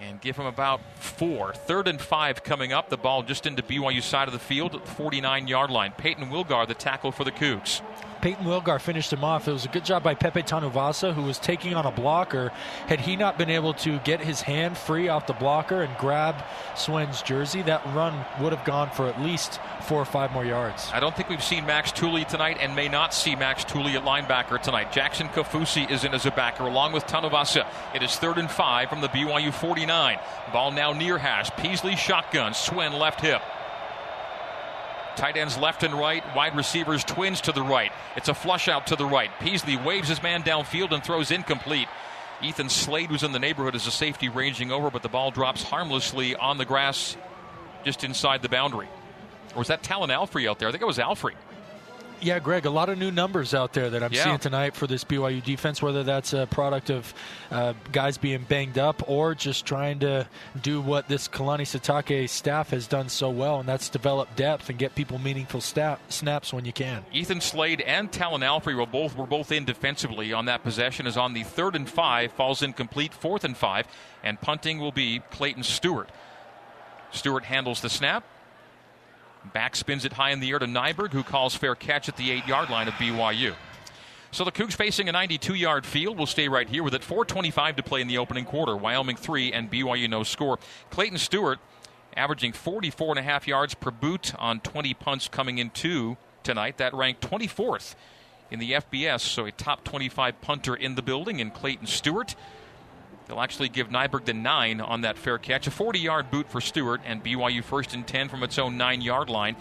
And 0.00 0.20
give 0.20 0.36
him 0.36 0.46
about 0.46 0.80
four. 0.96 1.52
Third 1.52 1.86
and 1.86 2.00
five 2.00 2.42
coming 2.42 2.72
up. 2.72 2.88
The 2.88 2.96
ball 2.96 3.22
just 3.22 3.46
into 3.46 3.62
BYU 3.62 4.02
side 4.02 4.26
of 4.26 4.32
the 4.32 4.40
field 4.40 4.74
at 4.74 4.84
the 4.84 4.90
49 4.90 5.46
yard 5.46 5.70
line. 5.70 5.92
Payton 5.96 6.30
Wilgar, 6.30 6.66
the 6.66 6.74
tackle 6.74 7.12
for 7.12 7.24
the 7.24 7.30
Cougs. 7.30 7.80
Payton 8.24 8.46
Wilgar 8.46 8.80
finished 8.80 9.12
him 9.12 9.22
off. 9.22 9.46
It 9.48 9.52
was 9.52 9.66
a 9.66 9.68
good 9.68 9.84
job 9.84 10.02
by 10.02 10.14
Pepe 10.14 10.42
Tanuvasa, 10.42 11.12
who 11.12 11.24
was 11.24 11.38
taking 11.38 11.74
on 11.74 11.84
a 11.84 11.90
blocker. 11.90 12.52
Had 12.86 13.00
he 13.00 13.16
not 13.16 13.36
been 13.36 13.50
able 13.50 13.74
to 13.74 13.98
get 13.98 14.18
his 14.18 14.40
hand 14.40 14.78
free 14.78 15.10
off 15.10 15.26
the 15.26 15.34
blocker 15.34 15.82
and 15.82 15.94
grab 15.98 16.42
Swen's 16.74 17.20
jersey, 17.20 17.60
that 17.60 17.84
run 17.94 18.24
would 18.40 18.54
have 18.54 18.64
gone 18.64 18.88
for 18.88 19.06
at 19.08 19.20
least 19.20 19.60
four 19.82 20.00
or 20.00 20.06
five 20.06 20.32
more 20.32 20.42
yards. 20.42 20.90
I 20.94 21.00
don't 21.00 21.14
think 21.14 21.28
we've 21.28 21.44
seen 21.44 21.66
Max 21.66 21.92
Tooley 21.92 22.24
tonight 22.24 22.56
and 22.60 22.74
may 22.74 22.88
not 22.88 23.12
see 23.12 23.36
Max 23.36 23.62
Tooley 23.62 23.94
at 23.94 24.04
linebacker 24.04 24.58
tonight. 24.58 24.90
Jackson 24.90 25.28
Kaufusi 25.28 25.90
is 25.90 26.04
in 26.04 26.14
as 26.14 26.24
a 26.24 26.30
backer 26.30 26.62
along 26.64 26.94
with 26.94 27.06
Tanuvasa. 27.06 27.66
It 27.94 28.02
is 28.02 28.16
third 28.16 28.38
and 28.38 28.50
five 28.50 28.88
from 28.88 29.02
the 29.02 29.08
BYU 29.08 29.52
49. 29.52 30.18
Ball 30.50 30.70
now 30.70 30.94
near 30.94 31.18
hash. 31.18 31.50
Peasley 31.58 31.94
shotgun. 31.94 32.54
Swen 32.54 32.94
left 32.94 33.20
hip. 33.20 33.42
Tight 35.16 35.36
ends 35.36 35.56
left 35.56 35.82
and 35.82 35.94
right, 35.94 36.22
wide 36.34 36.56
receivers 36.56 37.04
twins 37.04 37.40
to 37.42 37.52
the 37.52 37.62
right. 37.62 37.92
It's 38.16 38.28
a 38.28 38.34
flush 38.34 38.68
out 38.68 38.88
to 38.88 38.96
the 38.96 39.06
right. 39.06 39.30
Peasley 39.40 39.76
waves 39.76 40.08
his 40.08 40.22
man 40.22 40.42
downfield 40.42 40.92
and 40.92 41.02
throws 41.02 41.30
incomplete. 41.30 41.88
Ethan 42.42 42.68
Slade 42.68 43.10
was 43.10 43.22
in 43.22 43.32
the 43.32 43.38
neighborhood 43.38 43.74
as 43.74 43.86
a 43.86 43.90
safety 43.90 44.28
ranging 44.28 44.72
over, 44.72 44.90
but 44.90 45.02
the 45.02 45.08
ball 45.08 45.30
drops 45.30 45.62
harmlessly 45.62 46.34
on 46.36 46.58
the 46.58 46.64
grass 46.64 47.16
just 47.84 48.04
inside 48.04 48.42
the 48.42 48.48
boundary. 48.48 48.88
Or 49.54 49.58
was 49.58 49.68
that 49.68 49.82
Talan 49.82 50.08
Alfrey 50.08 50.48
out 50.48 50.58
there? 50.58 50.68
I 50.68 50.72
think 50.72 50.82
it 50.82 50.86
was 50.86 50.98
Alfrey. 50.98 51.34
Yeah, 52.24 52.38
Greg, 52.38 52.64
a 52.64 52.70
lot 52.70 52.88
of 52.88 52.96
new 52.96 53.10
numbers 53.10 53.52
out 53.52 53.74
there 53.74 53.90
that 53.90 54.02
I'm 54.02 54.10
yeah. 54.10 54.24
seeing 54.24 54.38
tonight 54.38 54.74
for 54.74 54.86
this 54.86 55.04
BYU 55.04 55.44
defense, 55.44 55.82
whether 55.82 56.02
that's 56.02 56.32
a 56.32 56.46
product 56.46 56.88
of 56.88 57.12
uh, 57.50 57.74
guys 57.92 58.16
being 58.16 58.44
banged 58.44 58.78
up 58.78 59.06
or 59.10 59.34
just 59.34 59.66
trying 59.66 59.98
to 59.98 60.26
do 60.62 60.80
what 60.80 61.06
this 61.06 61.28
Kalani 61.28 61.66
Sitake 61.66 62.26
staff 62.30 62.70
has 62.70 62.86
done 62.86 63.10
so 63.10 63.28
well, 63.28 63.60
and 63.60 63.68
that's 63.68 63.90
develop 63.90 64.34
depth 64.36 64.70
and 64.70 64.78
get 64.78 64.94
people 64.94 65.18
meaningful 65.18 65.60
snaps 65.60 66.50
when 66.50 66.64
you 66.64 66.72
can. 66.72 67.04
Ethan 67.12 67.42
Slade 67.42 67.82
and 67.82 68.10
Talan 68.10 68.40
Alfrey 68.40 68.74
were 68.74 68.86
both, 68.86 69.14
were 69.18 69.26
both 69.26 69.52
in 69.52 69.66
defensively 69.66 70.32
on 70.32 70.46
that 70.46 70.62
possession, 70.62 71.06
is 71.06 71.18
on 71.18 71.34
the 71.34 71.42
third 71.42 71.76
and 71.76 71.86
five, 71.86 72.32
falls 72.32 72.62
incomplete, 72.62 73.12
fourth 73.12 73.44
and 73.44 73.54
five, 73.54 73.86
and 74.22 74.40
punting 74.40 74.80
will 74.80 74.92
be 74.92 75.20
Clayton 75.30 75.62
Stewart. 75.62 76.08
Stewart 77.10 77.44
handles 77.44 77.82
the 77.82 77.90
snap, 77.90 78.24
Back 79.52 79.76
spins 79.76 80.04
it 80.04 80.14
high 80.14 80.30
in 80.30 80.40
the 80.40 80.50
air 80.50 80.58
to 80.58 80.66
Nyberg, 80.66 81.12
who 81.12 81.22
calls 81.22 81.54
fair 81.54 81.74
catch 81.74 82.08
at 82.08 82.16
the 82.16 82.30
eight 82.30 82.46
yard 82.46 82.70
line 82.70 82.88
of 82.88 82.94
BYU. 82.94 83.54
So 84.30 84.42
the 84.42 84.50
Cougs 84.50 84.72
facing 84.72 85.08
a 85.08 85.12
92 85.12 85.54
yard 85.54 85.86
field. 85.86 86.16
We'll 86.16 86.26
stay 86.26 86.48
right 86.48 86.68
here 86.68 86.82
with 86.82 86.94
it. 86.94 87.02
4.25 87.02 87.76
to 87.76 87.82
play 87.82 88.00
in 88.00 88.08
the 88.08 88.18
opening 88.18 88.44
quarter. 88.44 88.76
Wyoming 88.76 89.16
3 89.16 89.52
and 89.52 89.70
BYU 89.70 90.10
no 90.10 90.24
score. 90.24 90.58
Clayton 90.90 91.18
Stewart 91.18 91.60
averaging 92.16 92.52
44 92.52 93.10
and 93.10 93.18
a 93.18 93.22
half 93.22 93.46
yards 93.46 93.74
per 93.74 93.90
boot 93.90 94.34
on 94.38 94.60
20 94.60 94.94
punts 94.94 95.28
coming 95.28 95.58
into 95.58 96.16
tonight. 96.42 96.78
That 96.78 96.94
ranked 96.94 97.20
24th 97.22 97.94
in 98.50 98.58
the 98.58 98.72
FBS, 98.72 99.20
so 99.20 99.46
a 99.46 99.52
top 99.52 99.84
25 99.84 100.40
punter 100.40 100.74
in 100.74 100.94
the 100.96 101.02
building 101.02 101.40
in 101.40 101.50
Clayton 101.50 101.86
Stewart. 101.86 102.34
They'll 103.26 103.40
actually 103.40 103.70
give 103.70 103.88
Nyberg 103.88 104.26
the 104.26 104.34
nine 104.34 104.80
on 104.80 105.00
that 105.02 105.16
fair 105.16 105.38
catch. 105.38 105.66
A 105.66 105.70
40 105.70 105.98
yard 105.98 106.30
boot 106.30 106.48
for 106.48 106.60
Stewart, 106.60 107.00
and 107.04 107.24
BYU 107.24 107.64
first 107.64 107.94
and 107.94 108.06
10 108.06 108.28
from 108.28 108.42
its 108.42 108.58
own 108.58 108.76
nine 108.76 109.00
yard 109.00 109.30
line. 109.30 109.56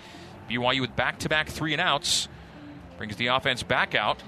BYU 0.50 0.82
with 0.82 0.96
back 0.96 1.20
to 1.20 1.30
back 1.30 1.48
three 1.48 1.74
and 1.74 1.82
outs 1.82 2.28
brings 2.98 3.16
the 3.16 3.28
offense 3.28 3.64
back 3.64 3.96
out. 3.96 4.22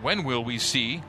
When 0.00 0.24
will 0.24 0.42
we 0.42 0.58
see 0.58 1.02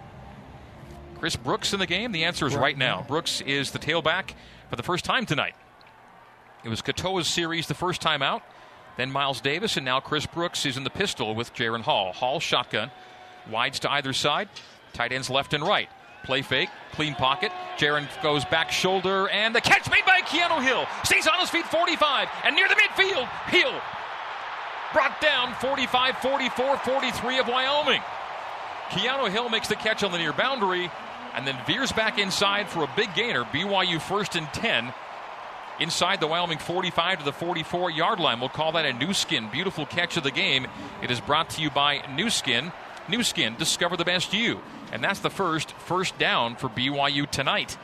Chris 1.20 1.36
Brooks 1.36 1.74
in 1.74 1.80
the 1.80 1.88
game? 1.88 2.12
The 2.12 2.26
answer 2.26 2.46
is 2.46 2.56
right, 2.56 2.78
now. 2.78 3.06
Brooks 3.08 3.42
is 3.42 3.72
the 3.72 3.80
tailback 3.80 4.32
for 4.70 4.76
the 4.76 4.84
first 4.84 5.06
time 5.06 5.26
tonight. 5.26 5.56
It 6.64 6.70
was 6.70 6.82
Katoa's 6.82 7.28
series 7.28 7.68
the 7.68 7.74
first 7.74 8.02
time 8.02 8.22
out, 8.22 8.44
then 8.98 9.12
Miles 9.12 9.42
Davis, 9.42 9.78
and 9.78 9.86
now 9.86 10.00
Chris 10.00 10.26
Brooks 10.26 10.66
is 10.66 10.78
in 10.78 10.84
the 10.84 10.90
pistol 10.90 11.36
with 11.36 11.54
Jaren 11.54 11.82
Hall. 11.82 12.14
Hall 12.14 12.40
shotgun, 12.40 12.92
wides 13.50 13.80
to 13.80 13.92
either 13.92 14.14
side, 14.14 14.50
tight 14.94 15.12
ends 15.12 15.30
left 15.30 15.54
and 15.54 15.64
right. 15.66 15.90
Play 16.24 16.42
fake, 16.42 16.70
clean 16.94 17.16
pocket. 17.16 17.52
Jaren 17.78 18.08
goes 18.22 18.46
back 18.46 18.72
shoulder, 18.72 19.28
and 19.30 19.54
the 19.54 19.62
catch 19.62 19.90
made 19.92 20.06
by 20.06 20.22
Keanu 20.22 20.64
Hill. 20.64 20.86
Stays 21.04 21.28
on 21.28 21.40
his 21.40 21.50
feet 21.50 21.66
45, 21.66 22.30
and 22.46 22.56
near 22.56 22.68
the 22.68 22.76
midfield, 22.76 23.28
Hill 23.48 23.74
brought 24.94 25.20
down 25.20 25.54
45 25.56 26.18
44 26.20 26.78
43 26.78 27.40
of 27.40 27.48
Wyoming. 27.48 28.02
Keanu 28.90 29.30
Hill 29.30 29.50
makes 29.50 29.68
the 29.68 29.76
catch 29.76 30.04
on 30.04 30.12
the 30.12 30.20
near 30.20 30.34
boundary 30.34 30.90
and 31.34 31.48
then 31.48 31.58
veers 31.66 31.92
back 31.92 32.20
inside 32.20 32.70
for 32.70 32.84
a 32.84 32.90
big 32.96 33.14
gainer. 33.16 33.44
BYU 33.44 34.00
first 34.00 34.36
and 34.36 34.48
10 34.54 34.94
inside 35.80 36.20
the 36.20 36.28
Wyoming 36.28 36.60
45 36.60 37.20
to 37.20 37.26
the 37.26 37.34
44 37.34 37.90
yard 37.90 38.20
line. 38.20 38.40
We'll 38.40 38.50
call 38.50 38.74
that 38.74 38.86
a 38.86 38.94
Nu 38.94 39.14
Skin. 39.14 39.50
Beautiful 39.50 39.88
catch 39.88 40.16
of 40.16 40.24
the 40.24 40.32
game. 40.32 40.68
It 41.02 41.10
is 41.10 41.20
brought 41.20 41.50
to 41.52 41.62
you 41.62 41.72
by 41.72 42.04
Nu 42.16 42.30
Skin. 42.30 42.72
Nu 43.08 43.24
Skin, 43.24 43.56
discover 43.58 43.98
the 43.98 44.06
best 44.06 44.34
you. 44.34 44.62
And 44.92 45.04
that's 45.04 45.20
the 45.20 45.30
first 45.30 45.72
first 45.72 46.18
down 46.18 46.56
for 46.56 46.70
BYU 46.70 47.30
tonight. 47.30 47.78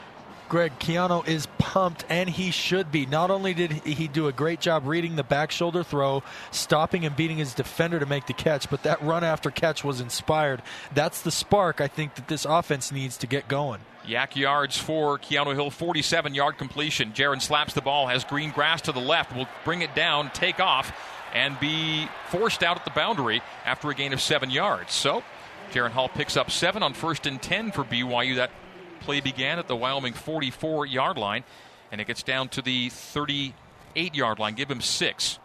Greg 0.50 0.72
Keanu 0.80 1.28
is 1.28 1.48
pumped, 1.60 2.06
and 2.10 2.28
he 2.28 2.50
should 2.50 2.92
be. 2.92 3.06
Not 3.06 3.30
only 3.30 3.54
did 3.54 3.72
he 3.72 4.08
do 4.08 4.28
a 4.28 4.32
great 4.32 4.60
job 4.60 4.88
reading 4.88 5.16
the 5.16 5.24
back 5.24 5.52
shoulder 5.52 5.84
throw, 5.84 6.24
stopping 6.50 7.06
and 7.06 7.16
beating 7.16 7.38
his 7.38 7.54
defender 7.54 8.00
to 8.00 8.08
make 8.08 8.26
the 8.26 8.34
catch, 8.34 8.68
but 8.68 8.82
that 8.82 9.00
run 9.04 9.24
after 9.24 9.52
catch 9.52 9.84
was 9.84 10.02
inspired. 10.02 10.64
That's 10.92 11.22
the 11.22 11.30
spark 11.30 11.82
I 11.82 11.88
think 11.88 12.16
that 12.16 12.28
this 12.28 12.46
offense 12.46 12.92
needs 12.92 13.16
to 13.18 13.28
get 13.28 13.48
going. 13.48 13.82
YAC 14.08 14.38
yards 14.38 14.76
for 14.76 15.20
Keanu 15.20 15.54
Hill, 15.54 15.70
47 15.70 16.34
yard 16.34 16.58
completion. 16.58 17.14
Jaren 17.14 17.42
slaps 17.42 17.76
the 17.76 17.82
ball, 17.82 18.08
has 18.08 18.24
green 18.24 18.50
grass 18.50 18.82
to 18.82 18.92
the 18.92 19.00
left, 19.00 19.36
will 19.36 19.48
bring 19.64 19.84
it 19.84 19.94
down, 19.94 20.32
take 20.32 20.60
off, 20.60 20.92
and 21.34 21.60
be 21.60 22.08
forced 22.30 22.64
out 22.64 22.78
at 22.78 22.86
the 22.86 22.92
boundary 22.92 23.42
after 23.66 23.90
a 23.90 23.96
gain 23.96 24.14
of 24.14 24.22
seven 24.22 24.50
yards. 24.50 24.94
So, 24.94 25.24
Jaren 25.72 25.92
Hall 25.92 26.10
picks 26.10 26.36
up 26.36 26.50
seven 26.52 26.84
on 26.84 26.94
first 26.94 27.26
and 27.26 27.42
10 27.42 27.72
for 27.72 27.84
BYU. 27.84 28.36
That 28.36 28.52
play 29.02 29.20
began 29.20 29.60
at 29.60 29.68
the 29.68 29.76
Wyoming 29.76 30.14
44 30.14 30.86
yard 30.86 31.18
line, 31.18 31.44
and 31.92 32.02
it 32.02 32.08
gets 32.08 32.24
down 32.24 32.50
to 32.50 32.62
the 32.62 32.90
38 32.90 34.16
yard 34.16 34.40
line. 34.40 34.56
Give 34.56 34.70
him 34.70 34.82
six. 34.82 35.40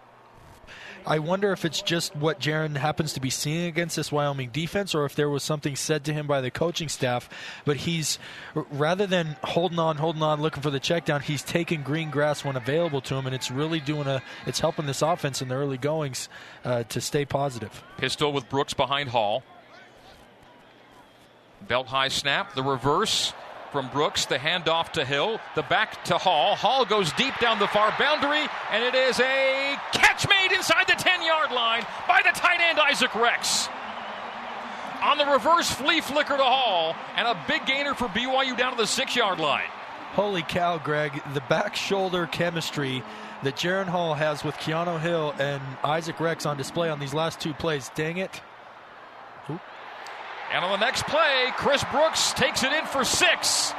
I 1.07 1.19
wonder 1.19 1.53
if 1.53 1.64
it's 1.64 1.83
just 1.83 2.17
what 2.17 2.40
Jaren 2.40 2.77
happens 2.77 3.12
to 3.12 3.21
be 3.21 3.31
seeing 3.31 3.67
against 3.67 3.97
this 3.97 4.11
Wyoming 4.11 4.51
defense, 4.51 4.95
or 4.95 5.05
if 5.05 5.14
there 5.14 5.29
was 5.29 5.43
something 5.43 5.77
said 5.77 6.05
to 6.05 6.12
him 6.12 6.27
by 6.27 6.40
the 6.40 6.51
coaching 6.51 6.88
staff. 6.88 7.29
But 7.64 7.79
he's 7.79 8.19
rather 8.55 9.07
than 9.07 9.37
holding 9.45 9.79
on, 9.79 9.97
holding 9.97 10.23
on, 10.23 10.40
looking 10.40 10.62
for 10.62 10.71
the 10.71 10.81
check 10.81 11.05
down, 11.05 11.21
he's 11.21 11.43
taking 11.43 11.83
green 11.83 12.11
grass 12.11 12.45
when 12.45 12.57
available 12.57 13.03
to 13.03 13.14
him, 13.14 13.27
and 13.27 13.35
it's 13.35 13.51
really 13.51 13.81
doing 13.81 14.07
a. 14.07 14.23
It's 14.47 14.61
helping 14.61 14.87
this 14.87 15.03
offense 15.03 15.43
in 15.43 15.49
the 15.49 15.55
early 15.55 15.79
goings 15.79 16.29
uh, 16.64 16.85
to 16.85 17.01
stay 17.01 17.25
positive. 17.25 17.83
Pistol 17.99 18.33
with 18.33 18.49
Brooks 18.49 18.73
behind 18.75 19.11
Hall. 19.11 19.43
Belt 21.69 21.87
high 21.87 22.09
snap, 22.09 22.55
the 22.55 22.62
reverse 22.62 23.33
from 23.75 23.89
Brooks, 23.89 24.27
the 24.27 24.39
handoff 24.39 24.93
to 24.93 25.05
Hill, 25.05 25.41
the 25.57 25.63
back 25.63 26.05
to 26.05 26.17
Hall. 26.17 26.55
Hall 26.55 26.85
goes 26.85 27.13
deep 27.15 27.35
down 27.41 27.59
the 27.59 27.67
far 27.67 27.93
boundary, 27.99 28.47
and 28.71 28.85
it 28.85 28.95
is 28.95 29.19
a 29.19 29.75
catch 29.93 30.29
made 30.29 30.53
inside 30.55 30.87
the 30.87 30.93
10 30.93 31.25
yard 31.25 31.51
line 31.51 31.85
by 32.07 32.21
the 32.23 32.31
tight 32.39 32.61
end 32.61 32.79
Isaac 32.79 33.13
Rex. 33.17 33.69
On 35.03 35.19
the 35.19 35.27
reverse 35.27 35.69
flea 35.73 36.01
flicker 36.01 36.37
to 36.37 36.45
Hall, 36.45 36.95
and 37.17 37.27
a 37.27 37.37
big 37.49 37.67
gainer 37.67 37.95
for 37.95 38.07
BYU 38.07 38.57
down 38.57 38.71
to 38.71 38.79
the 38.79 38.87
six 38.87 39.17
yard 39.17 39.41
line. 39.41 39.67
Holy 40.13 40.43
cow, 40.43 40.79
Greg. 40.79 41.21
The 41.35 41.43
back 41.49 41.75
shoulder 41.75 42.29
chemistry 42.29 43.03
that 43.43 43.57
Jaren 43.57 43.89
Hall 43.89 44.15
has 44.15 44.45
with 44.45 44.55
Keanu 44.55 45.01
Hill 45.01 45.35
and 45.41 45.61
Isaac 45.83 46.21
Rex 46.21 46.47
on 46.47 46.57
display 46.57 46.91
on 46.91 47.01
these 47.01 47.13
last 47.13 47.41
two 47.41 47.53
plays. 47.53 47.91
Dang 47.97 48.19
it. 48.19 48.41
And 50.52 50.64
on 50.64 50.78
the 50.78 50.85
next 50.85 51.07
play, 51.07 51.50
Chris 51.57 51.85
Brooks 51.90 52.33
takes 52.35 52.62
it 52.62 52.72
in 52.72 52.85
for 52.87 53.04
six. 53.04 53.72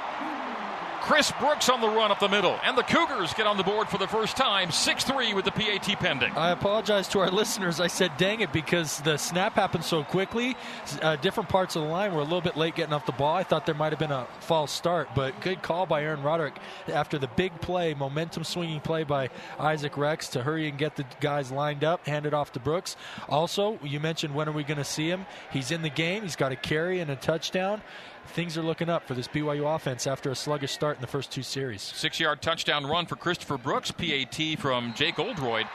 Chris 1.06 1.32
Brooks 1.40 1.70
on 1.70 1.82
the 1.82 1.88
run 1.88 2.10
up 2.10 2.20
the 2.20 2.28
middle. 2.28 2.60
And 2.64 2.76
the 2.76 2.82
Cougars 2.82 3.32
get 3.36 3.46
on 3.46 3.58
the 3.58 3.64
board 3.64 3.88
for 3.90 4.00
the 4.00 4.08
first 4.08 4.36
time, 4.36 4.72
6 4.72 5.04
3 5.04 5.36
with 5.36 5.46
the 5.46 5.52
PAT 5.52 5.86
pending. 6.00 6.32
I 6.34 6.50
apologize 6.50 7.08
to 7.10 7.20
our 7.20 7.30
listeners. 7.32 7.80
I 7.80 7.86
said 7.86 8.12
dang 8.18 8.42
it 8.42 8.52
because 8.52 9.02
the 9.02 9.18
snap 9.18 9.54
happened 9.54 9.84
so 9.84 10.04
quickly. 10.04 10.58
Uh, 11.04 11.16
different 11.18 11.48
parts 11.48 11.76
of 11.76 11.84
the 11.84 11.88
line 11.90 12.12
were 12.16 12.22
a 12.22 12.24
little 12.24 12.42
bit 12.42 12.58
late 12.58 12.74
getting 12.74 12.92
off 12.92 13.06
the 13.06 13.12
ball. 13.12 13.36
I 13.36 13.44
thought 13.44 13.68
there 13.68 13.76
might 13.76 13.92
have 13.92 14.00
been 14.00 14.12
a 14.12 14.26
false 14.40 14.72
start, 14.72 15.10
but 15.14 15.40
good 15.42 15.62
call 15.62 15.86
by 15.86 16.02
Aaron 16.02 16.24
Roderick 16.24 16.56
after 16.88 17.20
the 17.20 17.28
big 17.28 17.62
play, 17.62 17.94
momentum 17.94 18.44
swinging 18.44 18.82
play 18.82 19.04
by 19.04 19.30
Isaac 19.60 19.98
Rex 19.98 20.30
to 20.30 20.42
hurry 20.42 20.68
and 20.68 20.76
get 20.76 20.96
the 20.96 21.06
guys 21.22 21.52
lined 21.52 21.84
up, 21.84 22.08
hand 22.08 22.26
it 22.26 22.34
off 22.34 22.52
to 22.54 22.60
Brooks. 22.60 22.96
Also, 23.30 23.78
you 23.84 24.00
mentioned 24.00 24.34
when 24.34 24.50
are 24.50 24.54
we 24.54 24.64
going 24.64 24.80
to 24.80 24.84
see 24.84 25.08
him? 25.08 25.28
He's 25.52 25.70
in 25.70 25.84
the 25.84 25.90
game, 25.92 26.24
he's 26.24 26.36
got 26.36 26.52
a 26.52 26.56
carry 26.56 27.00
and 27.00 27.12
a 27.12 27.16
touchdown 27.16 27.84
things 28.28 28.58
are 28.58 28.62
looking 28.62 28.90
up 28.90 29.08
for 29.08 29.14
this 29.14 29.28
BYU 29.28 29.76
offense 29.76 30.08
after 30.08 30.32
a 30.32 30.36
sluggish 30.36 30.72
start 30.72 30.98
in 30.98 31.02
the 31.02 31.08
first 31.08 31.32
two 31.32 31.44
series. 31.44 31.82
Six 31.82 32.20
yard 32.20 32.42
touchdown 32.42 32.86
run 32.86 33.06
for 33.06 33.16
Christopher 33.16 33.58
Brooks. 33.58 33.92
PAT 33.92 34.60
from 34.60 34.94
Jake 34.94 35.20
Oldroyd 35.20 35.68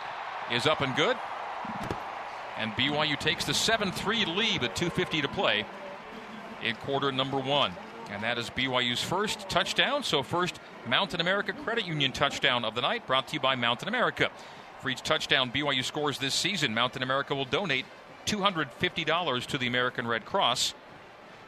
is 0.52 0.66
up 0.66 0.80
and 0.80 0.94
good. 0.96 1.16
And 2.58 2.72
BYU 2.72 3.18
takes 3.18 3.44
the 3.44 3.54
7 3.54 3.90
3 3.90 4.24
lead 4.26 4.62
with 4.62 4.72
2.50 4.72 5.22
to 5.22 5.28
play 5.28 5.64
in 6.62 6.76
quarter 6.76 7.10
number 7.10 7.38
one. 7.38 7.72
And 8.10 8.22
that 8.22 8.38
is 8.38 8.50
BYU's 8.50 9.02
first 9.02 9.48
touchdown. 9.48 10.02
So, 10.02 10.22
first 10.22 10.58
Mountain 10.86 11.20
America 11.20 11.52
Credit 11.52 11.86
Union 11.86 12.12
touchdown 12.12 12.64
of 12.64 12.74
the 12.74 12.80
night, 12.80 13.06
brought 13.06 13.28
to 13.28 13.34
you 13.34 13.40
by 13.40 13.54
Mountain 13.54 13.88
America. 13.88 14.30
For 14.80 14.88
each 14.90 15.02
touchdown 15.02 15.52
BYU 15.52 15.84
scores 15.84 16.18
this 16.18 16.34
season, 16.34 16.74
Mountain 16.74 17.02
America 17.02 17.34
will 17.34 17.44
donate 17.44 17.84
$250 18.26 19.46
to 19.46 19.58
the 19.58 19.66
American 19.66 20.06
Red 20.06 20.24
Cross 20.24 20.74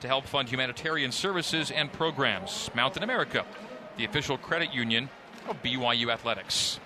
to 0.02 0.08
help 0.08 0.26
fund 0.26 0.48
humanitarian 0.48 1.12
services 1.12 1.70
and 1.70 1.92
programs. 1.92 2.70
Mountain 2.74 3.04
America, 3.04 3.44
the 3.96 4.04
official 4.04 4.36
credit 4.36 4.74
union 4.74 5.08
of 5.48 5.62
BYU 5.62 6.12
Athletics. 6.12 6.80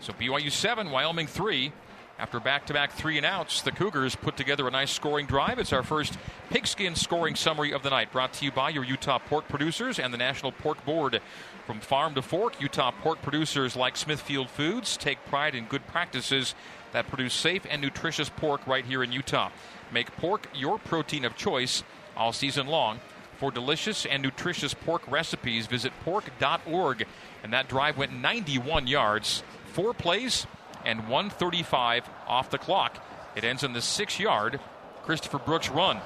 So 0.00 0.12
BYU 0.12 0.50
7, 0.50 0.90
Wyoming 0.90 1.26
3. 1.26 1.72
After 2.20 2.40
back 2.40 2.66
to 2.66 2.72
back 2.72 2.92
three 2.92 3.16
and 3.16 3.24
outs, 3.24 3.62
the 3.62 3.70
Cougars 3.70 4.16
put 4.16 4.36
together 4.36 4.66
a 4.66 4.72
nice 4.72 4.90
scoring 4.90 5.26
drive. 5.26 5.60
It's 5.60 5.72
our 5.72 5.84
first 5.84 6.18
pigskin 6.50 6.96
scoring 6.96 7.36
summary 7.36 7.72
of 7.72 7.84
the 7.84 7.90
night, 7.90 8.10
brought 8.10 8.32
to 8.34 8.44
you 8.44 8.50
by 8.50 8.70
your 8.70 8.82
Utah 8.82 9.20
pork 9.20 9.46
producers 9.48 10.00
and 10.00 10.12
the 10.12 10.18
National 10.18 10.50
Pork 10.50 10.84
Board. 10.84 11.20
From 11.64 11.78
farm 11.78 12.14
to 12.14 12.22
fork, 12.22 12.60
Utah 12.60 12.90
pork 13.02 13.22
producers 13.22 13.76
like 13.76 13.96
Smithfield 13.96 14.50
Foods 14.50 14.96
take 14.96 15.24
pride 15.26 15.54
in 15.54 15.66
good 15.66 15.86
practices 15.86 16.56
that 16.92 17.06
produce 17.08 17.34
safe 17.34 17.64
and 17.70 17.80
nutritious 17.80 18.28
pork 18.28 18.66
right 18.66 18.84
here 18.84 19.04
in 19.04 19.12
Utah. 19.12 19.50
Make 19.92 20.10
pork 20.16 20.48
your 20.54 20.78
protein 20.78 21.24
of 21.24 21.36
choice 21.36 21.84
all 22.18 22.32
season 22.32 22.66
long. 22.66 23.00
For 23.38 23.52
delicious 23.52 24.04
and 24.04 24.22
nutritious 24.22 24.74
pork 24.74 25.02
recipes, 25.08 25.68
visit 25.68 25.92
pork.org. 26.04 27.06
And 27.44 27.52
that 27.52 27.68
drive 27.68 27.96
went 27.96 28.12
91 28.12 28.88
yards, 28.88 29.44
four 29.66 29.94
plays, 29.94 30.46
and 30.84 31.08
135 31.08 32.08
off 32.26 32.50
the 32.50 32.58
clock. 32.58 33.02
It 33.36 33.44
ends 33.44 33.62
in 33.62 33.72
the 33.72 33.80
six 33.80 34.18
yard 34.18 34.58
Christopher 35.04 35.38
Brooks 35.38 35.68
run. 35.70 36.00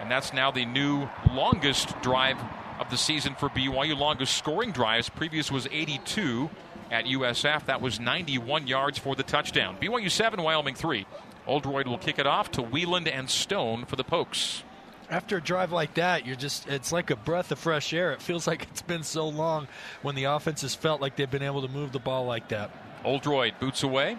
And 0.00 0.10
that's 0.10 0.32
now 0.32 0.50
the 0.50 0.64
new 0.64 1.10
longest 1.30 2.00
drive 2.00 2.38
of 2.78 2.88
the 2.88 2.96
season 2.96 3.34
for 3.34 3.50
BYU. 3.50 3.96
Longest 3.96 4.38
scoring 4.38 4.72
drives. 4.72 5.10
Previous 5.10 5.52
was 5.52 5.66
82 5.70 6.48
at 6.90 7.04
USF. 7.04 7.66
That 7.66 7.82
was 7.82 8.00
91 8.00 8.66
yards 8.66 8.98
for 8.98 9.14
the 9.14 9.22
touchdown. 9.22 9.76
BYU 9.78 10.10
7, 10.10 10.42
Wyoming 10.42 10.74
3. 10.74 11.06
Oldroyd 11.46 11.86
will 11.86 11.98
kick 11.98 12.18
it 12.18 12.26
off 12.26 12.50
to 12.52 12.62
Wieland 12.62 13.08
and 13.08 13.28
Stone 13.28 13.84
for 13.84 13.96
the 13.96 14.04
Pokes 14.04 14.62
after 15.10 15.36
a 15.36 15.42
drive 15.42 15.72
like 15.72 15.94
that, 15.94 16.24
you're 16.24 16.36
just 16.36 16.68
it's 16.68 16.92
like 16.92 17.10
a 17.10 17.16
breath 17.16 17.50
of 17.50 17.58
fresh 17.58 17.92
air. 17.92 18.12
It 18.12 18.22
feels 18.22 18.46
like 18.46 18.62
it's 18.70 18.82
been 18.82 19.02
so 19.02 19.28
long 19.28 19.68
when 20.02 20.14
the 20.14 20.24
offense 20.24 20.62
has 20.62 20.74
felt 20.74 21.00
like 21.00 21.16
they've 21.16 21.30
been 21.30 21.42
able 21.42 21.62
to 21.62 21.68
move 21.68 21.92
the 21.92 21.98
ball 21.98 22.24
like 22.24 22.48
that. 22.48 22.70
Oldroyd 23.04 23.54
boots 23.58 23.82
away. 23.82 24.18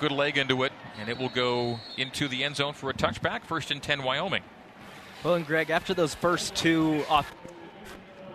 good 0.00 0.12
leg 0.12 0.36
into 0.36 0.62
it, 0.64 0.72
and 0.98 1.08
it 1.08 1.16
will 1.16 1.28
go 1.28 1.78
into 1.96 2.28
the 2.28 2.44
end 2.44 2.56
zone 2.56 2.74
for 2.74 2.90
a 2.90 2.94
touchback. 2.94 3.44
First 3.44 3.70
and 3.70 3.82
10, 3.82 4.02
Wyoming. 4.02 4.42
Well, 5.24 5.34
and 5.34 5.46
Greg, 5.46 5.70
after 5.70 5.94
those 5.94 6.14
first 6.14 6.54
two 6.56 7.04
off 7.08 7.32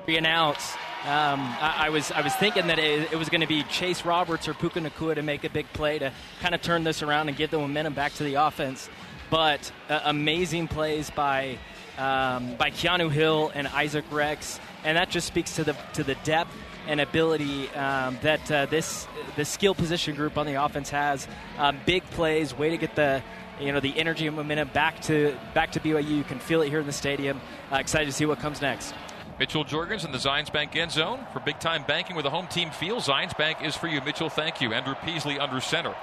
three 0.06 0.18
and 0.18 0.26
outs, 0.26 0.74
um, 1.04 1.42
I, 1.60 1.76
I, 1.78 1.90
was 1.90 2.12
I 2.12 2.22
was 2.22 2.34
thinking 2.36 2.68
that 2.68 2.80
it, 2.80 3.12
it 3.12 3.18
was 3.18 3.30
going 3.30 3.42
to 3.42 3.48
be 3.48 3.64
Chase 3.64 4.06
Roberts 4.06 4.48
or 4.48 4.54
Puka 4.54 4.80
Nacua 4.80 5.16
to 5.16 5.22
make 5.22 5.44
a 5.44 5.50
big 5.50 5.72
play 5.74 6.00
to 6.00 6.12
kind 6.42 6.56
of 6.56 6.62
turn 6.62 6.84
this 6.84 7.04
around 7.04 7.28
and 7.28 7.38
get 7.38 7.52
the 7.52 7.60
momentum 7.60 7.94
back 7.94 8.14
to 8.16 8.24
the 8.24 8.36
offense. 8.36 8.90
But 9.30 9.72
uh, 9.90 10.02
amazing 10.06 10.68
plays 10.68 11.10
by 11.10 11.58
um, 11.98 12.56
by 12.56 12.72
Keanu 12.72 13.12
Hill 13.12 13.52
and 13.54 13.68
Isaac 13.68 14.06
Rex, 14.12 14.60
and 14.84 14.98
that 14.98 15.10
just 15.10 15.28
speaks 15.28 15.56
to 15.56 15.64
the 15.64 15.76
to 15.94 16.04
the 16.04 16.16
depth 16.24 16.52
and 16.88 17.02
ability 17.02 17.70
um, 17.72 18.18
that 18.22 18.50
uh, 18.52 18.66
this 18.68 19.08
the 19.36 19.46
skill 19.46 19.76
position 19.76 20.16
group 20.16 20.38
on 20.38 20.46
the 20.46 20.64
offense 20.64 20.90
has. 20.90 21.28
Um, 21.58 21.80
big 21.86 22.04
plays, 22.12 22.58
way 22.58 22.70
to 22.70 22.78
get 22.78 22.96
the 22.96 23.22
you 23.60 23.72
know 23.72 23.80
the 23.80 23.98
energy 23.98 24.28
and 24.28 24.36
momentum 24.36 24.70
back 24.70 25.02
to 25.04 25.38
back 25.54 25.72
to 25.74 25.80
BYU. 25.80 26.18
You 26.18 26.24
can 26.24 26.40
feel 26.40 26.62
it 26.62 26.70
here 26.70 26.80
in 26.80 26.86
the 26.86 26.94
stadium. 26.94 27.42
Uh, 27.72 27.78
excited 27.78 28.06
to 28.06 28.12
see 28.14 28.26
what 28.26 28.40
comes 28.40 28.62
next. 28.62 28.94
Mitchell 29.40 29.64
Juergens 29.64 30.04
in 30.04 30.12
the 30.12 30.18
Zions 30.18 30.52
Bank 30.52 30.76
end 30.76 30.92
zone 30.92 31.20
for 31.32 31.40
big 31.40 31.60
time 31.60 31.84
banking 31.84 32.16
with 32.16 32.26
a 32.26 32.30
home 32.30 32.48
team 32.48 32.72
feel. 32.72 33.00
Zions 33.00 33.38
Bank 33.38 33.60
is 33.64 33.76
for 33.76 33.88
you. 33.88 34.02
Mitchell, 34.02 34.30
thank 34.30 34.62
you. 34.62 34.74
Andrew 34.74 34.96
Peasley 35.06 35.38
under 35.38 35.62
center. 35.62 35.94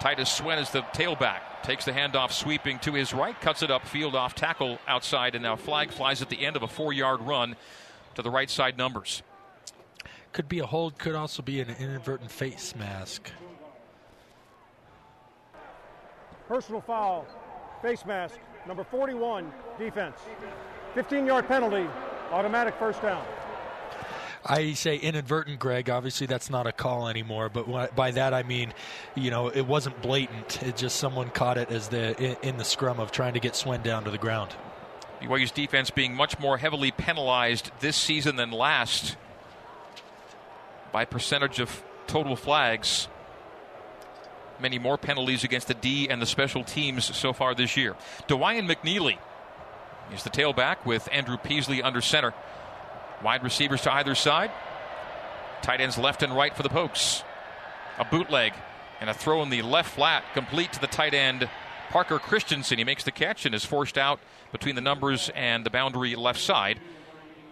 Titus 0.00 0.32
Swen 0.32 0.58
is 0.58 0.70
the 0.70 0.80
tailback. 0.80 1.40
Takes 1.62 1.84
the 1.84 1.92
handoff 1.92 2.32
sweeping 2.32 2.78
to 2.80 2.94
his 2.94 3.12
right, 3.12 3.38
cuts 3.38 3.62
it 3.62 3.70
up, 3.70 3.86
field 3.86 4.16
off 4.16 4.34
tackle 4.34 4.78
outside, 4.88 5.34
and 5.34 5.42
now 5.42 5.56
flag 5.56 5.90
flies 5.90 6.22
at 6.22 6.30
the 6.30 6.44
end 6.44 6.56
of 6.56 6.62
a 6.62 6.68
four 6.68 6.94
yard 6.94 7.20
run 7.20 7.54
to 8.14 8.22
the 8.22 8.30
right 8.30 8.48
side 8.48 8.78
numbers. 8.78 9.22
Could 10.32 10.48
be 10.48 10.60
a 10.60 10.66
hold, 10.66 10.98
could 10.98 11.14
also 11.14 11.42
be 11.42 11.60
an 11.60 11.68
inadvertent 11.78 12.30
face 12.30 12.74
mask. 12.76 13.30
Personal 16.48 16.80
foul, 16.80 17.26
face 17.82 18.06
mask, 18.06 18.38
number 18.66 18.84
41, 18.84 19.52
defense. 19.78 20.16
15 20.94 21.26
yard 21.26 21.46
penalty, 21.46 21.86
automatic 22.32 22.74
first 22.76 23.02
down. 23.02 23.24
I 24.44 24.72
say 24.72 24.96
inadvertent, 24.96 25.58
Greg. 25.58 25.90
Obviously, 25.90 26.26
that's 26.26 26.48
not 26.48 26.66
a 26.66 26.72
call 26.72 27.08
anymore. 27.08 27.48
But 27.48 27.94
by 27.94 28.10
that 28.12 28.32
I 28.32 28.42
mean, 28.42 28.72
you 29.14 29.30
know, 29.30 29.48
it 29.48 29.66
wasn't 29.66 30.00
blatant. 30.00 30.62
It 30.62 30.76
just 30.76 30.96
someone 30.96 31.30
caught 31.30 31.58
it 31.58 31.70
as 31.70 31.88
the 31.88 32.38
in 32.46 32.56
the 32.56 32.64
scrum 32.64 33.00
of 33.00 33.12
trying 33.12 33.34
to 33.34 33.40
get 33.40 33.54
Swen 33.54 33.82
down 33.82 34.04
to 34.04 34.10
the 34.10 34.18
ground. 34.18 34.54
BYU's 35.20 35.50
defense 35.50 35.90
being 35.90 36.14
much 36.14 36.38
more 36.38 36.56
heavily 36.56 36.90
penalized 36.90 37.70
this 37.80 37.96
season 37.96 38.36
than 38.36 38.50
last 38.50 39.16
by 40.92 41.04
percentage 41.04 41.60
of 41.60 41.82
total 42.06 42.36
flags. 42.36 43.08
Many 44.58 44.78
more 44.78 44.96
penalties 44.98 45.44
against 45.44 45.68
the 45.68 45.74
D 45.74 46.08
and 46.08 46.20
the 46.20 46.26
special 46.26 46.64
teams 46.64 47.16
so 47.16 47.32
far 47.32 47.54
this 47.54 47.76
year. 47.76 47.96
Dawaiian 48.26 48.66
McNeely 48.66 49.18
is 50.12 50.22
the 50.22 50.30
tailback 50.30 50.84
with 50.84 51.08
Andrew 51.12 51.36
Peasley 51.36 51.82
under 51.82 52.00
center. 52.00 52.32
Wide 53.22 53.42
receivers 53.42 53.82
to 53.82 53.92
either 53.92 54.14
side. 54.14 54.50
Tight 55.62 55.80
ends 55.80 55.98
left 55.98 56.22
and 56.22 56.34
right 56.34 56.54
for 56.54 56.62
the 56.62 56.68
Pokes. 56.68 57.22
A 57.98 58.04
bootleg 58.04 58.54
and 59.00 59.10
a 59.10 59.14
throw 59.14 59.42
in 59.42 59.50
the 59.50 59.62
left 59.62 59.94
flat, 59.94 60.24
complete 60.34 60.72
to 60.72 60.80
the 60.80 60.86
tight 60.86 61.14
end 61.14 61.48
Parker 61.90 62.18
Christensen. 62.18 62.78
He 62.78 62.84
makes 62.84 63.04
the 63.04 63.10
catch 63.10 63.46
and 63.46 63.54
is 63.54 63.64
forced 63.64 63.98
out 63.98 64.20
between 64.52 64.74
the 64.74 64.80
numbers 64.80 65.30
and 65.34 65.66
the 65.66 65.70
boundary 65.70 66.14
left 66.14 66.40
side 66.40 66.78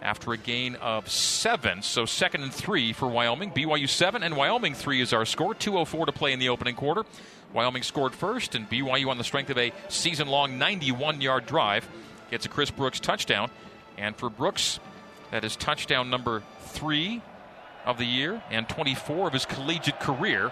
after 0.01 0.31
a 0.31 0.37
gain 0.37 0.75
of 0.75 1.09
seven. 1.09 1.81
So 1.81 2.05
second 2.05 2.43
and 2.43 2.53
three 2.53 2.93
for 2.93 3.07
Wyoming. 3.07 3.51
BYU 3.51 3.87
seven 3.87 4.23
and 4.23 4.35
Wyoming 4.35 4.73
three 4.73 5.01
is 5.01 5.13
our 5.13 5.25
score. 5.25 5.53
2.04 5.53 6.05
to 6.05 6.11
play 6.11 6.33
in 6.33 6.39
the 6.39 6.49
opening 6.49 6.75
quarter. 6.75 7.03
Wyoming 7.53 7.83
scored 7.83 8.13
first, 8.13 8.55
and 8.55 8.69
BYU 8.69 9.09
on 9.09 9.17
the 9.17 9.23
strength 9.23 9.49
of 9.49 9.57
a 9.57 9.73
season 9.89 10.27
long 10.27 10.57
91 10.57 11.19
yard 11.19 11.45
drive 11.45 11.87
gets 12.31 12.45
a 12.45 12.49
Chris 12.49 12.71
Brooks 12.71 12.99
touchdown. 12.99 13.49
And 13.97 14.15
for 14.15 14.29
Brooks, 14.29 14.79
that 15.31 15.43
is 15.43 15.55
touchdown 15.55 16.09
number 16.09 16.43
three 16.61 17.21
of 17.85 17.97
the 17.97 18.05
year 18.05 18.41
and 18.49 18.67
24 18.67 19.27
of 19.27 19.33
his 19.33 19.45
collegiate 19.45 19.99
career, 19.99 20.51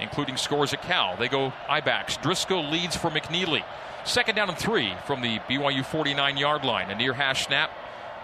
including 0.00 0.36
scores 0.36 0.72
at 0.72 0.82
Cal. 0.82 1.16
They 1.16 1.28
go 1.28 1.52
I-backs. 1.68 2.16
Driscoll 2.18 2.68
leads 2.68 2.96
for 2.96 3.10
McNeely. 3.10 3.64
Second 4.04 4.36
down 4.36 4.48
and 4.48 4.58
three 4.58 4.92
from 5.06 5.20
the 5.20 5.38
BYU 5.40 5.84
49 5.84 6.36
yard 6.36 6.64
line. 6.64 6.90
A 6.90 6.96
near 6.96 7.12
hash 7.12 7.46
snap 7.46 7.70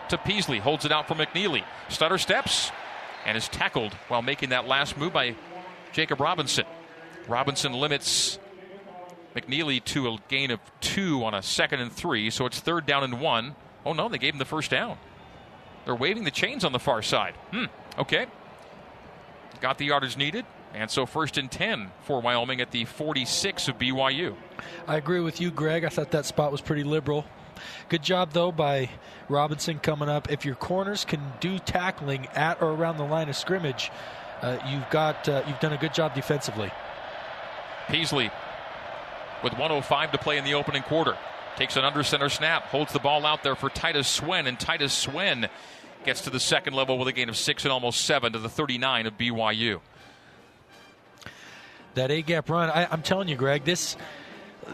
to 0.09 0.19
Peasley. 0.19 0.59
Holds 0.59 0.85
it 0.85 0.93
out 0.93 1.09
for 1.09 1.15
McNeely. 1.15 1.65
Stutter 1.89 2.19
steps 2.19 2.71
and 3.27 3.37
is 3.37 3.49
tackled 3.49 3.93
while 4.09 4.23
making 4.23 4.51
that 4.51 4.67
last 4.67 4.97
move 4.97 5.13
by 5.13 5.35
Jacob 5.93 6.21
Robinson. 6.21 6.65
Robinson 7.29 7.73
limits 7.73 8.39
McNeely 9.35 9.83
to 9.85 10.09
a 10.09 10.19
gain 10.29 10.51
of 10.51 10.61
two 10.81 11.25
on 11.25 11.35
a 11.35 11.43
second 11.43 11.81
and 11.81 11.93
three, 11.93 12.31
so 12.31 12.47
it's 12.47 12.61
third 12.61 12.87
down 12.87 13.03
and 13.03 13.21
one. 13.21 13.55
Oh 13.85 13.93
no, 13.93 14.09
they 14.09 14.19
gave 14.19 14.35
him 14.35 14.39
the 14.39 14.45
first 14.45 14.71
down. 14.71 14.99
They're 15.85 15.95
waving 15.95 16.25
the 16.25 16.31
chains 16.31 16.65
on 16.65 16.73
the 16.73 16.79
far 16.79 17.03
side. 17.03 17.35
Hmm, 17.51 17.67
okay. 17.99 18.27
Got 19.61 19.79
the 19.79 19.87
yardage 19.87 20.17
needed. 20.17 20.45
And 20.75 20.91
so 20.91 21.07
first 21.07 21.39
and 21.39 21.51
10 21.51 21.93
for 22.03 22.21
Wyoming 22.21 22.61
at 22.61 22.73
the 22.73 22.85
46 22.85 23.69
of 23.69 23.79
BYU. 23.79 24.35
I 24.89 24.97
agree 24.97 25.21
with 25.21 25.41
you, 25.41 25.53
Greg. 25.53 25.85
I 25.85 25.89
thought 25.89 26.11
that 26.11 26.27
spot 26.27 26.51
was 26.51 26.61
pretty 26.61 26.83
liberal. 26.83 27.25
Good 27.89 28.03
job, 28.03 28.33
though, 28.33 28.51
by 28.51 28.91
Robinson 29.29 29.79
coming 29.79 30.09
up. 30.09 30.31
If 30.33 30.45
your 30.45 30.57
corners 30.57 31.05
can 31.05 31.21
do 31.39 31.61
tackling 31.61 32.27
at 32.35 32.61
or 32.61 32.73
around 32.73 32.97
the 32.97 33.05
line 33.05 33.29
of 33.29 33.37
scrimmage, 33.37 33.93
uh, 34.43 34.59
you've 34.69 34.91
got 34.91 35.29
uh, 35.29 35.45
you've 35.47 35.61
done 35.61 35.73
a 35.73 35.79
good 35.79 35.95
job 35.95 36.15
defensively. 36.15 36.71
Peasley 37.89 38.31
with 39.45 39.53
105 39.53 40.13
to 40.13 40.19
play 40.19 40.39
in 40.39 40.45
the 40.45 40.55
opening 40.55 40.83
quarter. 40.83 41.17
Takes 41.57 41.77
an 41.77 41.85
under 41.85 42.03
center 42.03 42.29
snap, 42.29 42.65
holds 42.65 42.93
the 42.93 42.99
ball 42.99 43.25
out 43.25 43.45
there 43.45 43.55
for 43.55 43.71
Titus 43.71 44.09
Swen, 44.09 44.49
and 44.49 44.59
Titus 44.59 44.93
Swen 44.93 45.49
gets 46.05 46.23
to 46.23 46.31
the 46.31 46.41
second 46.41 46.75
level 46.75 46.99
with 46.99 47.09
a 47.09 47.13
gain 47.13 47.29
of 47.29 47.37
six 47.37 47.65
and 47.65 47.73
almost 47.73 48.03
seven 48.03 48.33
to 48.33 48.39
the 48.39 48.49
39 48.49 49.07
of 49.07 49.19
BYU. 49.19 49.81
That 51.95 52.11
A 52.11 52.23
gap 52.23 52.51
run, 52.51 52.71
I, 52.71 52.89
I'm 52.91 53.03
telling 53.03 53.29
you, 53.29 53.37
Greg, 53.37 53.65
this 53.65 53.97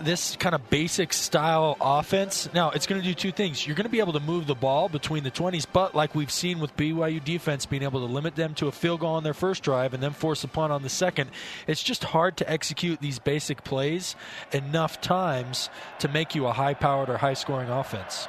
this 0.03 0.37
kind 0.37 0.55
of 0.55 0.71
basic 0.71 1.13
style 1.13 1.77
offense. 1.81 2.49
Now, 2.55 2.71
it's 2.71 2.87
going 2.87 3.01
to 3.01 3.07
do 3.07 3.15
two 3.15 3.33
things. 3.33 3.67
You're 3.67 3.77
going 3.77 3.85
to 3.85 3.91
be 3.91 4.01
able 4.01 4.13
to 4.13 4.21
move 4.21 4.47
the 4.47 4.55
ball 4.55 4.89
between 4.89 5.25
the 5.25 5.31
20s, 5.31 5.67
but 5.71 5.95
like 5.95 6.15
we've 6.15 6.31
seen 6.31 6.61
with 6.61 6.77
BYU 6.77 7.23
defense 7.23 7.67
being 7.67 7.83
able 7.83 8.07
to 8.07 8.13
limit 8.13 8.37
them 8.37 8.55
to 8.55 8.69
a 8.69 8.73
field 8.73 9.01
goal 9.01 9.15
on 9.15 9.25
their 9.25 9.35
first 9.35 9.63
drive 9.63 9.95
and 9.95 10.03
then 10.03 10.13
force 10.13 10.45
a 10.45 10.49
punt 10.49 10.73
on 10.73 10.83
the 10.83 10.89
second, 10.89 11.31
it's 11.67 11.83
just 11.83 12.05
hard 12.05 12.37
to 12.39 12.51
execute 12.51 13.01
these 13.01 13.19
basic 13.19 13.65
plays 13.65 14.17
enough 14.53 15.01
times 15.01 15.71
to 15.99 16.09
make 16.09 16.35
you 16.35 16.47
a 16.47 16.53
high 16.53 16.75
powered 16.75 17.11
or 17.11 17.17
high 17.17 17.35
scoring 17.35 17.69
offense. 17.69 18.29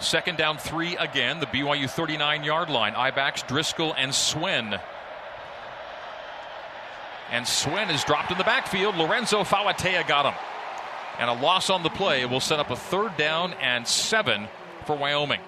Second 0.00 0.38
down 0.38 0.58
three 0.58 0.96
again, 0.96 1.40
the 1.40 1.46
BYU 1.46 1.90
39 1.90 2.44
yard 2.44 2.70
line. 2.70 2.94
I-backs 2.94 3.42
Driscoll 3.42 3.94
and 3.94 4.14
Swen. 4.14 4.78
and 7.30 7.46
Swen 7.46 7.90
is 7.90 8.04
dropped 8.04 8.30
in 8.30 8.38
the 8.38 8.44
backfield. 8.44 8.96
Lorenzo 8.96 9.42
Fauatea 9.42 10.06
got 10.06 10.26
him. 10.26 10.34
And 11.18 11.28
a 11.28 11.32
loss 11.32 11.68
on 11.68 11.82
the 11.82 11.90
play 11.90 12.24
will 12.26 12.40
set 12.40 12.60
up 12.60 12.70
a 12.70 12.76
third 12.76 13.16
down 13.16 13.52
and 13.54 13.86
seven 13.86 14.46
for 14.86 14.96
Wyoming. 14.96 15.40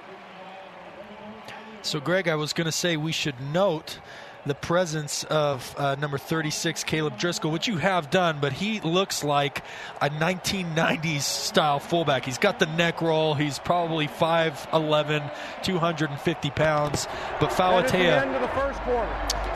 So, 1.82 2.00
Greg, 2.00 2.28
I 2.28 2.34
was 2.34 2.52
going 2.52 2.66
to 2.66 2.72
say 2.72 2.96
we 2.96 3.12
should 3.12 3.40
note 3.40 4.00
the 4.46 4.54
presence 4.54 5.24
of 5.24 5.74
uh, 5.76 5.96
number 5.96 6.18
36, 6.18 6.84
Caleb 6.84 7.18
Driscoll, 7.18 7.50
which 7.50 7.68
you 7.68 7.76
have 7.76 8.10
done, 8.10 8.38
but 8.40 8.52
he 8.52 8.80
looks 8.80 9.22
like 9.22 9.62
a 10.00 10.08
1990s 10.08 11.20
style 11.22 11.78
fullback. 11.78 12.24
He's 12.24 12.38
got 12.38 12.58
the 12.58 12.66
neck 12.66 13.02
roll. 13.02 13.34
He's 13.34 13.58
probably 13.58 14.08
5'11, 14.08 15.30
250 15.62 16.50
pounds. 16.50 17.06
But 17.38 17.50
Fauatea, 17.50 18.22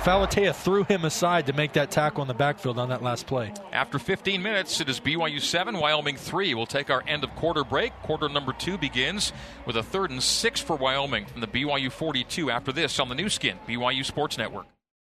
Fauatea 0.02 0.54
threw 0.54 0.84
him 0.84 1.04
aside 1.04 1.46
to 1.46 1.54
make 1.54 1.72
that 1.72 1.90
tackle 1.90 2.22
in 2.22 2.28
the 2.28 2.34
backfield 2.34 2.78
on 2.78 2.90
that 2.90 3.02
last 3.02 3.26
play. 3.26 3.52
After 3.72 3.98
15 3.98 4.42
minutes, 4.42 4.80
it 4.80 4.88
is 4.88 5.00
BYU 5.00 5.40
7, 5.40 5.78
Wyoming 5.78 6.16
3. 6.16 6.54
We'll 6.54 6.66
take 6.66 6.90
our 6.90 7.02
end 7.06 7.24
of 7.24 7.34
quarter 7.36 7.64
break. 7.64 7.92
Quarter 8.02 8.28
number 8.28 8.52
two 8.52 8.76
begins 8.76 9.32
with 9.64 9.76
a 9.76 9.82
third 9.82 10.10
and 10.10 10.22
six 10.22 10.60
for 10.60 10.76
Wyoming 10.76 11.24
from 11.24 11.40
the 11.40 11.46
BYU 11.46 11.90
42 11.90 12.50
after 12.50 12.70
this 12.70 13.00
on 13.00 13.08
the 13.08 13.14
Nu 13.14 13.30
Skin, 13.30 13.56
BYU 13.66 14.04
Sports 14.04 14.36
Network. 14.36 14.66